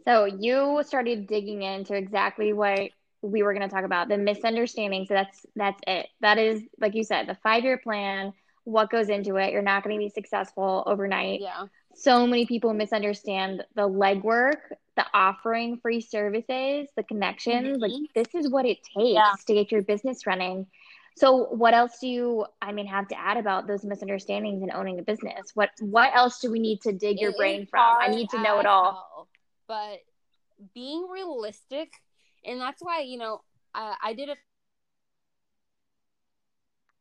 so 0.05 0.25
you 0.25 0.83
started 0.87 1.27
digging 1.27 1.63
into 1.63 1.95
exactly 1.95 2.53
what 2.53 2.91
we 3.25 3.43
were 3.43 3.55
going 3.55 3.67
to 3.67 3.75
talk 3.75 3.85
about 3.85 4.09
the 4.09 4.19
misunderstanding 4.19 5.07
so 5.07 5.15
that's 5.15 5.47
that's 5.57 5.81
it 5.87 6.07
that 6.21 6.39
is 6.39 6.63
like 6.81 6.95
you 6.95 7.03
said 7.03 7.27
the 7.27 7.37
five 7.43 7.65
year 7.65 7.79
plan 7.79 8.33
what 8.65 8.91
goes 8.91 9.09
into 9.09 9.37
it 9.37 9.53
you're 9.53 9.63
not 9.63 9.83
going 9.83 9.95
to 9.95 9.99
be 9.99 10.09
successful 10.09 10.83
overnight 10.87 11.41
yeah 11.41 11.67
so 11.97 12.27
many 12.27 12.45
people 12.45 12.75
misunderstand 12.75 13.65
the 13.77 13.89
legwork 13.89 14.57
the 14.97 15.07
offering 15.15 15.79
free 15.81 16.01
services 16.01 16.89
the 16.97 17.03
connections 17.09 17.79
mm-hmm. 17.79 17.83
like 17.83 17.93
this 18.15 18.35
is 18.35 18.51
what 18.51 18.67
it 18.67 18.79
takes 18.97 19.15
yeah. 19.15 19.33
to 19.47 19.55
get 19.55 19.73
your 19.73 19.83
business 19.83 20.27
running 20.27 20.67
so 21.17 21.45
what 21.45 21.75
else 21.75 21.99
do 22.01 22.09
you 22.09 22.45
I 22.61 22.73
mean 22.73 22.87
have 22.87 23.09
to 23.09 23.19
add 23.19 23.37
about 23.37 23.67
those 23.67 23.85
misunderstandings 23.85 24.63
and 24.63 24.73
owning 24.73 24.99
a 24.99 25.03
business? 25.03 25.53
What 25.55 25.71
what 25.79 26.11
else 26.13 26.41
do 26.41 26.51
we 26.51 26.59
need 26.59 26.81
to 26.83 26.93
dig 26.93 27.21
your 27.21 27.33
brain 27.35 27.67
from? 27.71 27.99
I 28.01 28.09
need 28.09 28.29
to 28.31 28.43
know 28.43 28.59
it 28.59 28.67
all. 28.67 28.93
Hell, 28.93 29.29
but 29.69 30.01
being 30.75 31.07
realistic 31.09 31.93
and 32.45 32.61
that's 32.61 32.83
why, 32.83 33.01
you 33.01 33.19
know, 33.19 33.43
I, 33.75 33.95
I 34.03 34.15
did 34.15 34.29
a 34.29 34.37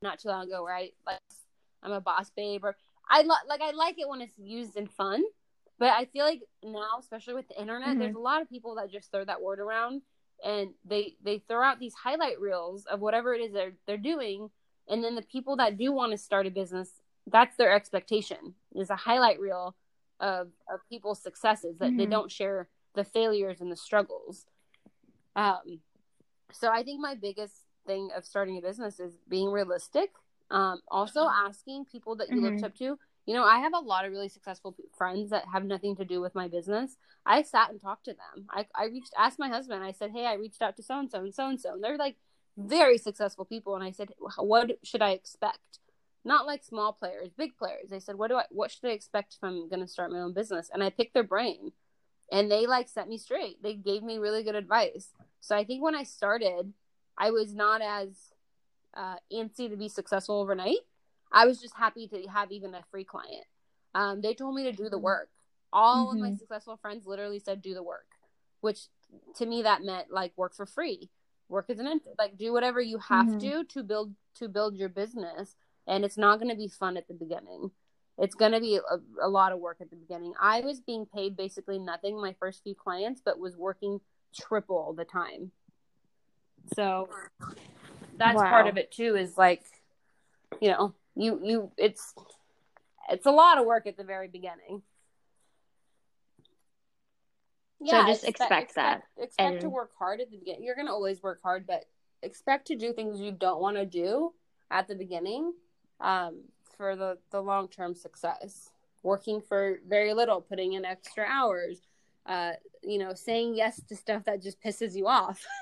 not 0.01 0.19
too 0.19 0.27
long 0.27 0.47
ago 0.47 0.63
where 0.63 0.75
I 0.75 0.91
like 1.05 1.19
I'm 1.81 1.91
a 1.91 2.01
boss 2.01 2.29
babe 2.35 2.63
or 2.63 2.75
I 3.09 3.21
lo- 3.21 3.35
like 3.47 3.61
I 3.61 3.71
like 3.71 3.99
it 3.99 4.07
when 4.07 4.21
it's 4.21 4.37
used 4.37 4.75
in 4.75 4.87
fun, 4.87 5.23
but 5.79 5.89
I 5.89 6.05
feel 6.05 6.25
like 6.25 6.41
now, 6.63 6.99
especially 6.99 7.33
with 7.33 7.47
the 7.47 7.59
internet, 7.59 7.89
mm-hmm. 7.89 7.99
there's 7.99 8.15
a 8.15 8.19
lot 8.19 8.41
of 8.41 8.49
people 8.49 8.75
that 8.75 8.91
just 8.91 9.11
throw 9.11 9.25
that 9.25 9.41
word 9.41 9.59
around 9.59 10.01
and 10.43 10.71
they 10.85 11.15
they 11.23 11.39
throw 11.39 11.63
out 11.63 11.79
these 11.79 11.93
highlight 11.93 12.39
reels 12.39 12.85
of 12.85 12.99
whatever 12.99 13.33
it 13.33 13.41
is 13.41 13.53
they're 13.53 13.73
they're 13.87 13.97
doing 13.97 14.49
and 14.87 15.03
then 15.03 15.15
the 15.15 15.21
people 15.21 15.55
that 15.57 15.77
do 15.77 15.91
want 15.91 16.11
to 16.11 16.17
start 16.17 16.45
a 16.45 16.51
business 16.51 16.89
that's 17.27 17.55
their 17.55 17.73
expectation 17.73 18.53
is 18.75 18.89
a 18.89 18.95
highlight 18.95 19.39
reel 19.39 19.75
of 20.19 20.49
of 20.71 20.79
people's 20.89 21.21
successes 21.21 21.77
that 21.77 21.89
mm-hmm. 21.89 21.97
they 21.97 22.05
don't 22.05 22.31
share 22.31 22.67
the 22.95 23.03
failures 23.03 23.61
and 23.61 23.71
the 23.71 23.77
struggles 23.77 24.45
um 25.35 25.79
so 26.51 26.69
i 26.69 26.83
think 26.83 26.99
my 26.99 27.15
biggest 27.15 27.55
thing 27.85 28.09
of 28.15 28.25
starting 28.25 28.57
a 28.57 28.61
business 28.61 28.99
is 28.99 29.13
being 29.27 29.51
realistic 29.51 30.09
um 30.51 30.79
also 30.89 31.27
asking 31.27 31.85
people 31.85 32.15
that 32.15 32.29
you 32.29 32.35
mm-hmm. 32.35 32.45
looked 32.45 32.63
up 32.63 32.75
to 32.75 32.97
you 33.25 33.33
know, 33.33 33.43
I 33.43 33.59
have 33.59 33.73
a 33.73 33.79
lot 33.79 34.05
of 34.05 34.11
really 34.11 34.27
successful 34.27 34.75
friends 34.97 35.29
that 35.29 35.45
have 35.51 35.63
nothing 35.63 35.95
to 35.95 36.05
do 36.05 36.19
with 36.19 36.35
my 36.35 36.47
business. 36.47 36.97
I 37.25 37.41
sat 37.43 37.69
and 37.69 37.79
talked 37.79 38.05
to 38.05 38.11
them. 38.11 38.47
I, 38.49 38.65
I 38.75 38.85
reached, 38.85 39.13
asked 39.17 39.39
my 39.39 39.47
husband, 39.47 39.83
I 39.83 39.93
said, 39.93 40.11
Hey, 40.11 40.25
I 40.25 40.33
reached 40.33 40.61
out 40.61 40.75
to 40.77 40.83
so 40.83 40.99
and 40.99 41.09
so 41.09 41.19
and 41.19 41.33
so 41.33 41.47
and 41.47 41.59
so. 41.59 41.73
And 41.73 41.83
they're 41.83 41.97
like 41.97 42.17
very 42.57 42.97
successful 42.97 43.45
people. 43.45 43.75
And 43.75 43.83
I 43.83 43.91
said, 43.91 44.09
What 44.37 44.71
should 44.83 45.01
I 45.01 45.11
expect? 45.11 45.79
Not 46.25 46.45
like 46.45 46.63
small 46.63 46.91
players, 46.91 47.29
big 47.37 47.57
players. 47.57 47.89
They 47.89 47.99
said, 47.99 48.15
What 48.15 48.27
do 48.27 48.35
I, 48.35 48.43
what 48.49 48.71
should 48.71 48.85
I 48.85 48.91
expect 48.91 49.35
if 49.35 49.43
I'm 49.43 49.69
going 49.69 49.81
to 49.81 49.87
start 49.87 50.11
my 50.11 50.19
own 50.19 50.33
business? 50.33 50.69
And 50.73 50.83
I 50.83 50.89
picked 50.89 51.13
their 51.13 51.23
brain 51.23 51.71
and 52.31 52.49
they 52.49 52.65
like 52.67 52.89
set 52.89 53.07
me 53.07 53.17
straight. 53.17 53.61
They 53.61 53.75
gave 53.75 54.03
me 54.03 54.17
really 54.17 54.43
good 54.43 54.55
advice. 54.55 55.09
So 55.39 55.55
I 55.55 55.63
think 55.63 55.83
when 55.83 55.95
I 55.95 56.03
started, 56.03 56.73
I 57.17 57.31
was 57.31 57.53
not 57.53 57.81
as 57.81 58.09
uh, 58.93 59.15
antsy 59.31 59.69
to 59.69 59.77
be 59.77 59.89
successful 59.89 60.39
overnight 60.39 60.79
I 61.33 61.47
was 61.47 61.59
just 61.59 61.75
happy 61.75 62.07
to 62.07 62.27
have 62.27 62.51
even 62.51 62.75
a 62.75 62.83
free 62.91 63.03
client. 63.03 63.45
Um, 63.95 64.21
they 64.21 64.35
told 64.35 64.55
me 64.55 64.63
to 64.65 64.71
do 64.71 64.83
the 64.83 64.91
mm-hmm. 64.91 65.03
work. 65.03 65.29
All 65.73 66.07
mm-hmm. 66.07 66.15
of 66.15 66.21
my 66.21 66.27
mm-hmm. 66.29 66.37
successful 66.37 66.77
friends 66.77 67.07
literally 67.07 67.39
said, 67.39 67.61
do 67.61 67.73
the 67.73 67.83
work, 67.83 68.05
which 68.61 68.87
to 69.37 69.45
me 69.45 69.63
that 69.63 69.83
meant 69.83 70.11
like 70.11 70.31
work 70.37 70.55
for 70.55 70.67
free, 70.67 71.09
work 71.49 71.69
as 71.69 71.79
an 71.79 71.87
intern, 71.87 72.13
like 72.19 72.37
do 72.37 72.53
whatever 72.53 72.79
you 72.79 72.99
have 72.99 73.25
mm-hmm. 73.25 73.39
to 73.39 73.63
to 73.65 73.83
build 73.83 74.13
to 74.35 74.47
build 74.47 74.75
your 74.75 74.89
business. 74.89 75.55
And 75.87 76.05
it's 76.05 76.17
not 76.17 76.39
going 76.39 76.51
to 76.51 76.57
be 76.57 76.69
fun 76.69 76.95
at 76.95 77.07
the 77.07 77.13
beginning. 77.13 77.71
It's 78.17 78.35
going 78.35 78.51
to 78.51 78.59
be 78.59 78.77
a, 78.77 79.25
a 79.25 79.27
lot 79.27 79.51
of 79.51 79.59
work 79.59 79.77
at 79.81 79.89
the 79.89 79.95
beginning. 79.95 80.33
I 80.39 80.61
was 80.61 80.79
being 80.79 81.05
paid 81.05 81.35
basically 81.35 81.79
nothing 81.79 82.19
my 82.21 82.35
first 82.39 82.63
few 82.63 82.75
clients, 82.75 83.21
but 83.23 83.39
was 83.39 83.55
working 83.57 83.99
triple 84.39 84.93
the 84.93 85.05
time. 85.05 85.51
So 86.75 87.09
that's 88.17 88.37
wow. 88.37 88.49
part 88.49 88.67
of 88.67 88.77
it 88.77 88.91
too. 88.91 89.15
Is 89.15 89.37
like, 89.37 89.63
you 90.61 90.69
know, 90.69 90.93
you 91.15 91.39
you 91.43 91.71
it's 91.77 92.13
it's 93.09 93.25
a 93.25 93.31
lot 93.31 93.57
of 93.57 93.65
work 93.65 93.87
at 93.87 93.97
the 93.97 94.03
very 94.03 94.27
beginning. 94.27 94.81
Yeah, 97.81 98.05
so 98.05 98.07
just 98.07 98.23
expect, 98.23 98.51
expect 98.51 98.75
that. 98.75 99.03
Expect 99.17 99.53
and... 99.53 99.61
to 99.61 99.69
work 99.69 99.91
hard 99.97 100.21
at 100.21 100.31
the 100.31 100.37
beginning. 100.37 100.63
You're 100.63 100.75
gonna 100.75 100.93
always 100.93 101.21
work 101.21 101.41
hard, 101.43 101.67
but 101.67 101.85
expect 102.21 102.67
to 102.67 102.75
do 102.75 102.93
things 102.93 103.19
you 103.19 103.31
don't 103.31 103.59
want 103.59 103.75
to 103.75 103.85
do 103.85 104.31
at 104.71 104.87
the 104.87 104.95
beginning 104.95 105.53
um, 105.99 106.41
for 106.77 106.95
the 106.95 107.17
the 107.31 107.41
long 107.41 107.67
term 107.67 107.95
success. 107.95 108.71
Working 109.01 109.41
for 109.41 109.79
very 109.87 110.13
little, 110.13 110.39
putting 110.39 110.73
in 110.73 110.85
extra 110.85 111.25
hours, 111.25 111.81
uh, 112.25 112.53
you 112.81 112.97
know, 112.97 113.13
saying 113.13 113.55
yes 113.55 113.81
to 113.89 113.97
stuff 113.97 114.23
that 114.25 114.41
just 114.41 114.61
pisses 114.63 114.95
you 114.95 115.07
off. 115.07 115.43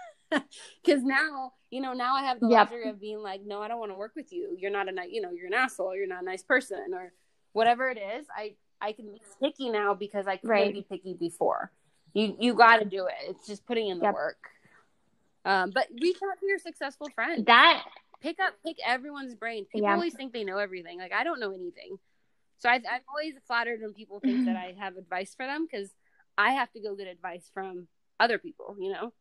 Because 0.82 1.04
now, 1.04 1.52
you 1.72 1.82
know, 1.82 1.92
now 1.92 2.16
I 2.16 2.24
have 2.24 2.40
the 2.40 2.48
yep. 2.48 2.72
luxury 2.72 2.90
of 2.90 3.02
being 3.02 3.22
like, 3.22 3.42
no, 3.46 3.62
I 3.62 3.68
don't 3.68 3.80
want 3.80 3.92
to 3.92 3.98
work 3.98 4.14
with 4.16 4.32
you. 4.32 4.56
You're 4.58 4.72
not 4.72 4.88
a, 4.88 4.92
nice 4.94 5.10
you 5.12 5.20
know, 5.22 5.32
you're 5.32 5.48
an 5.48 5.54
asshole. 5.54 5.94
You're 5.94 6.08
not 6.08 6.22
a 6.22 6.26
nice 6.26 6.42
person, 6.42 6.94
or 6.94 7.12
whatever 7.52 7.90
it 7.90 7.98
is. 7.98 8.28
I 8.34 8.54
I 8.80 8.94
can 8.94 9.12
be 9.12 9.22
picky 9.42 9.70
now 9.70 9.94
because 9.94 10.28
I 10.28 10.38
couldn't 10.38 10.50
right. 10.50 10.74
be 10.74 10.86
picky 10.90 11.14
before. 11.14 11.72
You 12.14 12.36
you 12.40 12.54
got 12.54 12.78
to 12.78 12.86
do 12.86 13.08
it. 13.08 13.14
It's 13.30 13.46
just 13.46 13.66
putting 13.66 13.90
in 13.90 14.00
the 14.00 14.06
yep. 14.06 14.14
work. 14.14 14.38
Um, 15.44 15.72
but 15.72 15.88
reach 16.02 16.18
out 16.24 16.40
to 16.40 16.46
your 16.46 16.60
successful 16.60 17.10
friends. 17.14 17.46
That 17.46 17.84
pick 18.22 18.40
up, 18.40 18.54
pick 18.66 18.78
everyone's 18.86 19.36
brain. 19.36 19.66
People 19.66 19.88
yeah. 19.88 19.96
always 19.96 20.14
think 20.14 20.34
they 20.34 20.44
know 20.44 20.58
everything. 20.58 21.00
Like 21.00 21.14
I 21.14 21.24
don't 21.24 21.40
know 21.40 21.52
anything. 21.52 21.98
So 22.58 22.70
I, 22.70 22.76
I'm 22.76 23.02
always 23.10 23.34
flattered 23.48 23.82
when 23.82 23.94
people 23.94 24.20
think 24.20 24.46
that 24.46 24.56
I 24.56 24.76
have 24.80 24.96
advice 24.98 25.34
for 25.36 25.46
them 25.46 25.68
because 25.70 25.90
I 26.38 26.52
have 26.52 26.72
to 26.74 26.80
go 26.80 26.96
get 26.96 27.08
advice 27.08 27.50
from 27.54 27.88
other 28.20 28.38
people. 28.38 28.76
You 28.80 28.94
know. 28.94 29.14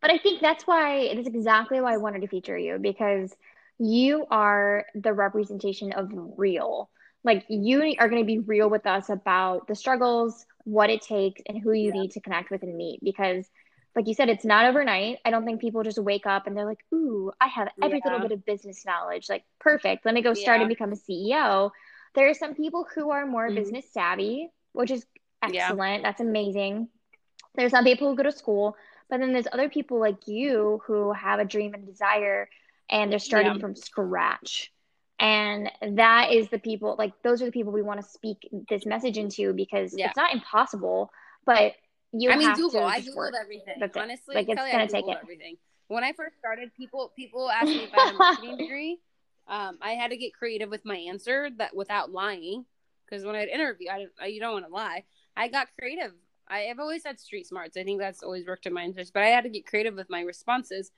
But 0.00 0.10
I 0.10 0.18
think 0.18 0.40
that's 0.40 0.66
why 0.66 1.12
that's 1.14 1.28
exactly 1.28 1.80
why 1.80 1.94
I 1.94 1.98
wanted 1.98 2.22
to 2.22 2.28
feature 2.28 2.58
you 2.58 2.78
because 2.78 3.34
you 3.78 4.26
are 4.30 4.86
the 4.94 5.12
representation 5.12 5.92
of 5.92 6.10
real. 6.36 6.90
Like 7.24 7.44
you 7.48 7.94
are 7.98 8.08
going 8.08 8.22
to 8.22 8.26
be 8.26 8.38
real 8.38 8.70
with 8.70 8.86
us 8.86 9.08
about 9.08 9.66
the 9.66 9.74
struggles, 9.74 10.46
what 10.64 10.90
it 10.90 11.02
takes, 11.02 11.40
and 11.46 11.58
who 11.60 11.72
you 11.72 11.92
yeah. 11.94 12.02
need 12.02 12.10
to 12.12 12.20
connect 12.20 12.50
with 12.50 12.62
and 12.62 12.76
meet. 12.76 13.00
Because, 13.02 13.48
like 13.96 14.06
you 14.06 14.14
said, 14.14 14.28
it's 14.28 14.44
not 14.44 14.66
overnight. 14.66 15.18
I 15.24 15.30
don't 15.30 15.44
think 15.44 15.60
people 15.60 15.82
just 15.82 15.98
wake 15.98 16.26
up 16.26 16.46
and 16.46 16.56
they're 16.56 16.66
like, 16.66 16.84
"Ooh, 16.92 17.32
I 17.40 17.48
have 17.48 17.68
every 17.82 18.00
yeah. 18.04 18.12
little 18.12 18.28
bit 18.28 18.36
of 18.36 18.44
business 18.44 18.84
knowledge. 18.86 19.28
Like, 19.28 19.44
perfect. 19.58 20.04
Let 20.04 20.14
me 20.14 20.22
go 20.22 20.34
start 20.34 20.58
yeah. 20.58 20.62
and 20.62 20.68
become 20.68 20.92
a 20.92 20.96
CEO." 20.96 21.70
There 22.14 22.28
are 22.28 22.34
some 22.34 22.54
people 22.54 22.86
who 22.94 23.10
are 23.10 23.26
more 23.26 23.46
mm-hmm. 23.46 23.56
business 23.56 23.92
savvy, 23.92 24.50
which 24.72 24.90
is 24.90 25.04
excellent. 25.42 26.02
That's 26.02 26.20
amazing. 26.20 26.88
There's 27.54 27.70
some 27.70 27.84
people 27.84 28.08
who 28.08 28.16
go 28.16 28.22
to 28.22 28.32
school 28.32 28.76
but 29.08 29.20
then 29.20 29.32
there's 29.32 29.48
other 29.52 29.68
people 29.68 29.98
like 29.98 30.26
you 30.28 30.82
who 30.86 31.12
have 31.12 31.40
a 31.40 31.44
dream 31.44 31.74
and 31.74 31.86
desire 31.86 32.48
and 32.90 33.10
they're 33.10 33.18
starting 33.18 33.54
yeah. 33.54 33.58
from 33.58 33.74
scratch. 33.74 34.72
And 35.18 35.70
that 35.96 36.32
is 36.32 36.48
the 36.48 36.58
people, 36.58 36.94
like, 36.96 37.12
those 37.22 37.42
are 37.42 37.46
the 37.46 37.52
people 37.52 37.72
we 37.72 37.82
want 37.82 38.00
to 38.00 38.06
speak 38.06 38.48
this 38.68 38.86
message 38.86 39.18
into 39.18 39.52
because 39.52 39.94
yeah. 39.96 40.08
it's 40.08 40.16
not 40.16 40.32
impossible, 40.32 41.10
but 41.44 41.72
you 42.12 42.30
I 42.30 42.36
mean, 42.36 42.54
Google. 42.54 42.84
I 42.84 43.00
Googled 43.00 43.16
work. 43.16 43.34
everything. 43.40 43.76
That's 43.80 43.96
Honestly, 43.96 44.34
like, 44.34 44.48
it's 44.48 44.60
going 44.60 44.86
to 44.86 44.92
take 44.92 45.06
it. 45.06 45.18
Everything. 45.22 45.56
when 45.88 46.04
I 46.04 46.12
first 46.12 46.38
started, 46.38 46.70
people 46.76 47.12
people 47.16 47.50
asked 47.54 47.66
me 47.66 47.84
if 47.84 47.94
I 47.94 48.00
had 48.06 48.14
a 48.14 48.18
marketing 48.18 48.56
degree. 48.56 48.98
Um, 49.46 49.78
I 49.80 49.92
had 49.92 50.10
to 50.10 50.16
get 50.16 50.34
creative 50.34 50.68
with 50.68 50.84
my 50.84 50.96
answer 50.96 51.48
that 51.56 51.74
without 51.74 52.10
lying, 52.10 52.66
because 53.04 53.24
when 53.24 53.34
I'd 53.34 53.48
interview, 53.48 53.88
I, 53.90 54.06
I 54.20 54.26
you 54.26 54.40
don't 54.40 54.52
want 54.52 54.66
to 54.66 54.72
lie. 54.72 55.04
I 55.36 55.48
got 55.48 55.68
creative. 55.78 56.12
I, 56.48 56.60
have 56.60 56.80
always 56.80 57.04
had 57.04 57.20
street 57.20 57.46
smarts. 57.46 57.76
I 57.76 57.84
think 57.84 58.00
that's 58.00 58.22
always 58.22 58.46
worked 58.46 58.66
in 58.66 58.72
my 58.72 58.82
interest, 58.82 59.12
but 59.12 59.22
I 59.22 59.28
had 59.28 59.44
to 59.44 59.50
get 59.50 59.66
creative 59.66 59.94
with 59.94 60.10
my 60.10 60.22
responses. 60.22 60.90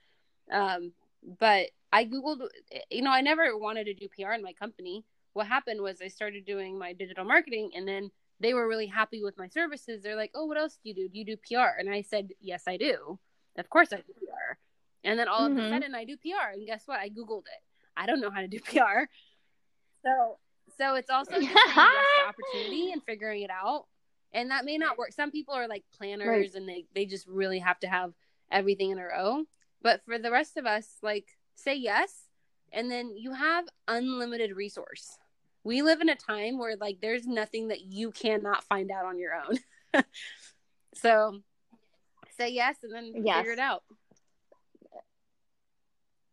Um, 0.51 0.93
but 1.39 1.67
I 1.93 2.05
googled, 2.05 2.47
you 2.89 3.01
know, 3.01 3.11
I 3.11 3.21
never 3.21 3.57
wanted 3.57 3.85
to 3.85 3.93
do 3.93 4.07
PR 4.07 4.31
in 4.31 4.41
my 4.41 4.53
company. 4.53 5.03
What 5.33 5.47
happened 5.47 5.81
was 5.81 6.01
I 6.01 6.07
started 6.07 6.45
doing 6.45 6.77
my 6.77 6.93
digital 6.93 7.25
marketing, 7.25 7.71
and 7.75 7.87
then 7.87 8.11
they 8.41 8.53
were 8.53 8.67
really 8.67 8.87
happy 8.87 9.23
with 9.23 9.37
my 9.37 9.47
services. 9.47 10.01
They're 10.01 10.15
like, 10.15 10.31
"Oh, 10.33 10.45
what 10.45 10.57
else 10.57 10.77
do 10.83 10.89
you 10.89 10.95
do? 10.95 11.09
Do 11.09 11.19
you 11.19 11.25
do 11.25 11.37
PR?" 11.37 11.79
And 11.79 11.89
I 11.89 12.01
said, 12.01 12.29
"Yes, 12.39 12.63
I 12.67 12.77
do. 12.77 13.19
Of 13.57 13.69
course, 13.69 13.93
I 13.93 13.97
do 13.97 14.13
PR." 14.13 14.57
And 15.03 15.17
then 15.19 15.27
all 15.27 15.41
mm-hmm. 15.41 15.51
of 15.51 15.57
a 15.57 15.61
mm-hmm. 15.61 15.73
sudden, 15.73 15.95
I 15.95 16.05
do 16.05 16.17
PR, 16.17 16.53
and 16.53 16.65
guess 16.65 16.83
what? 16.85 16.99
I 16.99 17.09
googled 17.09 17.45
it. 17.45 17.63
I 17.95 18.05
don't 18.05 18.21
know 18.21 18.29
how 18.29 18.41
to 18.41 18.47
do 18.47 18.59
PR, 18.65 19.05
so 20.03 20.37
so 20.77 20.95
it's 20.95 21.09
also 21.09 21.35
opportunity 22.27 22.91
and 22.91 23.03
figuring 23.03 23.43
it 23.43 23.51
out. 23.51 23.85
And 24.33 24.51
that 24.51 24.65
may 24.65 24.77
not 24.77 24.97
work. 24.97 25.11
Some 25.11 25.31
people 25.31 25.53
are 25.53 25.67
like 25.67 25.83
planners, 25.97 26.27
right. 26.27 26.55
and 26.55 26.67
they 26.67 26.85
they 26.95 27.05
just 27.05 27.27
really 27.27 27.59
have 27.59 27.79
to 27.79 27.87
have 27.87 28.13
everything 28.51 28.91
in 28.91 28.99
a 28.99 29.05
row. 29.05 29.43
But 29.81 30.01
for 30.05 30.17
the 30.17 30.31
rest 30.31 30.57
of 30.57 30.65
us, 30.65 30.87
like 31.01 31.27
say 31.55 31.75
yes, 31.75 32.27
and 32.71 32.89
then 32.89 33.15
you 33.15 33.33
have 33.33 33.65
unlimited 33.87 34.55
resource 34.55 35.17
we 35.63 35.81
live 35.81 36.01
in 36.01 36.09
a 36.09 36.15
time 36.15 36.57
where 36.57 36.75
like 36.75 36.99
there's 37.01 37.25
nothing 37.25 37.69
that 37.69 37.81
you 37.81 38.11
cannot 38.11 38.63
find 38.65 38.91
out 38.91 39.05
on 39.05 39.19
your 39.19 39.33
own. 39.35 40.03
so 40.95 41.39
say 42.37 42.49
yes 42.49 42.77
and 42.83 42.93
then 42.93 43.25
yes. 43.25 43.37
figure 43.37 43.53
it 43.53 43.59
out. 43.59 43.83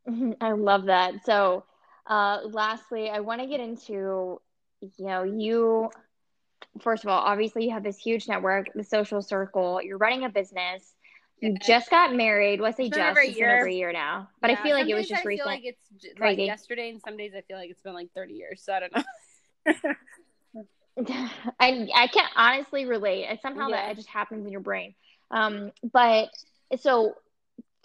I 0.40 0.52
love 0.52 0.86
that. 0.86 1.24
So 1.24 1.64
uh 2.06 2.40
lastly, 2.44 3.10
I 3.10 3.20
want 3.20 3.40
to 3.40 3.46
get 3.46 3.60
into 3.60 4.40
you 4.80 5.06
know, 5.06 5.24
you 5.24 5.90
first 6.80 7.04
of 7.04 7.10
all, 7.10 7.20
obviously 7.20 7.64
you 7.64 7.72
have 7.72 7.82
this 7.82 7.98
huge 7.98 8.28
network, 8.28 8.68
the 8.74 8.84
social 8.84 9.22
circle, 9.22 9.80
you're 9.82 9.98
running 9.98 10.24
a 10.24 10.28
business. 10.28 10.94
You 11.40 11.50
yeah. 11.50 11.66
just 11.66 11.90
got 11.90 12.14
married. 12.14 12.60
Just? 12.60 12.80
Over 12.80 13.20
it's 13.20 13.36
been 13.36 13.48
over 13.48 13.66
a 13.66 13.72
year 13.72 13.92
now. 13.92 14.28
But 14.40 14.50
yeah. 14.50 14.58
I 14.58 14.62
feel 14.62 14.72
like 14.72 14.84
some 14.84 14.90
it 14.90 14.94
was 14.94 15.08
just 15.08 15.24
I 15.24 15.28
recent. 15.28 15.48
Feel 15.48 15.54
like 15.54 15.64
it's 15.64 16.18
like 16.18 16.38
yesterday, 16.38 16.90
and 16.90 17.00
some 17.00 17.16
days 17.16 17.32
I 17.36 17.42
feel 17.42 17.56
like 17.56 17.70
it's 17.70 17.82
been 17.82 17.94
like 17.94 18.08
30 18.14 18.34
years. 18.34 18.62
So 18.64 18.72
I 18.72 18.80
don't 18.80 18.96
know. 18.96 19.94
I 21.60 21.88
I 21.94 22.06
can't 22.08 22.32
honestly 22.34 22.86
relate. 22.86 23.26
It's 23.28 23.42
somehow 23.42 23.68
yeah. 23.68 23.76
that 23.76 23.92
it 23.92 23.96
just 23.96 24.08
happens 24.08 24.46
in 24.46 24.52
your 24.52 24.60
brain. 24.60 24.94
Um, 25.30 25.70
but 25.92 26.28
so 26.80 27.14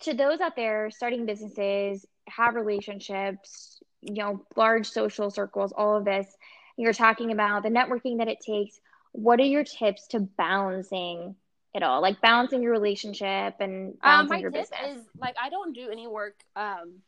to 0.01 0.14
those 0.14 0.39
out 0.39 0.56
there 0.56 0.89
starting 0.89 1.26
businesses, 1.26 2.06
have 2.28 2.56
relationships, 2.56 3.80
you 4.01 4.16
know, 4.16 4.45
large 4.56 4.89
social 4.89 5.30
circles, 5.30 5.72
all 5.74 5.97
of 5.97 6.06
this, 6.06 6.28
you're 6.78 6.93
talking 6.93 7.32
about 7.32 7.64
the 7.64 7.70
networking 7.70 8.18
that 8.18 8.28
it 8.28 8.39
takes. 8.39 8.80
What 9.12 9.39
are 9.39 9.45
your 9.45 9.64
tips 9.64 10.08
to 10.08 10.20
balancing 10.20 11.36
at 11.76 11.84
all, 11.84 12.01
like 12.01 12.21
balancing 12.21 12.61
your 12.61 12.71
relationship 12.71 13.55
and 13.59 13.93
um, 13.93 14.28
balancing 14.28 14.36
um, 14.36 14.41
your 14.41 14.51
business? 14.51 14.97
Is 14.97 15.01
like 15.19 15.36
I 15.41 15.49
don't 15.49 15.74
do 15.74 15.89
any 15.89 16.07
work 16.07 16.36
um, 16.55 16.99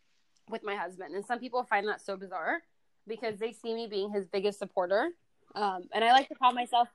with 0.50 0.64
my 0.64 0.76
husband, 0.76 1.14
and 1.14 1.26
some 1.26 1.40
people 1.40 1.64
find 1.64 1.88
that 1.88 2.02
so 2.02 2.18
bizarre 2.18 2.62
because 3.08 3.38
they 3.38 3.52
see 3.52 3.74
me 3.74 3.88
being 3.88 4.10
his 4.12 4.26
biggest 4.26 4.60
supporter. 4.60 5.10
Um, 5.54 5.84
and 5.94 6.04
I 6.04 6.12
like 6.12 6.28
to 6.30 6.36
call 6.36 6.52
myself. 6.52 6.88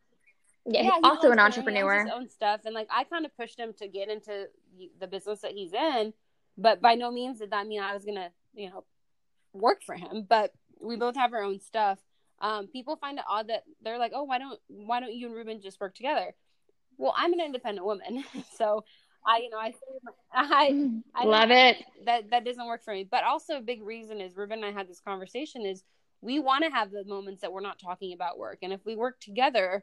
Yeah, 0.66 0.82
yeah 0.82 0.90
also 1.02 1.30
an 1.30 1.38
entrepreneur. 1.38 2.04
His 2.04 2.12
own 2.12 2.28
stuff, 2.28 2.62
and 2.64 2.74
like 2.74 2.88
I 2.90 3.04
kind 3.04 3.24
of 3.24 3.36
pushed 3.36 3.58
him 3.58 3.72
to 3.78 3.88
get 3.88 4.08
into 4.08 4.48
the 4.98 5.06
business 5.06 5.40
that 5.40 5.52
he's 5.52 5.72
in, 5.72 6.12
but 6.58 6.80
by 6.80 6.94
no 6.94 7.10
means 7.10 7.38
did 7.38 7.52
that 7.52 7.66
mean 7.66 7.80
I 7.80 7.94
was 7.94 8.04
gonna, 8.04 8.30
you 8.54 8.68
know, 8.68 8.84
work 9.52 9.82
for 9.84 9.94
him. 9.94 10.26
But 10.28 10.52
we 10.80 10.96
both 10.96 11.16
have 11.16 11.32
our 11.32 11.42
own 11.42 11.60
stuff. 11.60 11.98
Um, 12.40 12.66
people 12.66 12.96
find 12.96 13.18
it 13.18 13.24
odd 13.28 13.48
that 13.48 13.64
they're 13.82 13.98
like, 13.98 14.12
"Oh, 14.14 14.24
why 14.24 14.38
don't 14.38 14.58
why 14.66 15.00
don't 15.00 15.14
you 15.14 15.28
and 15.28 15.36
Ruben 15.36 15.62
just 15.62 15.80
work 15.80 15.94
together?" 15.94 16.34
Well, 17.00 17.14
I'm 17.16 17.32
an 17.32 17.40
independent 17.40 17.86
woman, 17.86 18.24
so 18.56 18.84
I, 19.26 19.38
you 19.38 19.50
know, 19.50 19.58
I, 19.58 19.74
I, 20.32 20.90
I 21.14 21.24
love 21.24 21.50
it. 21.50 21.78
That 22.04 22.30
that 22.30 22.44
doesn't 22.44 22.66
work 22.66 22.84
for 22.84 22.92
me. 22.92 23.08
But 23.10 23.24
also, 23.24 23.56
a 23.56 23.62
big 23.62 23.82
reason 23.82 24.20
is 24.20 24.36
Ruben 24.36 24.62
and 24.62 24.66
I 24.66 24.78
had 24.78 24.88
this 24.88 25.00
conversation 25.00 25.64
is 25.64 25.82
we 26.20 26.38
want 26.38 26.64
to 26.64 26.70
have 26.70 26.90
the 26.90 27.04
moments 27.04 27.40
that 27.40 27.52
we're 27.52 27.62
not 27.62 27.78
talking 27.78 28.12
about 28.12 28.38
work, 28.38 28.58
and 28.62 28.72
if 28.72 28.84
we 28.84 28.94
work 28.94 29.18
together, 29.20 29.82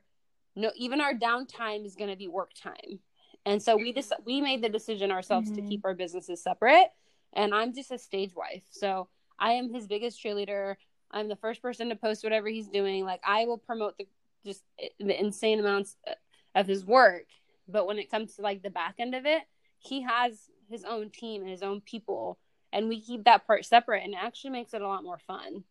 no, 0.55 0.72
even 0.76 1.01
our 1.01 1.13
downtime 1.13 1.86
is 1.86 1.95
going 1.95 2.11
to 2.11 2.15
be 2.15 2.28
work 2.28 2.51
time. 2.53 2.99
And 3.45 3.61
so 3.61 3.76
we 3.76 3.93
just 3.93 4.13
we 4.26 4.39
made 4.41 4.61
the 4.61 4.70
decision 4.70 5.11
ourselves 5.11 5.49
mm-hmm. 5.49 5.63
to 5.63 5.70
keep 5.70 5.86
our 5.86 5.95
businesses 5.95 6.43
separate. 6.43 6.88
And 7.34 7.53
I'm 7.53 7.74
just 7.74 7.91
a 7.91 7.97
stage 7.97 8.34
wife, 8.36 8.63
so 8.70 9.09
I 9.39 9.53
am 9.53 9.74
his 9.74 9.88
biggest 9.88 10.24
cheerleader. 10.24 10.76
I'm 11.11 11.30
the 11.30 11.36
first 11.36 11.61
person 11.61 11.89
to 11.89 11.95
post 11.95 12.24
whatever 12.24 12.47
he's 12.47 12.68
doing. 12.68 13.05
Like 13.05 13.22
I 13.26 13.45
will 13.45 13.57
promote 13.57 13.97
the 13.97 14.07
just 14.45 14.63
the 14.99 15.20
insane 15.20 15.59
amounts 15.59 15.95
of 16.58 16.68
his 16.68 16.84
work 16.84 17.26
but 17.68 17.86
when 17.86 17.99
it 17.99 18.10
comes 18.10 18.36
to 18.36 18.41
like 18.41 18.64
the 18.64 18.70
back 18.70 18.95
end 18.99 19.14
of 19.16 19.26
it 19.26 19.43
he 19.80 20.01
has 20.01 20.49
his 20.70 20.84
own 20.84 21.10
team 21.10 21.41
and 21.41 21.51
his 21.51 21.64
own 21.64 21.80
people 21.82 22.38
and 22.74 22.89
we 22.89 22.99
keep 22.99 23.24
that 23.24 23.45
part 23.45 23.64
separate 23.64 24.03
and 24.03 24.14
it 24.14 24.20
actually 24.22 24.49
makes 24.49 24.74
it 24.74 24.82
a 24.82 24.88
lot 24.88 25.03
more 25.03 25.20
fun 25.20 25.64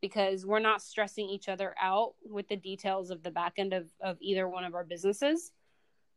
because 0.00 0.44
we're 0.44 0.58
not 0.58 0.82
stressing 0.82 1.28
each 1.28 1.48
other 1.48 1.74
out 1.80 2.14
with 2.28 2.48
the 2.48 2.56
details 2.56 3.10
of 3.10 3.22
the 3.22 3.30
back 3.30 3.54
end 3.58 3.72
of, 3.72 3.86
of 4.00 4.16
either 4.20 4.48
one 4.48 4.64
of 4.64 4.74
our 4.74 4.84
businesses 4.84 5.52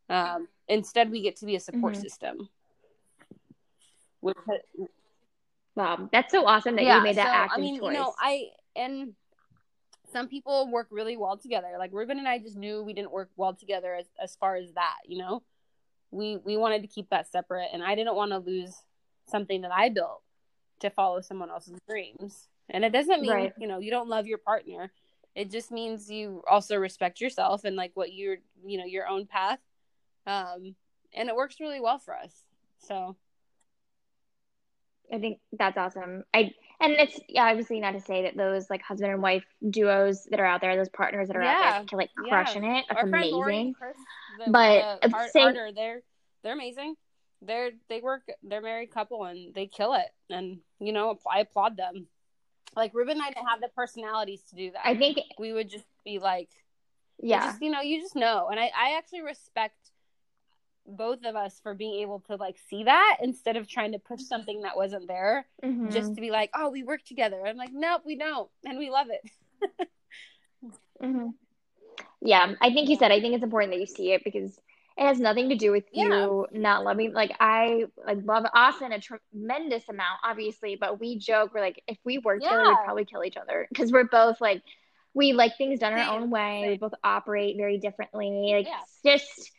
um, 0.10 0.48
instead 0.68 1.12
we 1.12 1.22
get 1.22 1.36
to 1.36 1.46
be 1.46 1.56
a 1.56 1.60
support 1.60 1.94
mm-hmm. 1.94 2.04
system 2.04 2.50
wow 5.76 6.10
that's 6.12 6.32
so 6.32 6.46
awesome 6.46 6.76
that 6.76 6.86
yeah, 6.86 6.98
you 6.98 7.04
made 7.04 7.18
that 7.18 7.28
so, 7.28 7.34
active 7.34 7.58
I 7.58 7.62
mean, 7.62 7.80
choice. 7.80 7.94
you 7.94 8.00
know 8.00 8.14
I 8.20 8.46
and 8.76 9.14
some 10.16 10.30
people 10.30 10.72
work 10.72 10.88
really 10.92 11.18
well 11.18 11.36
together. 11.36 11.76
Like 11.78 11.92
Ruben 11.92 12.20
and 12.20 12.28
I 12.28 12.40
just 12.40 12.56
knew 12.56 12.82
we 12.82 12.94
didn't 12.94 13.12
work 13.12 13.30
well 13.36 13.54
together 13.54 13.94
as, 13.96 14.06
as 14.24 14.38
far 14.38 14.56
as 14.56 14.72
that, 14.76 15.00
you 15.06 15.18
know? 15.18 15.44
We 16.10 16.38
we 16.38 16.56
wanted 16.56 16.84
to 16.84 16.88
keep 16.88 17.10
that 17.10 17.30
separate 17.30 17.68
and 17.74 17.84
I 17.84 17.96
didn't 17.96 18.16
want 18.16 18.32
to 18.32 18.38
lose 18.38 18.74
something 19.30 19.60
that 19.64 19.74
I 19.74 19.90
built 19.90 20.22
to 20.80 20.90
follow 20.90 21.20
someone 21.20 21.50
else's 21.50 21.78
dreams. 21.90 22.48
And 22.70 22.86
it 22.86 22.94
doesn't 22.94 23.20
mean, 23.20 23.32
right. 23.32 23.54
you 23.60 23.68
know, 23.68 23.80
you 23.80 23.92
don't 23.92 24.08
love 24.08 24.26
your 24.26 24.38
partner. 24.38 24.90
It 25.36 25.52
just 25.52 25.70
means 25.70 26.10
you 26.10 26.44
also 26.50 26.78
respect 26.78 27.20
yourself 27.20 27.66
and 27.66 27.76
like 27.76 27.92
what 27.96 28.14
you're, 28.14 28.38
you 28.66 28.78
know, 28.78 28.86
your 28.86 29.08
own 29.08 29.26
path. 29.26 29.60
Um 30.26 30.76
and 31.14 31.28
it 31.28 31.36
works 31.36 31.60
really 31.60 31.82
well 31.82 32.00
for 32.00 32.16
us. 32.16 32.32
So 32.88 33.18
I 35.12 35.20
think 35.20 35.40
that's 35.52 35.78
awesome. 35.78 36.24
I 36.34 36.54
and 36.80 36.94
it's 36.94 37.20
yeah, 37.28 37.46
obviously 37.46 37.80
not 37.80 37.92
to 37.92 38.02
say 38.02 38.24
that 38.24 38.36
those 38.38 38.70
like 38.70 38.82
husband 38.82 39.12
and 39.12 39.22
wife 39.22 39.46
duos 39.70 40.26
that 40.32 40.40
are 40.40 40.46
out 40.46 40.62
there, 40.62 40.76
those 40.76 40.90
partners 40.90 41.28
that 41.28 41.38
are 41.38 41.44
yeah. 41.44 41.52
out 41.52 41.74
there, 41.74 41.86
can 41.86 41.98
like 41.98 42.10
crushing 42.16 42.64
yeah. 42.64 42.80
it. 42.80 42.86
That's 42.90 43.02
Our 43.02 43.08
amazing. 43.08 43.32
Lori, 43.32 43.76
Chris, 43.78 43.98
the, 44.46 44.52
but 44.52 45.02
the 45.02 45.28
same... 45.30 45.48
Arter, 45.48 45.72
they're 45.74 46.02
they're 46.44 46.54
amazing. 46.54 46.96
They're 47.42 47.72
they 47.90 48.02
work. 48.02 48.24
They're 48.44 48.62
married 48.62 48.92
couple 48.92 49.26
and 49.26 49.54
they 49.54 49.68
kill 49.68 49.94
it. 49.94 50.08
And 50.30 50.60
you 50.80 50.94
know, 50.94 51.18
I 51.32 51.40
applaud 51.40 51.78
them. 51.78 52.08
Like 52.76 52.94
Ruben 52.94 53.18
and 53.18 53.22
I 53.22 53.30
didn't 53.30 53.48
have 53.48 53.62
the 53.62 53.70
personalities 53.76 54.42
to 54.50 54.56
do 54.56 54.72
that. 54.72 54.86
I 54.86 54.96
think 54.96 55.20
we 55.40 55.54
would 55.54 55.70
just 55.70 55.86
be 56.04 56.20
like, 56.20 56.50
yeah, 57.20 57.48
just, 57.48 57.62
you 57.62 57.72
know, 57.72 57.82
you 57.82 58.02
just 58.02 58.16
know. 58.16 58.50
And 58.50 58.60
I 58.60 58.72
I 58.78 58.98
actually 58.98 59.22
respect 59.22 59.78
both 60.88 61.24
of 61.26 61.36
us 61.36 61.60
for 61.64 61.74
being 61.74 62.02
able 62.02 62.20
to 62.20 62.36
like 62.36 62.58
see 62.70 62.84
that 62.84 63.18
instead 63.22 63.58
of 63.58 63.68
trying 63.68 63.92
to 63.92 64.00
push 64.00 64.22
something 64.22 64.62
that 64.62 64.78
wasn't 64.78 65.08
there 65.08 65.46
mm-hmm. 65.64 65.90
just 65.90 66.16
to 66.16 66.22
be 66.22 66.32
like 66.32 66.50
oh 66.56 66.70
we 66.70 66.84
work 66.84 67.04
together 67.04 67.46
i'm 67.46 67.58
like 67.58 67.72
nope 67.74 68.02
we 68.06 68.18
don't 68.18 68.50
and 68.64 68.78
we 68.78 68.90
love 68.90 69.08
it 69.10 69.90
mm-hmm. 71.04 71.28
yeah 72.22 72.54
i 72.62 72.72
think 72.72 72.90
you 72.90 72.96
said 72.96 73.12
i 73.12 73.20
think 73.20 73.34
it's 73.34 73.44
important 73.44 73.74
that 73.74 73.80
you 73.80 73.88
see 73.88 74.12
it 74.12 74.24
because 74.24 74.60
it 74.98 75.06
has 75.06 75.20
nothing 75.20 75.50
to 75.50 75.56
do 75.56 75.72
with 75.72 75.84
yeah. 75.92 76.06
you 76.06 76.48
not 76.52 76.84
loving 76.84 77.14
like 77.14 77.36
i 77.40 77.86
like 78.06 78.20
love 78.24 78.46
austin 78.54 78.92
a 78.92 79.00
tremendous 79.00 79.88
amount 79.90 80.20
obviously 80.24 80.78
but 80.80 81.00
we 81.00 81.18
joke 81.18 81.52
we're 81.54 81.62
like 81.62 81.82
if 81.88 81.98
we 82.06 82.20
work 82.20 82.40
yeah. 82.42 82.50
together 82.50 82.70
we'd 82.70 82.86
probably 82.86 83.06
kill 83.06 83.24
each 83.24 83.38
other 83.38 83.68
because 83.70 83.92
we're 83.92 84.08
both 84.08 84.40
like 84.40 84.62
we 85.14 85.34
like 85.34 85.58
things 85.58 85.80
done 85.80 85.94
our 85.94 86.20
own 86.20 86.30
way 86.30 86.66
we 86.68 86.78
both 86.78 86.94
operate 87.04 87.58
very 87.58 87.78
differently 87.78 88.54
like 88.54 88.68
yeah. 88.68 89.14
just 89.18 89.52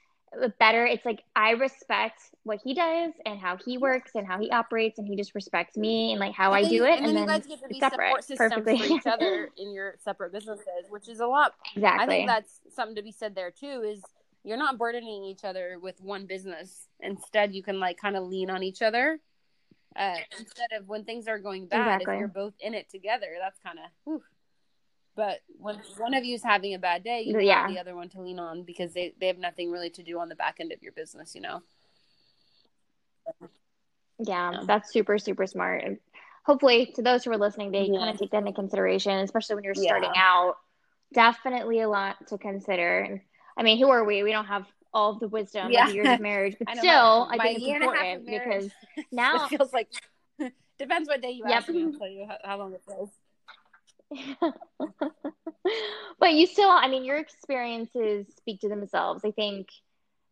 better. 0.58 0.84
It's 0.84 1.04
like 1.04 1.22
I 1.34 1.50
respect 1.50 2.20
what 2.44 2.60
he 2.62 2.74
does 2.74 3.12
and 3.24 3.38
how 3.38 3.56
he 3.56 3.78
works 3.78 4.12
and 4.14 4.26
how 4.26 4.38
he 4.38 4.50
operates, 4.50 4.98
and 4.98 5.06
he 5.06 5.16
just 5.16 5.34
respects 5.34 5.76
me 5.76 6.12
and 6.12 6.20
like 6.20 6.34
how 6.34 6.52
and 6.52 6.66
I 6.66 6.68
do 6.68 6.84
it. 6.84 6.98
And, 6.98 7.06
and 7.06 7.16
then, 7.16 7.26
then, 7.26 7.34
you 7.36 7.40
guys 7.40 7.46
get 7.46 7.62
to 7.62 7.68
be 7.68 7.80
separate, 7.80 8.06
support 8.06 8.24
systems 8.24 8.52
perfectly. 8.54 8.88
for 8.88 8.94
each 8.94 9.06
other 9.06 9.50
in 9.56 9.72
your 9.72 9.96
separate 10.04 10.32
businesses, 10.32 10.86
which 10.90 11.08
is 11.08 11.20
a 11.20 11.26
lot. 11.26 11.54
Exactly. 11.74 12.04
I 12.04 12.06
think 12.06 12.28
that's 12.28 12.60
something 12.74 12.96
to 12.96 13.02
be 13.02 13.12
said 13.12 13.34
there 13.34 13.50
too. 13.50 13.82
Is 13.86 14.02
you're 14.44 14.56
not 14.56 14.78
burdening 14.78 15.24
each 15.24 15.44
other 15.44 15.78
with 15.80 16.00
one 16.00 16.26
business. 16.26 16.86
Instead, 17.00 17.54
you 17.54 17.62
can 17.62 17.80
like 17.80 17.98
kind 17.98 18.16
of 18.16 18.24
lean 18.24 18.50
on 18.50 18.62
each 18.62 18.82
other. 18.82 19.18
Uh, 19.96 20.16
instead 20.38 20.68
of 20.78 20.86
when 20.86 21.04
things 21.04 21.26
are 21.26 21.38
going 21.38 21.66
bad, 21.66 21.96
exactly. 22.02 22.14
if 22.14 22.20
you're 22.20 22.28
both 22.28 22.52
in 22.60 22.74
it 22.74 22.88
together, 22.90 23.26
that's 23.40 23.58
kind 23.64 23.78
of 23.78 24.20
but 25.16 25.40
when 25.58 25.80
one 25.96 26.14
of 26.14 26.24
you 26.24 26.34
is 26.34 26.42
having 26.42 26.74
a 26.74 26.78
bad 26.78 27.02
day, 27.02 27.22
you 27.22 27.38
yeah. 27.40 27.62
have 27.62 27.70
the 27.70 27.80
other 27.80 27.96
one 27.96 28.10
to 28.10 28.20
lean 28.20 28.38
on 28.38 28.62
because 28.62 28.92
they, 28.92 29.14
they 29.18 29.26
have 29.28 29.38
nothing 29.38 29.70
really 29.70 29.90
to 29.90 30.02
do 30.02 30.20
on 30.20 30.28
the 30.28 30.36
back 30.36 30.56
end 30.60 30.72
of 30.72 30.82
your 30.82 30.92
business, 30.92 31.34
you 31.34 31.40
know? 31.40 31.62
Yeah, 34.18 34.52
yeah. 34.52 34.60
that's 34.66 34.92
super, 34.92 35.18
super 35.18 35.46
smart. 35.46 35.82
And 35.84 35.98
hopefully, 36.44 36.92
to 36.96 37.02
those 37.02 37.24
who 37.24 37.32
are 37.32 37.38
listening, 37.38 37.72
they 37.72 37.84
yeah. 37.84 37.98
kind 37.98 38.10
of 38.10 38.18
take 38.18 38.30
that 38.30 38.38
into 38.38 38.52
consideration, 38.52 39.18
especially 39.20 39.56
when 39.56 39.64
you're 39.64 39.74
starting 39.74 40.12
out. 40.14 40.56
Definitely 41.14 41.80
a 41.80 41.88
lot 41.88 42.26
to 42.28 42.38
consider. 42.38 43.22
I 43.56 43.62
mean, 43.62 43.78
who 43.78 43.88
are 43.88 44.04
we? 44.04 44.22
We 44.22 44.32
don't 44.32 44.46
have 44.46 44.66
all 44.92 45.12
of 45.12 45.20
the 45.20 45.28
wisdom 45.28 45.70
yeah. 45.70 45.88
of 45.88 45.94
years 45.94 46.08
of 46.08 46.20
marriage, 46.20 46.56
but 46.58 46.76
still, 46.76 47.28
I 47.30 47.38
think 47.38 47.60
it's 47.62 47.84
important 47.84 48.26
because 48.26 48.70
now 49.12 49.44
it 49.44 49.48
feels 49.48 49.72
like 49.72 49.88
depends 50.78 51.08
what 51.08 51.22
day 51.22 51.30
you 51.30 51.44
yep. 51.46 51.62
ask 51.62 51.68
me. 51.68 51.84
I'll 51.84 51.92
tell 51.92 52.08
you 52.08 52.26
how, 52.26 52.36
how 52.44 52.58
long 52.58 52.74
it 52.74 52.82
feels. 52.86 53.10
but 56.18 56.32
you 56.32 56.46
still, 56.46 56.70
I 56.70 56.88
mean, 56.88 57.04
your 57.04 57.16
experiences 57.16 58.26
speak 58.36 58.60
to 58.60 58.68
themselves. 58.68 59.22
I 59.24 59.30
think 59.30 59.68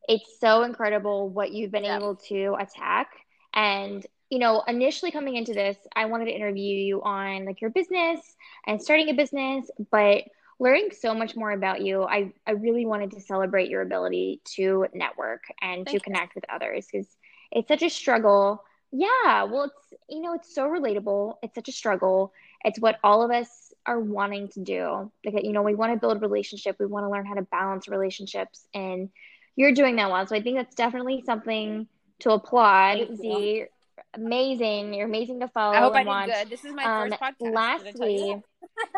it's 0.09 0.39
so 0.41 0.63
incredible 0.63 1.29
what 1.29 1.53
you've 1.53 1.71
been 1.71 1.85
yep. 1.85 2.01
able 2.01 2.17
to 2.29 2.57
attack. 2.59 3.09
And, 3.55 4.07
you 4.31 4.39
know, 4.39 4.63
initially 4.67 5.11
coming 5.11 5.37
into 5.37 5.55
this, 5.55 5.77
I 5.95 6.07
wanted 6.07 6.27
to 6.27 6.35
interview 6.35 6.77
you 6.77 7.03
on 7.03 7.45
like 7.45 7.61
your 7.61 7.71
business 7.71 8.21
and 8.67 8.81
starting 8.83 9.09
a 9.09 9.15
business, 9.15 9.71
but 9.91 10.25
learning 10.61 10.91
so 10.99 11.15
much 11.15 11.37
more 11.37 11.51
about 11.51 11.83
you, 11.83 12.05
I, 12.05 12.33
I 12.47 12.53
really 12.53 12.87
wanted 12.87 13.13
to 13.13 13.21
celebrate 13.21 13.71
your 13.71 13.83
ability 13.83 14.41
to 14.57 14.87
network 14.95 15.45
and 15.61 15.85
Thank 15.85 15.89
to 15.89 15.95
you. 15.95 16.01
connect 16.01 16.35
with 16.35 16.45
others 16.49 16.87
because 16.91 17.07
it's 17.51 17.69
such 17.69 17.83
a 17.83 17.91
struggle. 17.91 18.63
Yeah, 18.93 19.45
well, 19.45 19.65
it's, 19.65 20.01
you 20.09 20.21
know, 20.21 20.35
it's 20.35 20.55
so 20.55 20.69
relatable. 20.69 21.37
It's 21.43 21.55
such 21.55 21.69
a 21.69 21.73
struggle. 21.73 22.33
It's 22.65 22.79
what 22.79 22.99
all 23.03 23.23
of 23.23 23.31
us 23.31 23.64
are 23.87 24.01
wanting 24.01 24.49
to 24.49 24.61
do. 24.61 25.11
Like, 25.25 25.45
you 25.45 25.53
know, 25.53 25.63
we 25.63 25.75
want 25.75 25.93
to 25.93 25.99
build 25.99 26.23
relationship. 26.23 26.77
We 26.79 26.87
want 26.87 27.05
to 27.05 27.11
learn 27.11 27.27
how 27.27 27.35
to 27.35 27.43
balance 27.43 27.89
relationships. 27.89 28.67
And 28.75 29.11
you're 29.57 29.73
doing 29.73 29.97
that 29.97 30.11
well. 30.11 30.27
So 30.27 30.37
I 30.37 30.43
think 30.43 30.57
that's 30.57 30.75
definitely 30.75 31.23
something 31.25 31.87
to 32.21 32.31
applaud. 32.33 33.17
Z, 33.17 33.67
amazing. 34.15 34.95
You're 34.95 35.07
amazing 35.07 35.41
to 35.41 35.49
follow. 35.49 35.75
I 35.75 35.81
hope 35.81 35.95
I 35.95 36.05
watch. 36.05 36.27
did 36.27 36.35
good. 36.35 36.51
This 36.51 36.65
is 36.65 36.73
my 36.75 36.85
um, 36.85 37.11
first 37.11 37.23
podcast. 37.23 37.55
Lastly, 37.55 38.43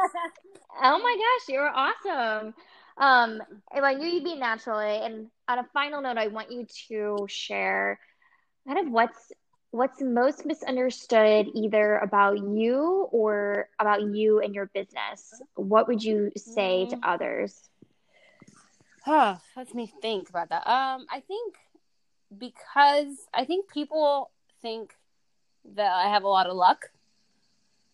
oh 0.83 0.99
my 0.99 1.17
gosh, 1.17 1.55
you 1.55 1.61
were 1.61 1.73
awesome. 1.75 2.55
Um, 2.99 3.43
I 3.73 3.95
knew 3.95 4.07
you'd 4.07 4.25
be 4.25 4.37
naturally. 4.37 4.99
And 4.99 5.29
on 5.49 5.59
a 5.59 5.65
final 5.73 6.01
note, 6.01 6.17
I 6.17 6.29
want 6.29 6.51
you 6.51 6.67
to 6.89 7.27
share 7.29 7.99
kind 8.67 8.79
of 8.79 8.93
what's 8.93 9.33
what's 9.77 10.01
most 10.01 10.47
misunderstood 10.47 11.49
either 11.55 11.99
about 11.99 12.39
you 12.39 13.09
or 13.13 13.69
about 13.79 14.03
you 14.03 14.41
and 14.41 14.55
your 14.55 14.67
business. 14.67 15.41
What 15.55 15.87
would 15.87 16.03
you 16.03 16.33
say 16.37 16.87
to 16.87 16.97
mm. 16.97 17.01
others? 17.03 17.69
Huh, 19.05 19.37
let 19.55 19.75
me 19.75 19.93
think 20.01 20.31
about 20.31 20.49
that. 20.49 20.67
Um, 20.67 21.07
I 21.11 21.21
think 21.21 21.57
because 22.37 23.15
I 23.33 23.45
think 23.45 23.71
people 23.71 24.31
think 24.63 24.95
that 25.75 25.93
I 25.93 26.09
have 26.09 26.25
a 26.25 26.29
lot 26.29 26.47
of 26.47 26.57
luck. 26.57 26.91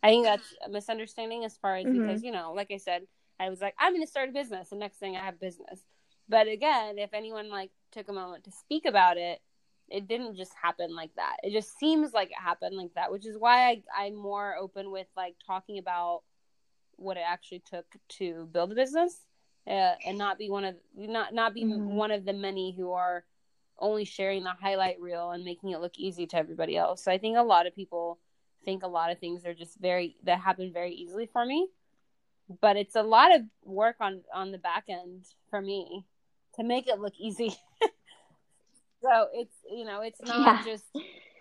I 0.02 0.08
think 0.08 0.24
that's 0.24 0.54
a 0.64 0.68
misunderstanding 0.68 1.44
as 1.44 1.56
far 1.56 1.76
as 1.76 1.84
mm-hmm. 1.84 2.00
because, 2.00 2.22
you 2.22 2.32
know, 2.32 2.52
like 2.54 2.70
I 2.70 2.78
said, 2.78 3.02
I 3.38 3.50
was 3.50 3.60
like, 3.60 3.74
I'm 3.78 3.92
going 3.92 4.04
to 4.04 4.10
start 4.10 4.28
a 4.28 4.32
business. 4.32 4.70
The 4.70 4.76
next 4.76 4.98
thing 4.98 5.16
I 5.16 5.24
have 5.24 5.38
business. 5.40 5.80
But 6.28 6.48
again, 6.48 6.98
if 6.98 7.12
anyone 7.12 7.50
like 7.50 7.70
took 7.90 8.08
a 8.08 8.12
moment 8.12 8.44
to 8.44 8.52
speak 8.52 8.84
about 8.86 9.16
it, 9.16 9.40
it 9.88 10.08
didn't 10.08 10.36
just 10.36 10.52
happen 10.60 10.94
like 10.94 11.10
that. 11.16 11.36
It 11.42 11.52
just 11.52 11.78
seems 11.78 12.12
like 12.12 12.30
it 12.30 12.42
happened 12.42 12.76
like 12.76 12.94
that, 12.94 13.12
which 13.12 13.26
is 13.26 13.36
why 13.38 13.68
I, 13.68 13.82
I'm 13.96 14.14
more 14.14 14.56
open 14.56 14.90
with 14.90 15.06
like 15.16 15.34
talking 15.46 15.78
about 15.78 16.22
what 16.96 17.16
it 17.16 17.24
actually 17.26 17.62
took 17.68 17.86
to 18.08 18.48
build 18.52 18.72
a 18.72 18.74
business 18.74 19.20
uh, 19.66 19.94
and 20.06 20.18
not 20.18 20.38
be 20.38 20.50
one 20.50 20.64
of 20.64 20.76
not 20.96 21.34
not 21.34 21.54
be 21.54 21.64
mm-hmm. 21.64 21.94
one 21.94 22.10
of 22.10 22.24
the 22.24 22.32
many 22.32 22.74
who 22.76 22.92
are 22.92 23.24
only 23.78 24.04
sharing 24.04 24.44
the 24.44 24.52
highlight 24.52 25.00
reel 25.00 25.30
and 25.30 25.44
making 25.44 25.70
it 25.70 25.80
look 25.80 25.98
easy 25.98 26.26
to 26.26 26.36
everybody 26.36 26.76
else. 26.76 27.02
So 27.02 27.10
I 27.10 27.18
think 27.18 27.36
a 27.36 27.42
lot 27.42 27.66
of 27.66 27.74
people 27.74 28.18
think 28.64 28.82
a 28.82 28.88
lot 28.88 29.10
of 29.10 29.18
things 29.18 29.44
are 29.44 29.54
just 29.54 29.78
very 29.80 30.16
that 30.24 30.40
happen 30.40 30.72
very 30.72 30.92
easily 30.92 31.28
for 31.32 31.44
me. 31.44 31.68
But 32.60 32.76
it's 32.76 32.96
a 32.96 33.02
lot 33.02 33.34
of 33.34 33.42
work 33.64 33.96
on 34.00 34.22
on 34.32 34.52
the 34.52 34.58
back 34.58 34.84
end 34.88 35.26
for 35.50 35.60
me 35.60 36.06
to 36.54 36.64
make 36.64 36.88
it 36.88 37.00
look 37.00 37.14
easy. 37.18 37.54
so 39.02 39.28
it's 39.32 39.56
you 39.70 39.84
know, 39.84 40.00
it's 40.00 40.20
not 40.22 40.64
yeah. 40.64 40.64
just 40.64 40.84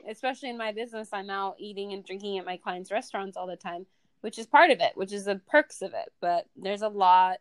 especially 0.09 0.49
in 0.49 0.57
my 0.57 0.71
business 0.71 1.09
I'm 1.13 1.29
out 1.29 1.55
eating 1.59 1.93
and 1.93 2.03
drinking 2.03 2.37
at 2.37 2.45
my 2.45 2.57
clients' 2.57 2.91
restaurants 2.91 3.37
all 3.37 3.47
the 3.47 3.55
time, 3.55 3.85
which 4.21 4.39
is 4.39 4.47
part 4.47 4.71
of 4.71 4.79
it, 4.79 4.91
which 4.95 5.13
is 5.13 5.25
the 5.25 5.39
perks 5.47 5.81
of 5.81 5.93
it. 5.93 6.11
But 6.19 6.47
there's 6.55 6.81
a 6.81 6.89
lot 6.89 7.37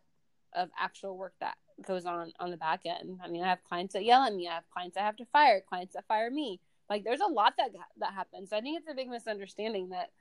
of 0.53 0.69
actual 0.79 1.17
work 1.17 1.33
that 1.39 1.55
goes 1.81 2.05
on 2.05 2.31
on 2.39 2.51
the 2.51 2.57
back 2.57 2.81
end. 2.85 3.19
I 3.23 3.27
mean, 3.27 3.43
I 3.43 3.49
have 3.49 3.63
clients 3.63 3.93
that 3.93 4.05
yell 4.05 4.23
at 4.23 4.33
me. 4.33 4.47
I 4.47 4.55
have 4.55 4.69
clients 4.71 4.97
I 4.97 5.01
have 5.01 5.17
to 5.17 5.25
fire. 5.25 5.61
Clients 5.67 5.93
that 5.95 6.07
fire 6.07 6.29
me. 6.29 6.59
Like, 6.89 7.03
there's 7.03 7.21
a 7.21 7.31
lot 7.31 7.53
that 7.57 7.71
that 7.99 8.13
happens. 8.13 8.51
I 8.51 8.61
think 8.61 8.79
it's 8.79 8.89
a 8.89 8.93
big 8.93 9.09
misunderstanding 9.09 9.89
that 9.89 10.11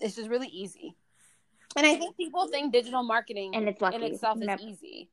it's 0.00 0.16
just 0.16 0.28
really 0.28 0.48
easy. 0.48 0.96
And 1.76 1.86
I 1.86 1.96
think 1.96 2.16
people 2.16 2.46
think 2.48 2.72
digital 2.72 3.02
marketing 3.02 3.54
and 3.54 3.68
it's 3.68 3.80
lucky. 3.80 3.96
in 3.96 4.02
itself 4.02 4.38
is 4.40 4.60
easy. 4.60 5.08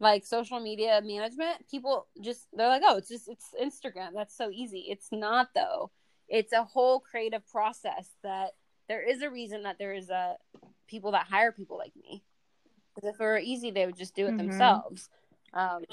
Like 0.00 0.24
social 0.24 0.60
media 0.60 1.00
management, 1.04 1.68
people 1.68 2.06
just 2.20 2.46
they're 2.52 2.68
like, 2.68 2.82
oh, 2.84 2.98
it's 2.98 3.08
just 3.08 3.28
it's 3.28 3.48
Instagram. 3.60 4.10
That's 4.14 4.36
so 4.36 4.50
easy. 4.50 4.86
It's 4.88 5.08
not 5.10 5.48
though. 5.54 5.90
It's 6.28 6.52
a 6.52 6.62
whole 6.62 7.00
creative 7.00 7.46
process 7.48 8.08
that 8.22 8.50
there 8.88 9.02
is 9.02 9.22
a 9.22 9.30
reason 9.30 9.64
that 9.64 9.78
there 9.78 9.94
is 9.94 10.08
a 10.08 10.36
people 10.86 11.12
that 11.12 11.26
hire 11.26 11.52
people 11.52 11.78
like 11.78 11.92
me 11.96 12.22
because 12.94 13.14
if 13.14 13.20
it 13.20 13.24
were 13.24 13.38
easy, 13.38 13.70
they 13.70 13.86
would 13.86 13.96
just 13.96 14.14
do 14.14 14.26
it 14.26 14.30
mm-hmm. 14.30 14.48
themselves. 14.48 15.08
Um, 15.52 15.84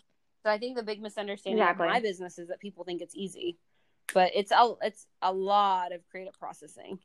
so 0.43 0.51
I 0.51 0.57
think 0.57 0.75
the 0.75 0.83
big 0.83 1.01
misunderstanding 1.01 1.61
exactly. 1.61 1.87
of 1.87 1.93
my 1.93 1.99
business 1.99 2.37
is 2.37 2.49
that 2.49 2.59
people 2.59 2.83
think 2.83 3.01
it's 3.01 3.15
easy, 3.15 3.57
but 4.13 4.31
it's 4.35 4.51
a 4.51 4.73
it's 4.81 5.07
a 5.21 5.31
lot 5.31 5.91
of 5.91 6.01
creative 6.09 6.37
processing 6.37 6.99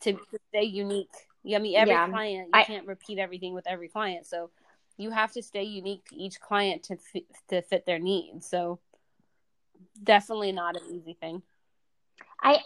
to, 0.00 0.12
to 0.12 0.38
stay 0.50 0.64
unique. 0.64 1.08
Yeah, 1.44 1.58
I 1.58 1.60
mean 1.60 1.76
every 1.76 1.94
yeah. 1.94 2.08
client 2.08 2.48
you 2.52 2.60
I, 2.60 2.64
can't 2.64 2.86
repeat 2.86 3.18
everything 3.18 3.54
with 3.54 3.66
every 3.66 3.88
client, 3.88 4.26
so 4.26 4.50
you 4.96 5.10
have 5.10 5.32
to 5.32 5.42
stay 5.42 5.62
unique 5.62 6.04
to 6.06 6.16
each 6.16 6.40
client 6.40 6.84
to 6.84 6.94
f- 6.94 7.22
to 7.48 7.62
fit 7.62 7.86
their 7.86 7.98
needs. 7.98 8.48
So 8.48 8.80
definitely 10.02 10.52
not 10.52 10.76
an 10.76 10.82
easy 10.94 11.16
thing. 11.20 11.42
I 12.40 12.58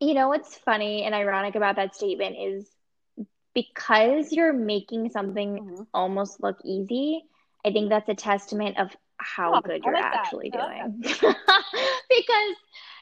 you 0.00 0.14
know 0.14 0.28
what's 0.28 0.56
funny 0.56 1.04
and 1.04 1.14
ironic 1.14 1.54
about 1.54 1.76
that 1.76 1.94
statement 1.94 2.36
is 2.38 2.68
because 3.54 4.32
you're 4.32 4.52
making 4.52 5.10
something 5.10 5.58
mm-hmm. 5.58 5.82
almost 5.94 6.42
look 6.42 6.58
easy, 6.64 7.24
I 7.64 7.72
think 7.72 7.88
that's 7.88 8.08
a 8.08 8.14
testament 8.14 8.78
of 8.78 8.90
how 9.16 9.54
oh, 9.54 9.60
good 9.60 9.82
you're 9.84 9.94
like 9.94 10.04
actually 10.04 10.50
doing. 10.50 10.98
because 11.00 12.56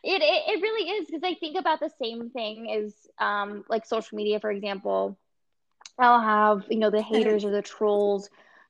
it, 0.04 0.22
it, 0.22 0.42
it 0.48 0.62
really 0.62 0.90
is 0.90 1.06
because 1.06 1.22
I 1.24 1.34
think 1.34 1.58
about 1.58 1.80
the 1.80 1.90
same 2.00 2.30
thing 2.30 2.70
as 2.70 2.94
um 3.18 3.64
like 3.68 3.86
social 3.86 4.16
media, 4.16 4.38
for 4.40 4.50
example. 4.50 5.18
I'll 5.98 6.20
have, 6.20 6.64
you 6.70 6.78
know, 6.78 6.90
the 6.90 7.02
haters 7.02 7.44
or 7.44 7.50
the 7.50 7.62
trolls 7.62 8.28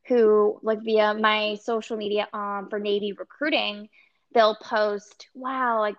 who 0.09 0.59
like 0.63 0.81
via 0.83 1.15
my 1.15 1.57
social 1.63 1.97
media 1.97 2.29
um 2.33 2.69
for 2.71 2.79
Navy 2.79 3.13
recruiting, 3.13 3.89
they'll 4.35 4.57
post, 4.57 5.29
wow, 5.35 5.81
like 5.81 5.97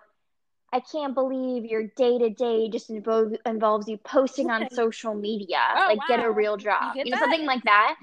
I 0.72 0.80
can't 0.80 1.14
believe 1.14 1.64
your 1.64 1.84
day 1.96 2.18
to 2.18 2.30
day 2.30 2.68
just 2.68 2.90
invo- 2.90 3.36
involves 3.46 3.88
you 3.88 3.96
posting 3.98 4.50
on 4.50 4.68
social 4.70 5.14
media. 5.14 5.58
Oh, 5.74 5.86
like, 5.88 5.98
wow. 5.98 6.04
get 6.06 6.20
a 6.24 6.30
real 6.30 6.56
job, 6.56 6.94
you, 6.94 7.04
you 7.04 7.10
know, 7.12 7.16
something 7.18 7.46
like 7.46 7.62
that. 7.64 7.96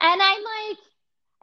And 0.00 0.20
I'm 0.22 0.42
like, 0.42 0.78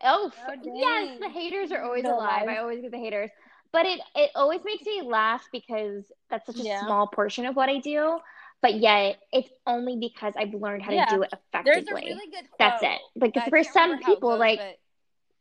oh, 0.03 0.31
oh 0.47 0.53
yes, 0.63 1.09
the 1.19 1.29
haters 1.29 1.71
are 1.71 1.81
always 1.83 2.07
alive. 2.07 2.47
I 2.47 2.57
always 2.57 2.81
get 2.81 2.91
the 2.91 2.97
haters, 2.97 3.31
but 3.71 3.85
it 3.85 3.99
it 4.15 4.31
always 4.35 4.61
makes 4.65 4.85
me 4.85 5.01
laugh 5.01 5.43
because 5.51 6.11
that's 6.29 6.45
such 6.45 6.59
a 6.59 6.63
yeah. 6.63 6.79
small 6.79 7.07
portion 7.07 7.45
of 7.45 7.55
what 7.55 7.69
I 7.69 7.79
do. 7.79 8.19
But 8.61 8.75
yet, 8.75 9.19
it's 9.31 9.49
only 9.67 9.97
because 9.97 10.33
I've 10.35 10.53
learned 10.53 10.81
how 10.81 10.91
yeah. 10.91 11.05
to 11.05 11.15
do 11.15 11.21
it 11.21 11.31
effectively. 11.31 12.03
Really 12.05 12.31
that's 12.57 12.81
it. 12.81 12.99
Like 13.15 13.35
for 13.49 13.63
some 13.63 13.99
people, 13.99 14.31
goes, 14.31 14.39
like 14.39 14.59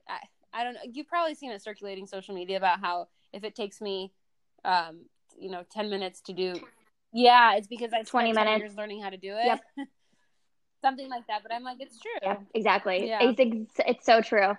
I, 0.07 0.19
I 0.53 0.65
don't 0.65 0.75
know. 0.75 0.81
You've 0.93 1.09
probably 1.09 1.35
seen 1.35 1.51
it 1.51 1.63
circulating 1.63 2.07
social 2.07 2.35
media 2.35 2.59
about 2.59 2.81
how 2.81 3.09
if 3.33 3.43
it 3.43 3.55
takes 3.55 3.81
me 3.81 4.13
um, 4.65 5.07
you 5.39 5.51
know 5.51 5.65
10 5.71 5.91
minutes 5.91 6.21
to 6.23 6.33
do 6.33 6.55
yeah 7.13 7.55
it's 7.55 7.67
because 7.67 7.93
i 7.93 8.03
20 8.03 8.33
minutes 8.33 8.75
learning 8.77 9.03
how 9.03 9.11
to 9.11 9.17
do 9.17 9.35
it 9.37 9.47
yep. 9.47 9.61
something 10.83 11.09
like 11.09 11.27
that 11.27 11.43
but 11.43 11.53
i'm 11.53 11.63
like 11.63 11.79
it's 11.81 11.99
true 11.99 12.11
yeah 12.23 12.37
exactly 12.55 13.09
yeah. 13.09 13.19
It's, 13.23 13.71
it's 13.87 14.07
so 14.07 14.21
true 14.21 14.55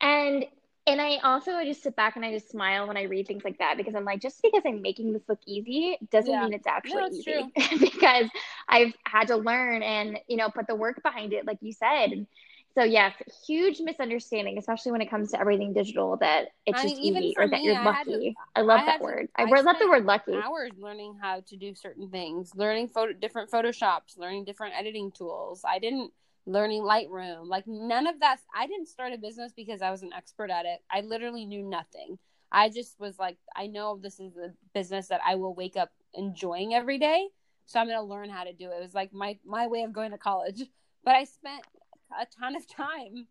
and 0.00 0.44
and 0.88 1.00
i 1.00 1.16
also 1.18 1.62
just 1.64 1.82
sit 1.82 1.94
back 1.96 2.16
and 2.16 2.24
i 2.24 2.32
just 2.32 2.50
smile 2.50 2.86
when 2.86 2.96
i 2.96 3.02
read 3.02 3.26
things 3.26 3.44
like 3.44 3.58
that 3.58 3.76
because 3.76 3.94
i'm 3.94 4.04
like 4.04 4.20
just 4.20 4.40
because 4.42 4.62
i'm 4.66 4.82
making 4.82 5.12
this 5.12 5.22
look 5.28 5.40
easy 5.46 5.98
doesn't 6.10 6.30
yeah. 6.30 6.42
mean 6.42 6.52
it's 6.52 6.66
actually 6.66 6.94
no, 6.94 7.08
easy 7.08 7.52
because 7.80 8.26
i've 8.68 8.92
had 9.04 9.28
to 9.28 9.36
learn 9.36 9.82
and 9.82 10.18
you 10.28 10.36
know 10.36 10.48
put 10.50 10.66
the 10.66 10.74
work 10.74 11.02
behind 11.02 11.32
it 11.32 11.46
like 11.46 11.58
you 11.60 11.72
said 11.72 12.26
so 12.78 12.84
yes, 12.84 13.12
huge 13.44 13.80
misunderstanding, 13.80 14.56
especially 14.56 14.92
when 14.92 15.00
it 15.00 15.10
comes 15.10 15.32
to 15.32 15.40
everything 15.40 15.72
digital, 15.72 16.16
that 16.18 16.50
it's 16.64 16.78
I 16.78 16.82
just 16.84 16.96
mean, 17.00 17.16
easy 17.16 17.34
or 17.36 17.48
that 17.48 17.62
you're 17.62 17.82
lucky. 17.82 18.30
To, 18.30 18.34
I 18.54 18.60
love 18.60 18.80
I 18.80 18.86
that 18.86 19.00
word. 19.00 19.28
To, 19.36 19.40
I, 19.40 19.50
I 19.50 19.60
love 19.62 19.76
the 19.80 19.88
word 19.88 20.04
lucky. 20.04 20.34
Hours 20.34 20.70
learning 20.78 21.16
how 21.20 21.40
to 21.40 21.56
do 21.56 21.74
certain 21.74 22.08
things, 22.08 22.52
learning 22.54 22.88
photo, 22.88 23.12
different 23.14 23.50
photoshops, 23.50 24.16
learning 24.16 24.44
different 24.44 24.74
editing 24.78 25.10
tools. 25.10 25.64
I 25.66 25.80
didn't 25.80 26.12
learning 26.48 26.82
Lightroom, 26.82 27.46
like 27.46 27.64
none 27.66 28.06
of 28.06 28.20
that. 28.20 28.38
I 28.54 28.66
didn't 28.66 28.88
start 28.88 29.12
a 29.12 29.18
business 29.18 29.52
because 29.54 29.82
I 29.82 29.90
was 29.90 30.02
an 30.02 30.12
expert 30.16 30.50
at 30.50 30.64
it. 30.64 30.80
I 30.90 31.02
literally 31.02 31.44
knew 31.44 31.62
nothing. 31.62 32.18
I 32.50 32.70
just 32.70 32.98
was 32.98 33.18
like, 33.18 33.36
I 33.54 33.66
know 33.66 33.98
this 34.02 34.18
is 34.18 34.36
a 34.36 34.54
business 34.72 35.08
that 35.08 35.20
I 35.26 35.34
will 35.34 35.54
wake 35.54 35.76
up 35.76 35.90
enjoying 36.14 36.74
every 36.74 36.98
day. 36.98 37.28
So 37.66 37.78
I'm 37.78 37.86
going 37.86 37.98
to 37.98 38.02
learn 38.02 38.30
how 38.30 38.44
to 38.44 38.54
do 38.54 38.70
it. 38.70 38.76
It 38.78 38.80
was 38.80 38.94
like 38.94 39.12
my, 39.12 39.38
my 39.44 39.66
way 39.66 39.82
of 39.82 39.92
going 39.92 40.10
to 40.12 40.18
college. 40.18 40.62
But 41.04 41.14
I 41.14 41.24
spent 41.24 41.62
a 42.20 42.26
ton 42.38 42.54
of 42.54 42.68
time 42.68 43.28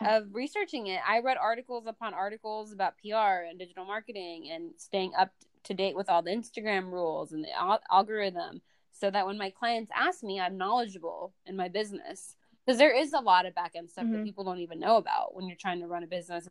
of 0.00 0.34
researching 0.34 0.88
it. 0.88 1.00
I 1.06 1.20
read 1.20 1.36
articles 1.36 1.84
upon 1.86 2.12
articles 2.12 2.72
about 2.72 2.94
PR 2.98 3.44
and 3.48 3.56
digital 3.56 3.84
marketing 3.84 4.48
and 4.50 4.72
staying 4.78 5.12
up 5.16 5.30
to 5.64 5.74
date 5.74 5.94
with 5.94 6.08
all 6.08 6.22
the 6.22 6.32
Instagram 6.32 6.90
rules 6.90 7.30
and 7.30 7.44
the 7.44 7.52
al- 7.52 7.82
algorithm 7.92 8.62
so 8.90 9.10
that 9.10 9.26
when 9.26 9.38
my 9.38 9.50
clients 9.50 9.92
ask 9.94 10.24
me, 10.24 10.40
I'm 10.40 10.56
knowledgeable 10.56 11.34
in 11.46 11.56
my 11.56 11.68
business. 11.68 12.36
Because 12.70 12.78
there 12.78 12.96
is 12.96 13.12
a 13.14 13.18
lot 13.18 13.46
of 13.46 13.54
back 13.56 13.72
end 13.74 13.90
stuff 13.90 14.04
mm-hmm. 14.04 14.18
that 14.18 14.24
people 14.24 14.44
don't 14.44 14.60
even 14.60 14.78
know 14.78 14.96
about 14.96 15.34
when 15.34 15.48
you're 15.48 15.56
trying 15.56 15.80
to 15.80 15.88
run 15.88 16.04
a 16.04 16.06
business 16.06 16.48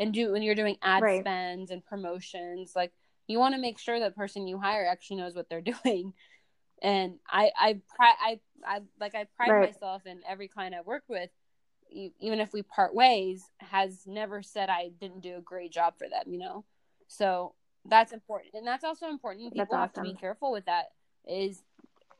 and 0.00 0.12
do 0.12 0.32
when 0.32 0.42
you're 0.42 0.56
doing 0.56 0.76
ad 0.82 1.00
right. 1.00 1.20
spends 1.20 1.70
and 1.70 1.84
promotions. 1.84 2.72
Like 2.74 2.92
you 3.28 3.38
want 3.38 3.54
to 3.54 3.60
make 3.60 3.78
sure 3.78 4.00
that 4.00 4.16
person 4.16 4.48
you 4.48 4.58
hire 4.58 4.84
actually 4.84 5.18
knows 5.18 5.36
what 5.36 5.48
they're 5.48 5.60
doing. 5.84 6.12
And 6.82 7.20
I 7.28 7.52
I 7.56 7.80
I 8.00 8.40
I 8.66 8.80
like 8.98 9.14
I 9.14 9.26
pride 9.36 9.50
right. 9.50 9.72
myself 9.72 10.06
in 10.06 10.22
every 10.28 10.48
client 10.48 10.74
I've 10.74 10.86
worked 10.86 11.08
with 11.08 11.30
even 11.92 12.40
if 12.40 12.52
we 12.52 12.62
part 12.62 12.92
ways 12.92 13.44
has 13.58 14.08
never 14.08 14.42
said 14.42 14.68
I 14.68 14.90
didn't 15.00 15.20
do 15.20 15.36
a 15.36 15.40
great 15.40 15.70
job 15.70 15.94
for 15.98 16.08
them, 16.08 16.32
you 16.32 16.38
know. 16.38 16.64
So 17.06 17.54
that's 17.84 18.12
important. 18.12 18.54
And 18.54 18.66
that's 18.66 18.82
also 18.82 19.08
important. 19.08 19.52
People 19.52 19.76
awesome. 19.76 19.78
have 19.78 19.92
to 19.92 20.02
be 20.02 20.14
careful 20.14 20.50
with 20.50 20.66
that 20.66 20.86
is 21.28 21.62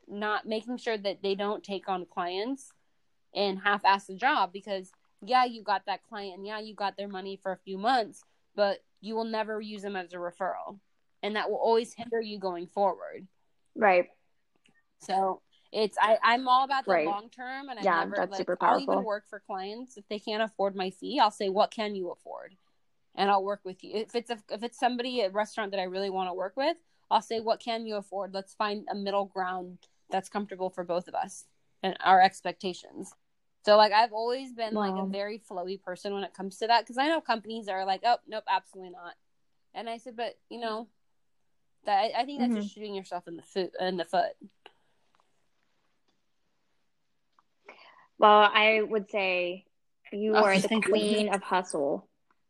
not 0.07 0.47
making 0.47 0.77
sure 0.77 0.97
that 0.97 1.21
they 1.21 1.35
don't 1.35 1.65
take 1.65 1.89
on 1.89 2.05
clients 2.05 2.71
and 3.33 3.59
half 3.59 3.85
ass 3.85 4.05
the 4.07 4.15
job 4.15 4.51
because 4.51 4.91
yeah, 5.23 5.45
you 5.45 5.61
got 5.63 5.85
that 5.85 6.03
client 6.03 6.37
and 6.37 6.45
yeah, 6.45 6.59
you 6.59 6.73
got 6.73 6.97
their 6.97 7.07
money 7.07 7.39
for 7.41 7.51
a 7.51 7.57
few 7.57 7.77
months, 7.77 8.23
but 8.55 8.83
you 9.01 9.15
will 9.15 9.25
never 9.25 9.61
use 9.61 9.81
them 9.81 9.95
as 9.95 10.13
a 10.13 10.17
referral. 10.17 10.79
And 11.23 11.35
that 11.35 11.49
will 11.49 11.57
always 11.57 11.93
hinder 11.93 12.19
you 12.21 12.39
going 12.39 12.67
forward. 12.67 13.27
Right. 13.75 14.07
So 15.01 15.41
it's 15.71 15.97
I, 15.99 16.17
I'm 16.23 16.47
all 16.47 16.63
about 16.63 16.85
the 16.85 16.91
right. 16.91 17.05
long 17.05 17.29
term 17.29 17.69
and 17.69 17.79
I 17.79 17.83
yeah, 17.83 17.99
never 17.99 18.15
that's 18.17 18.31
like, 18.31 18.37
super 18.37 18.55
powerful. 18.55 18.75
I'll 18.75 18.97
even 18.97 19.05
work 19.05 19.25
for 19.29 19.39
clients 19.39 19.97
if 19.97 20.07
they 20.09 20.19
can't 20.19 20.43
afford 20.43 20.75
my 20.75 20.89
fee, 20.89 21.19
I'll 21.19 21.31
say, 21.31 21.49
What 21.49 21.71
can 21.71 21.95
you 21.95 22.11
afford? 22.11 22.55
And 23.15 23.29
I'll 23.29 23.43
work 23.43 23.61
with 23.63 23.83
you. 23.83 23.91
If 23.93 24.15
it's 24.15 24.29
a, 24.29 24.39
if 24.49 24.63
it's 24.63 24.79
somebody 24.79 25.21
at 25.21 25.31
a 25.31 25.33
restaurant 25.33 25.71
that 25.71 25.79
I 25.79 25.83
really 25.83 26.09
want 26.09 26.29
to 26.29 26.33
work 26.33 26.53
with, 26.55 26.77
I'll 27.09 27.21
say, 27.21 27.39
What 27.39 27.59
can 27.59 27.85
you 27.85 27.95
afford? 27.95 28.33
Let's 28.33 28.53
find 28.53 28.85
a 28.91 28.95
middle 28.95 29.25
ground 29.25 29.77
that's 30.09 30.29
comfortable 30.29 30.69
for 30.69 30.83
both 30.83 31.07
of 31.07 31.15
us 31.15 31.45
and 31.83 31.95
our 32.03 32.21
expectations. 32.21 33.13
So 33.63 33.77
like 33.77 33.91
I've 33.91 34.13
always 34.13 34.53
been 34.53 34.73
wow. 34.73 34.89
like 34.89 35.03
a 35.03 35.07
very 35.07 35.39
flowy 35.39 35.81
person 35.81 36.13
when 36.13 36.23
it 36.23 36.33
comes 36.33 36.57
to 36.57 36.67
that 36.67 36.81
because 36.81 36.97
I 36.97 37.07
know 37.07 37.21
companies 37.21 37.67
are 37.67 37.85
like, 37.85 38.01
oh 38.03 38.17
nope, 38.27 38.43
absolutely 38.49 38.91
not. 38.91 39.13
And 39.73 39.89
I 39.89 39.97
said, 39.97 40.17
but 40.17 40.37
you 40.49 40.59
know, 40.59 40.87
that 41.85 42.11
I 42.17 42.25
think 42.25 42.39
that's 42.39 42.51
mm-hmm. 42.51 42.61
just 42.61 42.73
shooting 42.73 42.95
yourself 42.95 43.27
in 43.27 43.35
the 43.35 43.43
foot 43.43 43.71
in 43.79 43.97
the 43.97 44.05
foot. 44.05 44.31
Well, 48.17 48.49
I 48.53 48.81
would 48.83 49.09
say 49.09 49.65
you 50.11 50.35
oh, 50.35 50.43
are 50.43 50.59
the 50.59 50.81
queen 50.81 51.33
of 51.33 51.41
hustle. 51.41 52.07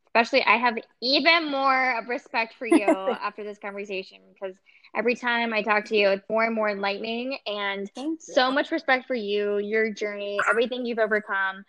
Especially, 0.08 0.44
I 0.44 0.58
have 0.58 0.78
even 1.02 1.50
more 1.50 1.98
of 1.98 2.10
respect 2.10 2.56
for 2.60 2.68
you 2.68 2.84
after 2.86 3.46
this 3.46 3.58
conversation 3.58 4.18
because 4.34 4.56
every 4.96 5.16
time 5.16 5.54
I 5.54 5.62
talk 5.62 5.86
to 5.86 5.98
you, 5.98 6.10
it's 6.10 6.28
more 6.30 6.44
and 6.44 6.56
more 6.56 6.70
enlightening 6.70 7.38
and 7.46 7.90
so 8.20 8.52
much 8.52 8.72
respect 8.72 9.08
for 9.08 9.16
you, 9.16 9.58
your 9.58 9.92
journey, 9.92 10.40
everything 10.50 10.86
you've 10.86 11.00
overcome. 11.00 11.64